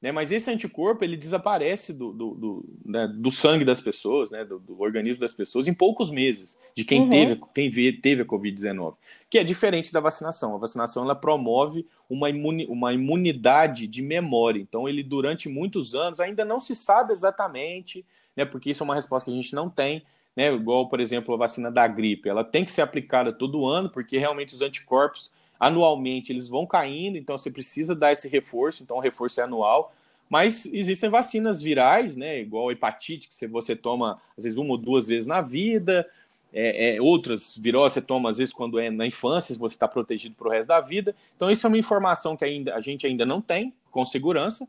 Né? 0.00 0.10
Mas 0.10 0.32
esse 0.32 0.50
anticorpo 0.50 1.04
ele 1.04 1.16
desaparece 1.16 1.92
do, 1.92 2.12
do, 2.12 2.34
do, 2.34 2.64
né, 2.84 3.06
do 3.06 3.30
sangue 3.30 3.64
das 3.64 3.80
pessoas, 3.80 4.30
né, 4.30 4.44
do, 4.44 4.58
do, 4.58 4.80
organismo 4.80 5.20
das 5.20 5.32
pessoas, 5.32 5.68
em 5.68 5.74
poucos 5.74 6.10
meses, 6.10 6.60
de 6.74 6.84
quem 6.84 7.02
uhum. 7.02 7.10
teve, 7.10 7.40
quem 7.54 8.00
teve 8.00 8.22
a 8.22 8.24
Covid-19. 8.24 8.94
Que 9.28 9.38
é 9.38 9.44
diferente 9.44 9.92
da 9.92 10.00
vacinação. 10.00 10.54
A 10.54 10.58
vacinação 10.58 11.04
ela 11.04 11.14
promove 11.14 11.86
uma, 12.08 12.30
imuni, 12.30 12.66
uma 12.66 12.94
imunidade 12.94 13.86
de 13.86 14.00
memória. 14.00 14.58
Então, 14.58 14.88
ele, 14.88 15.02
durante 15.02 15.48
muitos 15.48 15.94
anos, 15.94 16.18
ainda 16.18 16.44
não 16.44 16.60
se 16.60 16.74
sabe 16.74 17.12
exatamente, 17.12 18.04
né, 18.34 18.46
porque 18.46 18.70
isso 18.70 18.82
é 18.82 18.84
uma 18.84 18.94
resposta 18.94 19.30
que 19.30 19.36
a 19.36 19.40
gente 19.40 19.54
não 19.54 19.68
tem. 19.68 20.02
Né, 20.34 20.50
igual, 20.50 20.88
por 20.88 21.00
exemplo, 21.00 21.34
a 21.34 21.36
vacina 21.36 21.70
da 21.70 21.86
gripe, 21.86 22.28
ela 22.28 22.44
tem 22.44 22.64
que 22.64 22.70
ser 22.72 22.82
aplicada 22.82 23.32
todo 23.32 23.66
ano, 23.66 23.90
porque 23.90 24.16
realmente 24.16 24.54
os 24.54 24.62
anticorpos 24.62 25.30
anualmente 25.60 26.32
eles 26.32 26.48
vão 26.48 26.66
caindo, 26.66 27.18
então 27.18 27.36
você 27.36 27.50
precisa 27.50 27.94
dar 27.94 28.12
esse 28.12 28.26
reforço, 28.26 28.82
então 28.82 28.96
o 28.96 29.00
reforço 29.00 29.40
é 29.40 29.44
anual. 29.44 29.94
Mas 30.28 30.64
existem 30.64 31.10
vacinas 31.10 31.60
virais, 31.60 32.16
né? 32.16 32.40
Igual 32.40 32.68
a 32.68 32.72
hepatite, 32.72 33.28
que 33.28 33.48
você 33.48 33.76
toma 33.76 34.20
às 34.38 34.44
vezes 34.44 34.56
uma 34.56 34.70
ou 34.70 34.78
duas 34.78 35.08
vezes 35.08 35.26
na 35.26 35.40
vida. 35.40 36.08
É, 36.52 36.96
é, 36.96 37.02
outras 37.02 37.56
viroses 37.56 37.94
você 37.94 38.00
toma 38.00 38.28
às 38.28 38.38
vezes 38.38 38.54
quando 38.54 38.78
é 38.78 38.90
na 38.90 39.06
infância, 39.06 39.54
você 39.56 39.74
está 39.74 39.86
protegido 39.86 40.34
para 40.36 40.48
o 40.48 40.50
resto 40.50 40.68
da 40.68 40.80
vida. 40.80 41.14
Então, 41.36 41.50
isso 41.50 41.66
é 41.66 41.68
uma 41.68 41.78
informação 41.78 42.36
que 42.36 42.44
ainda, 42.44 42.74
a 42.74 42.80
gente 42.80 43.06
ainda 43.06 43.26
não 43.26 43.40
tem 43.40 43.74
com 43.90 44.04
segurança. 44.04 44.68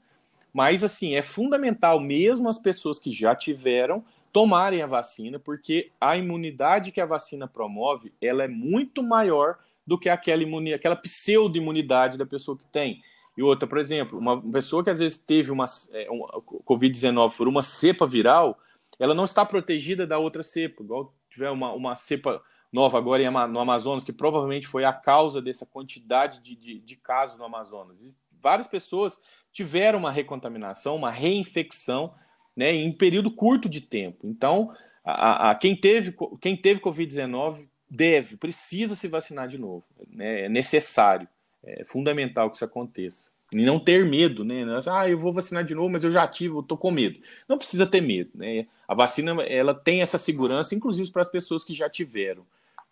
Mas, 0.51 0.83
assim, 0.83 1.15
é 1.15 1.21
fundamental 1.21 1.99
mesmo 1.99 2.49
as 2.49 2.57
pessoas 2.57 2.99
que 2.99 3.13
já 3.13 3.35
tiveram 3.35 4.03
tomarem 4.33 4.81
a 4.81 4.87
vacina, 4.87 5.39
porque 5.39 5.91
a 5.99 6.17
imunidade 6.17 6.91
que 6.91 7.01
a 7.01 7.05
vacina 7.05 7.47
promove, 7.47 8.11
ela 8.21 8.43
é 8.43 8.47
muito 8.47 9.03
maior 9.03 9.57
do 9.91 9.99
que 9.99 10.07
aquela, 10.07 10.41
imuni 10.41 10.73
aquela 10.73 10.95
pseudo-imunidade 10.95 12.17
da 12.17 12.25
pessoa 12.25 12.57
que 12.57 12.65
tem. 12.65 13.01
E 13.35 13.43
outra, 13.43 13.67
por 13.67 13.77
exemplo, 13.77 14.17
uma 14.17 14.41
pessoa 14.49 14.81
que 14.81 14.89
às 14.89 14.99
vezes 14.99 15.17
teve 15.17 15.51
uma, 15.51 15.65
é, 15.91 16.09
uma 16.09 16.27
Covid-19 16.65 17.35
por 17.35 17.45
uma 17.45 17.61
cepa 17.61 18.07
viral, 18.07 18.57
ela 18.97 19.13
não 19.13 19.25
está 19.25 19.45
protegida 19.45 20.07
da 20.07 20.17
outra 20.17 20.43
cepa. 20.43 20.81
Igual 20.81 21.13
tiver 21.29 21.49
uma, 21.49 21.73
uma 21.73 21.93
cepa 21.97 22.41
nova 22.71 22.97
agora 22.97 23.29
no 23.49 23.59
Amazonas, 23.59 24.05
que 24.05 24.13
provavelmente 24.13 24.65
foi 24.65 24.85
a 24.85 24.93
causa 24.93 25.41
dessa 25.41 25.65
quantidade 25.65 26.39
de, 26.39 26.55
de, 26.55 26.79
de 26.79 26.95
casos 26.95 27.37
no 27.37 27.43
Amazonas. 27.43 27.99
E 27.99 28.15
várias 28.41 28.67
pessoas 28.67 29.19
tiveram 29.51 29.99
uma 29.99 30.11
recontaminação, 30.11 30.95
uma 30.95 31.11
reinfecção, 31.11 32.15
né, 32.55 32.73
em 32.73 32.87
um 32.87 32.93
período 32.93 33.29
curto 33.29 33.67
de 33.67 33.81
tempo. 33.81 34.25
Então, 34.25 34.73
a, 35.03 35.51
a, 35.51 35.55
quem 35.55 35.75
teve, 35.75 36.15
quem 36.39 36.55
teve 36.55 36.79
Covid-19 36.79 37.67
deve, 37.91 38.37
precisa 38.37 38.95
se 38.95 39.09
vacinar 39.09 39.49
de 39.49 39.57
novo. 39.57 39.83
Né? 40.09 40.45
É 40.45 40.49
necessário, 40.49 41.27
é 41.61 41.83
fundamental 41.83 42.49
que 42.49 42.55
isso 42.55 42.63
aconteça. 42.63 43.29
E 43.53 43.65
não 43.65 43.77
ter 43.77 44.05
medo, 44.05 44.45
né? 44.45 44.63
Ah, 44.87 45.09
eu 45.09 45.17
vou 45.17 45.33
vacinar 45.33 45.65
de 45.65 45.75
novo, 45.75 45.89
mas 45.89 46.05
eu 46.05 46.11
já 46.11 46.25
tive, 46.25 46.55
eu 46.55 46.63
tô 46.63 46.77
com 46.77 46.89
medo. 46.89 47.19
Não 47.49 47.57
precisa 47.57 47.85
ter 47.85 47.99
medo, 47.99 48.31
né? 48.33 48.65
A 48.87 48.95
vacina, 48.95 49.43
ela 49.43 49.73
tem 49.73 50.01
essa 50.01 50.17
segurança, 50.17 50.73
inclusive 50.73 51.11
para 51.11 51.21
as 51.21 51.27
pessoas 51.27 51.61
que 51.61 51.73
já 51.73 51.89
tiveram. 51.89 52.45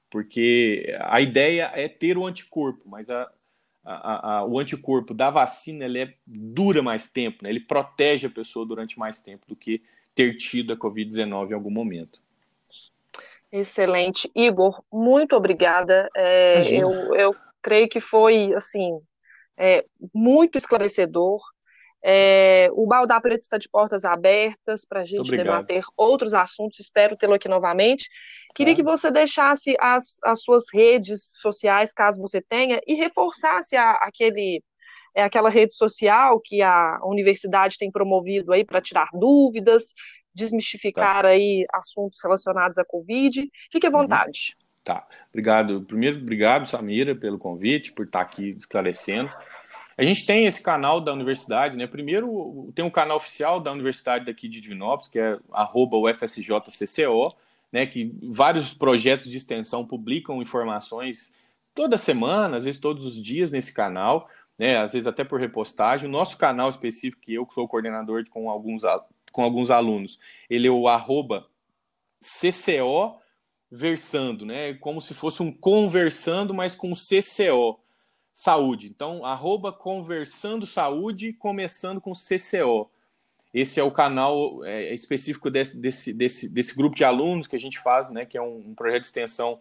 Porque 0.09 0.93
a 0.99 1.21
ideia 1.21 1.71
é 1.73 1.87
ter 1.87 2.17
o 2.17 2.25
anticorpo, 2.25 2.81
mas 2.89 3.09
a, 3.09 3.31
a, 3.85 4.37
a, 4.37 4.45
o 4.45 4.59
anticorpo 4.59 5.13
da 5.13 5.29
vacina 5.29 5.85
ele 5.85 5.99
é, 5.99 6.13
dura 6.27 6.81
mais 6.81 7.07
tempo, 7.07 7.43
né? 7.43 7.49
ele 7.49 7.61
protege 7.61 8.27
a 8.27 8.29
pessoa 8.29 8.65
durante 8.65 8.99
mais 8.99 9.19
tempo 9.19 9.45
do 9.47 9.55
que 9.55 9.81
ter 10.13 10.35
tido 10.35 10.73
a 10.73 10.77
Covid-19 10.77 11.51
em 11.51 11.53
algum 11.53 11.69
momento. 11.69 12.19
Excelente. 13.51 14.29
Igor, 14.35 14.83
muito 14.91 15.35
obrigada. 15.35 16.09
É, 16.15 16.61
eu, 16.71 16.89
eu 17.15 17.35
creio 17.61 17.89
que 17.89 17.99
foi, 17.99 18.53
assim, 18.55 18.99
é, 19.57 19.83
muito 20.13 20.57
esclarecedor. 20.57 21.41
É, 22.01 22.69
o 22.71 22.87
Baldá 22.87 23.19
Preto 23.19 23.41
está 23.41 23.57
de 23.57 23.67
portas 23.67 24.05
abertas 24.05 24.85
para 24.85 25.01
a 25.01 25.05
gente 25.05 25.29
debater 25.31 25.83
outros 25.97 26.33
assuntos. 26.33 26.79
Espero 26.79 27.17
tê-lo 27.17 27.33
aqui 27.33 27.49
novamente. 27.49 28.07
Queria 28.55 28.75
que 28.75 28.83
você 28.83 29.11
deixasse 29.11 29.75
as, 29.79 30.17
as 30.23 30.41
suas 30.41 30.65
redes 30.73 31.33
sociais, 31.41 31.91
caso 31.91 32.21
você 32.21 32.41
tenha, 32.41 32.79
e 32.87 32.93
reforçasse 32.93 33.75
a, 33.75 33.91
aquele, 33.93 34.63
é, 35.13 35.23
aquela 35.23 35.49
rede 35.49 35.75
social 35.75 36.39
que 36.39 36.61
a 36.61 36.99
universidade 37.03 37.77
tem 37.77 37.91
promovido 37.91 38.53
aí 38.53 38.63
para 38.63 38.81
tirar 38.81 39.09
dúvidas, 39.11 39.93
desmistificar 40.33 41.23
tá. 41.23 41.29
aí 41.29 41.65
assuntos 41.73 42.19
relacionados 42.23 42.77
à 42.77 42.85
Covid. 42.85 43.49
Fique 43.71 43.87
à 43.87 43.89
uhum. 43.89 43.99
vontade. 43.99 44.55
Uhum. 44.61 44.69
Tá. 44.83 45.07
Obrigado. 45.29 45.81
Primeiro, 45.83 46.19
obrigado, 46.19 46.67
Samira, 46.67 47.15
pelo 47.15 47.37
convite, 47.37 47.91
por 47.91 48.05
estar 48.05 48.21
aqui 48.21 48.55
esclarecendo. 48.57 49.31
A 49.97 50.03
gente 50.03 50.25
tem 50.25 50.45
esse 50.45 50.63
canal 50.63 51.01
da 51.01 51.11
universidade, 51.11 51.77
né? 51.77 51.85
Primeiro, 51.85 52.71
tem 52.73 52.85
um 52.85 52.89
canal 52.89 53.17
oficial 53.17 53.59
da 53.59 53.69
universidade 53.69 54.25
daqui 54.25 54.47
de 54.47 54.61
Divinópolis, 54.61 55.09
que 55.09 55.19
é 55.19 55.37
@ufsjcco, 55.51 57.35
né? 57.69 57.85
Que 57.85 58.17
vários 58.23 58.73
projetos 58.73 59.29
de 59.29 59.37
extensão 59.37 59.85
publicam 59.85 60.41
informações 60.41 61.35
toda 61.75 61.97
semana, 61.97 62.55
às 62.55 62.63
vezes 62.63 62.79
todos 62.79 63.05
os 63.05 63.21
dias 63.21 63.51
nesse 63.51 63.73
canal, 63.73 64.29
né? 64.57 64.77
Às 64.77 64.93
vezes 64.93 65.05
até 65.05 65.25
por 65.25 65.37
repostagem. 65.37 66.07
O 66.07 66.11
nosso 66.11 66.37
canal 66.37 66.69
específico, 66.69 67.21
que 67.21 67.33
eu 67.33 67.45
que 67.45 67.53
sou 67.53 67.67
coordenador 67.67 68.23
de, 68.23 68.29
com 68.29 68.49
alguns 68.49 68.85
com 69.31 69.43
alguns 69.43 69.69
alunos, 69.69 70.19
ele 70.49 70.67
é 70.67 70.71
o 70.71 70.87
arroba 70.87 71.47
CCO 72.21 73.19
versando, 73.71 74.45
né? 74.45 74.73
Como 74.75 75.01
se 75.01 75.13
fosse 75.13 75.43
um 75.43 75.51
conversando, 75.51 76.53
mas 76.53 76.75
com 76.75 76.93
CCO 76.93 77.79
saúde. 78.33 78.87
Então, 78.87 79.25
arroba 79.25 79.71
conversando 79.73 80.65
saúde, 80.65 81.33
começando 81.33 81.99
com 81.99 82.13
CCO. 82.13 82.89
Esse 83.53 83.79
é 83.79 83.83
o 83.83 83.91
canal 83.91 84.63
é, 84.63 84.93
específico 84.93 85.49
desse, 85.49 85.79
desse, 85.81 86.13
desse, 86.13 86.53
desse 86.53 86.75
grupo 86.75 86.95
de 86.95 87.03
alunos 87.03 87.47
que 87.47 87.55
a 87.55 87.59
gente 87.59 87.79
faz, 87.79 88.09
né, 88.09 88.25
que 88.25 88.37
é 88.37 88.41
um, 88.41 88.69
um 88.69 88.75
projeto 88.75 89.01
de 89.01 89.07
extensão 89.07 89.59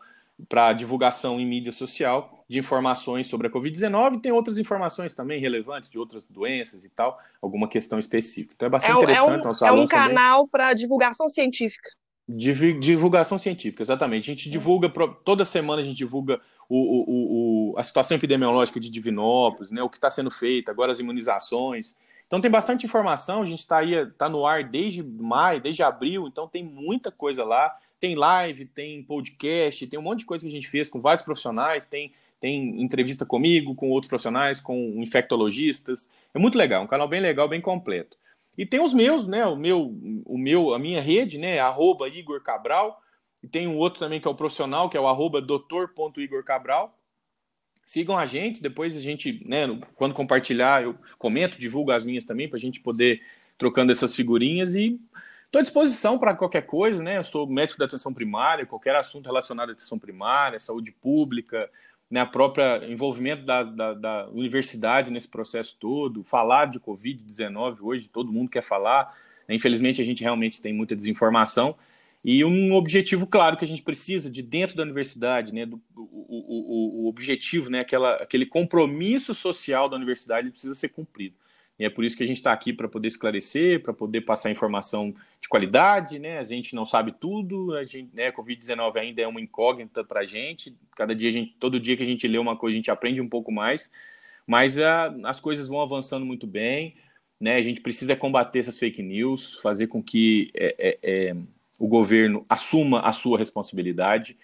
para 0.49 0.72
divulgação 0.72 1.41
em 1.41 1.47
mídia 1.47 1.72
social 1.72 2.45
de 2.49 2.59
informações 2.59 3.26
sobre 3.26 3.49
a 3.49 3.51
Covid-19 3.51 4.16
e 4.16 4.20
tem 4.20 4.32
outras 4.32 4.59
informações 4.59 5.14
também 5.14 5.41
relevantes 5.41 5.91
de 5.91 5.99
outras 5.99 6.24
doenças 6.24 6.84
e 6.84 6.91
tal, 6.91 7.18
alguma 7.43 7.68
questão 7.68 7.99
específica. 7.99 8.55
Então 8.55 8.66
é 8.66 8.70
bastante 8.70 8.93
é, 8.93 9.03
interessante. 9.03 9.64
É 9.64 9.72
um, 9.72 9.78
é 9.78 9.80
um 9.80 9.86
canal 9.86 10.49
para 10.49 10.72
divulgação 10.74 11.28
científica. 11.28 11.91
Divulgação 12.28 13.39
científica, 13.39 13.82
exatamente. 13.82 14.30
A 14.30 14.34
gente 14.34 14.51
divulga, 14.51 14.91
toda 15.24 15.47
semana 15.47 15.80
a 15.80 15.84
gente 15.84 15.97
divulga 15.97 16.41
o, 16.68 16.76
o, 16.76 17.72
o, 17.72 17.78
a 17.78 17.82
situação 17.82 18.16
epidemiológica 18.16 18.78
de 18.78 18.91
Divinópolis, 18.91 19.70
né, 19.70 19.82
o 19.82 19.89
que 19.89 19.97
está 19.97 20.11
sendo 20.11 20.30
feito, 20.30 20.70
agora 20.70 20.93
as 20.93 21.01
imunizações. 21.01 21.97
Então 22.26 22.41
tem 22.41 22.51
bastante 22.51 22.84
informação, 22.84 23.41
a 23.41 23.47
gente 23.47 23.61
está 23.61 23.78
aí, 23.78 24.07
tá 24.18 24.28
no 24.28 24.47
ar 24.47 24.62
desde 24.62 25.03
maio, 25.03 25.62
desde 25.62 25.82
abril, 25.82 26.26
então 26.26 26.47
tem 26.47 26.62
muita 26.62 27.11
coisa 27.11 27.43
lá. 27.43 27.74
Tem 28.01 28.14
live, 28.14 28.64
tem 28.66 29.03
podcast, 29.03 29.86
tem 29.86 29.99
um 29.99 30.03
monte 30.03 30.20
de 30.20 30.24
coisa 30.24 30.44
que 30.44 30.49
a 30.49 30.55
gente 30.55 30.68
fez 30.68 30.88
com 30.88 31.01
vários 31.01 31.22
profissionais, 31.22 31.84
tem, 31.84 32.12
tem 32.40 32.80
entrevista 32.80 33.26
comigo, 33.26 33.74
com 33.74 33.90
outros 33.90 34.09
profissionais, 34.09 34.61
com 34.61 35.03
infectologistas. 35.03 36.09
É 36.32 36.38
muito 36.38 36.57
legal, 36.57 36.82
um 36.82 36.86
canal 36.86 37.09
bem 37.09 37.20
legal, 37.20 37.49
bem 37.49 37.61
completo. 37.61 38.16
E 38.57 38.66
tem 38.66 38.80
os 38.80 38.92
meus, 38.92 39.26
né? 39.26 39.46
O 39.46 39.55
meu, 39.55 39.94
o 40.24 40.36
meu, 40.36 40.74
a 40.74 40.78
minha 40.78 41.01
rede, 41.01 41.38
né? 41.38 41.61
Arroba 41.61 42.09
Igor 42.09 42.42
Cabral. 42.42 43.01
E 43.40 43.46
tem 43.46 43.68
um 43.68 43.76
outro 43.76 44.01
também 44.01 44.20
que 44.20 44.26
é 44.26 44.30
o 44.30 44.34
profissional, 44.34 44.90
que 44.90 44.96
é 44.96 45.01
o 45.01 45.07
arroba 45.07 45.40
doutor.igorcabral. 45.40 46.99
Sigam 47.84 48.18
a 48.18 48.26
gente, 48.26 48.61
depois 48.61 48.96
a 48.96 49.01
gente, 49.01 49.42
né, 49.46 49.66
quando 49.94 50.12
compartilhar, 50.12 50.82
eu 50.82 50.94
comento, 51.18 51.59
divulgo 51.59 51.90
as 51.90 52.05
minhas 52.05 52.24
também, 52.24 52.49
para 52.49 52.59
a 52.59 52.61
gente 52.61 52.80
poder 52.80 53.22
trocando 53.57 53.90
essas 53.90 54.14
figurinhas 54.14 54.74
e 54.74 55.01
estou 55.49 55.61
à 55.61 55.62
disposição 55.62 56.18
para 56.18 56.34
qualquer 56.34 56.62
coisa, 56.62 57.03
né? 57.03 57.18
Eu 57.18 57.24
sou 57.24 57.46
médico 57.46 57.78
da 57.78 57.86
atenção 57.86 58.12
primária, 58.12 58.66
qualquer 58.66 58.94
assunto 58.94 59.26
relacionado 59.26 59.70
à 59.70 59.72
atenção 59.72 59.99
primária, 59.99 60.59
saúde 60.59 60.92
pública, 60.92 61.68
né, 62.11 62.20
a 62.20 62.26
própria 62.26 62.86
envolvimento 62.90 63.44
da, 63.44 63.62
da, 63.62 63.94
da, 63.94 64.28
universidade 64.28 65.11
nesse 65.11 65.28
processo 65.28 65.76
todo, 65.78 66.24
falar 66.24 66.66
de 66.66 66.80
Covid-19 66.80 67.78
hoje, 67.82 68.09
todo 68.09 68.32
mundo 68.32 68.49
quer 68.49 68.62
falar, 68.62 69.14
né, 69.46 69.55
infelizmente 69.55 70.01
a 70.01 70.05
gente 70.05 70.22
realmente 70.22 70.61
tem 70.61 70.72
muita 70.72 70.96
desinformação, 70.96 71.76
e 72.24 72.44
um 72.44 72.74
objetivo 72.74 73.26
claro 73.26 73.57
que 73.57 73.64
a 73.64 73.68
gente 73.68 73.82
precisa 73.82 74.30
de 74.30 74.42
dentro 74.42 74.74
da 74.74 74.82
universidade, 74.82 75.53
né, 75.53 75.66
do, 75.66 75.80
o, 75.94 76.03
o, 76.03 77.05
o 77.05 77.09
objetivo, 77.09 77.70
né, 77.70 77.80
aquela, 77.80 78.14
aquele 78.16 78.46
compromisso 78.46 79.34
social 79.34 79.88
da 79.88 79.96
universidade 79.96 80.51
precisa 80.51 80.74
ser 80.74 80.88
cumprido. 80.88 81.36
E 81.79 81.85
é 81.85 81.91
por 81.91 82.05
isso 82.05 82.16
que 82.16 82.24
a 82.24 82.26
gente 82.26 82.39
está 82.39 82.53
aqui 82.53 82.72
para 82.72 82.89
poder 82.89 83.07
esclarecer, 83.07 83.81
para 83.81 83.93
poder 83.93 84.22
passar 84.22 84.51
informação 84.51 85.14
de 85.41 85.49
qualidade, 85.49 86.18
né? 86.18 86.39
A 86.39 86.43
gente 86.43 86.74
não 86.74 86.85
sabe 86.85 87.12
tudo, 87.12 87.74
a 87.74 87.85
gente, 87.85 88.11
né, 88.12 88.33
Covid-19 88.33 88.97
ainda 88.97 89.22
é 89.22 89.26
uma 89.26 89.41
incógnita 89.41 90.03
para 90.03 90.20
a 90.20 90.24
gente. 90.24 90.76
Cada 90.97 91.14
dia, 91.14 91.29
a 91.29 91.33
gente, 91.33 91.55
todo 91.61 91.79
dia 91.79 91.97
que 91.97 92.03
a 92.03 92.07
gente 92.07 92.26
lê 92.26 92.37
uma 92.37 92.57
coisa, 92.57 92.74
a 92.74 92.79
gente 92.79 92.91
aprende 92.91 93.20
um 93.20 93.29
pouco 93.29 93.53
mais. 93.53 93.93
Mas 94.45 94.76
a, 94.79 95.14
as 95.24 95.39
coisas 95.39 95.68
vão 95.68 95.81
avançando 95.81 96.26
muito 96.26 96.47
bem, 96.47 96.97
né? 97.41 97.55
A 97.55 97.62
gente 97.62 97.81
precisa 97.81 98.16
combater 98.16 98.59
essas 98.59 98.79
fake 98.79 99.03
news, 99.03 99.55
fazer 99.62 99.87
com 99.87 100.03
que 100.03 100.51
é, 100.55 100.74
é, 100.79 100.99
é, 101.03 101.37
o 101.79 101.87
governo 101.87 102.43
assuma 102.49 103.01
a 103.01 103.12
sua 103.12 103.39
responsabilidade 103.39 104.37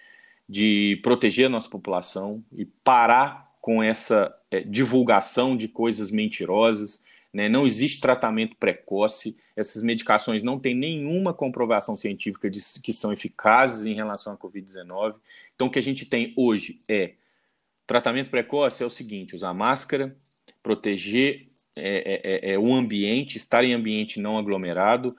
de 0.49 1.01
proteger 1.03 1.47
a 1.47 1.49
nossa 1.49 1.69
população 1.69 2.45
e 2.53 2.65
parar 2.65 3.53
com 3.61 3.83
essa 3.83 4.33
é, 4.51 4.61
divulgação 4.61 5.57
de 5.57 5.67
coisas 5.67 6.11
mentirosas, 6.11 7.03
né? 7.35 7.49
Não 7.49 7.67
existe 7.67 8.01
tratamento 8.01 8.57
precoce, 8.57 9.37
essas 9.57 9.83
medicações 9.83 10.45
não 10.45 10.59
têm 10.59 10.75
nenhuma 10.75 11.35
comprovação 11.35 11.97
científica 11.97 12.49
de 12.49 12.61
que 12.81 12.93
são 12.93 13.13
eficazes 13.13 13.85
em 13.85 13.95
relação 13.95 14.33
à 14.33 14.37
Covid-19. 14.37 15.17
Então, 15.55 15.67
o 15.67 15.71
que 15.71 15.79
a 15.81 15.83
gente 15.83 16.07
tem 16.07 16.33
hoje 16.37 16.79
é 16.89 17.15
tratamento 17.87 18.31
precoce 18.31 18.85
é 18.85 18.87
o 18.87 18.91
seguinte: 18.91 19.35
usar 19.35 19.53
máscara, 19.53 20.17
proteger 20.63 21.49
é, 21.77 22.15
é, 22.15 22.51
é, 22.51 22.53
é 22.53 22.59
o 22.59 22.73
ambiente, 22.73 23.37
estar 23.37 23.65
em 23.65 23.75
ambiente 23.75 24.21
não 24.21 24.39
aglomerado, 24.39 25.17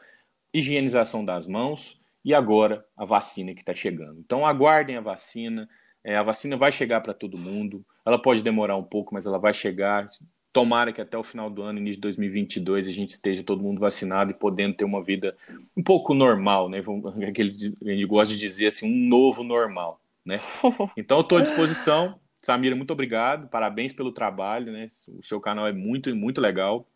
higienização 0.54 1.26
das 1.26 1.46
mãos 1.46 2.00
e 2.24 2.34
agora 2.34 2.86
a 2.96 3.04
vacina 3.04 3.54
que 3.54 3.60
está 3.60 3.74
chegando. 3.74 4.22
Então, 4.22 4.46
aguardem 4.46 4.96
a 4.96 5.02
vacina. 5.02 5.70
É, 6.02 6.16
a 6.16 6.24
vacina 6.24 6.56
vai 6.56 6.72
chegar 6.72 7.02
para 7.02 7.14
todo 7.14 7.38
mundo. 7.38 7.86
Ela 8.06 8.22
pode 8.22 8.42
demorar 8.42 8.78
um 8.78 8.84
pouco, 8.84 9.14
mas 9.14 9.26
ela 9.26 9.38
vai 9.38 9.54
chegar. 9.54 10.08
Tomara 10.56 10.94
que 10.94 11.02
até 11.02 11.18
o 11.18 11.24
final 11.24 11.50
do 11.50 11.64
ano, 11.64 11.80
início 11.80 11.96
de 11.96 12.02
2022, 12.04 12.88
a 12.88 12.92
gente 12.94 13.10
esteja 13.10 13.44
todo 13.44 13.62
mundo 13.62 13.78
vacinado 13.78 14.32
e 14.32 14.34
podendo 14.34 14.74
ter 14.74 14.86
uma 14.86 15.04
vida 15.04 15.36
um 15.76 15.84
pouco 15.84 16.14
normal, 16.14 16.70
né? 16.70 16.82
Aquele, 17.28 17.76
a 17.86 17.90
gente 17.90 18.06
gosta 18.06 18.34
de 18.34 18.40
dizer 18.40 18.68
assim, 18.68 18.90
um 18.90 19.10
novo 19.10 19.44
normal, 19.44 20.00
né? 20.24 20.40
Então, 20.96 21.18
eu 21.18 21.24
estou 21.24 21.40
à 21.40 21.42
disposição. 21.42 22.18
Samira, 22.42 22.74
muito 22.74 22.92
obrigado. 22.92 23.50
Parabéns 23.50 23.92
pelo 23.92 24.14
trabalho, 24.14 24.72
né? 24.72 24.88
O 25.10 25.22
seu 25.22 25.42
canal 25.42 25.68
é 25.68 25.74
muito, 25.74 26.16
muito 26.16 26.40
legal. 26.40 26.88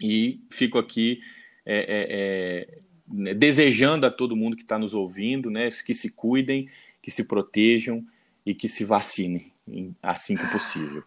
E 0.00 0.40
fico 0.48 0.78
aqui 0.78 1.20
é, 1.66 1.78
é, 1.78 2.06
é, 2.08 2.78
né, 3.08 3.34
desejando 3.34 4.06
a 4.06 4.12
todo 4.12 4.36
mundo 4.36 4.54
que 4.54 4.62
está 4.62 4.78
nos 4.78 4.94
ouvindo, 4.94 5.50
né? 5.50 5.70
Que 5.84 5.92
se 5.92 6.08
cuidem, 6.08 6.70
que 7.02 7.10
se 7.10 7.26
protejam 7.26 8.06
e 8.46 8.54
que 8.54 8.68
se 8.68 8.84
vacinem 8.84 9.50
assim 10.00 10.36
que 10.36 10.46
possível. 10.46 11.02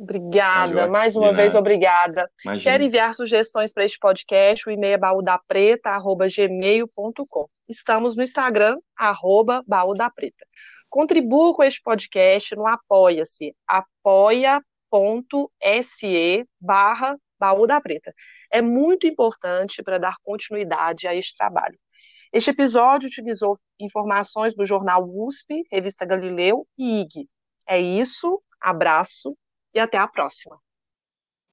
Obrigada, 0.00 0.88
mais 0.88 1.14
uma 1.14 1.30
vez 1.30 1.54
obrigada. 1.54 2.26
Imagina. 2.42 2.72
Quero 2.72 2.84
enviar 2.84 3.14
sugestões 3.14 3.70
para 3.70 3.84
este 3.84 3.98
podcast, 3.98 4.66
o 4.66 4.72
e-mail 4.72 4.94
é 4.94 4.96
baúdapreta.gmail.com. 4.96 7.46
Estamos 7.68 8.16
no 8.16 8.22
Instagram, 8.22 8.78
arroba 8.96 9.62
baúdapreta. 9.66 10.46
Contribua 10.88 11.54
com 11.54 11.62
este 11.62 11.82
podcast 11.82 12.56
no 12.56 12.66
Apoia-se, 12.66 13.54
apoia.se 13.68 14.64
barra 16.58 17.18
Baú 17.38 17.66
da 17.66 17.78
Preta. 17.78 18.14
É 18.50 18.62
muito 18.62 19.06
importante 19.06 19.82
para 19.82 19.98
dar 19.98 20.14
continuidade 20.24 21.06
a 21.06 21.14
este 21.14 21.36
trabalho. 21.36 21.78
Este 22.32 22.48
episódio 22.48 23.06
utilizou 23.06 23.54
informações 23.78 24.54
do 24.54 24.64
jornal 24.64 25.06
USP, 25.06 25.62
Revista 25.70 26.06
Galileu 26.06 26.66
e 26.78 27.02
IG. 27.02 27.28
É 27.68 27.78
isso, 27.78 28.42
abraço 28.58 29.36
e 29.74 29.78
até 29.80 29.98
a 29.98 30.06
próxima. 30.08 30.60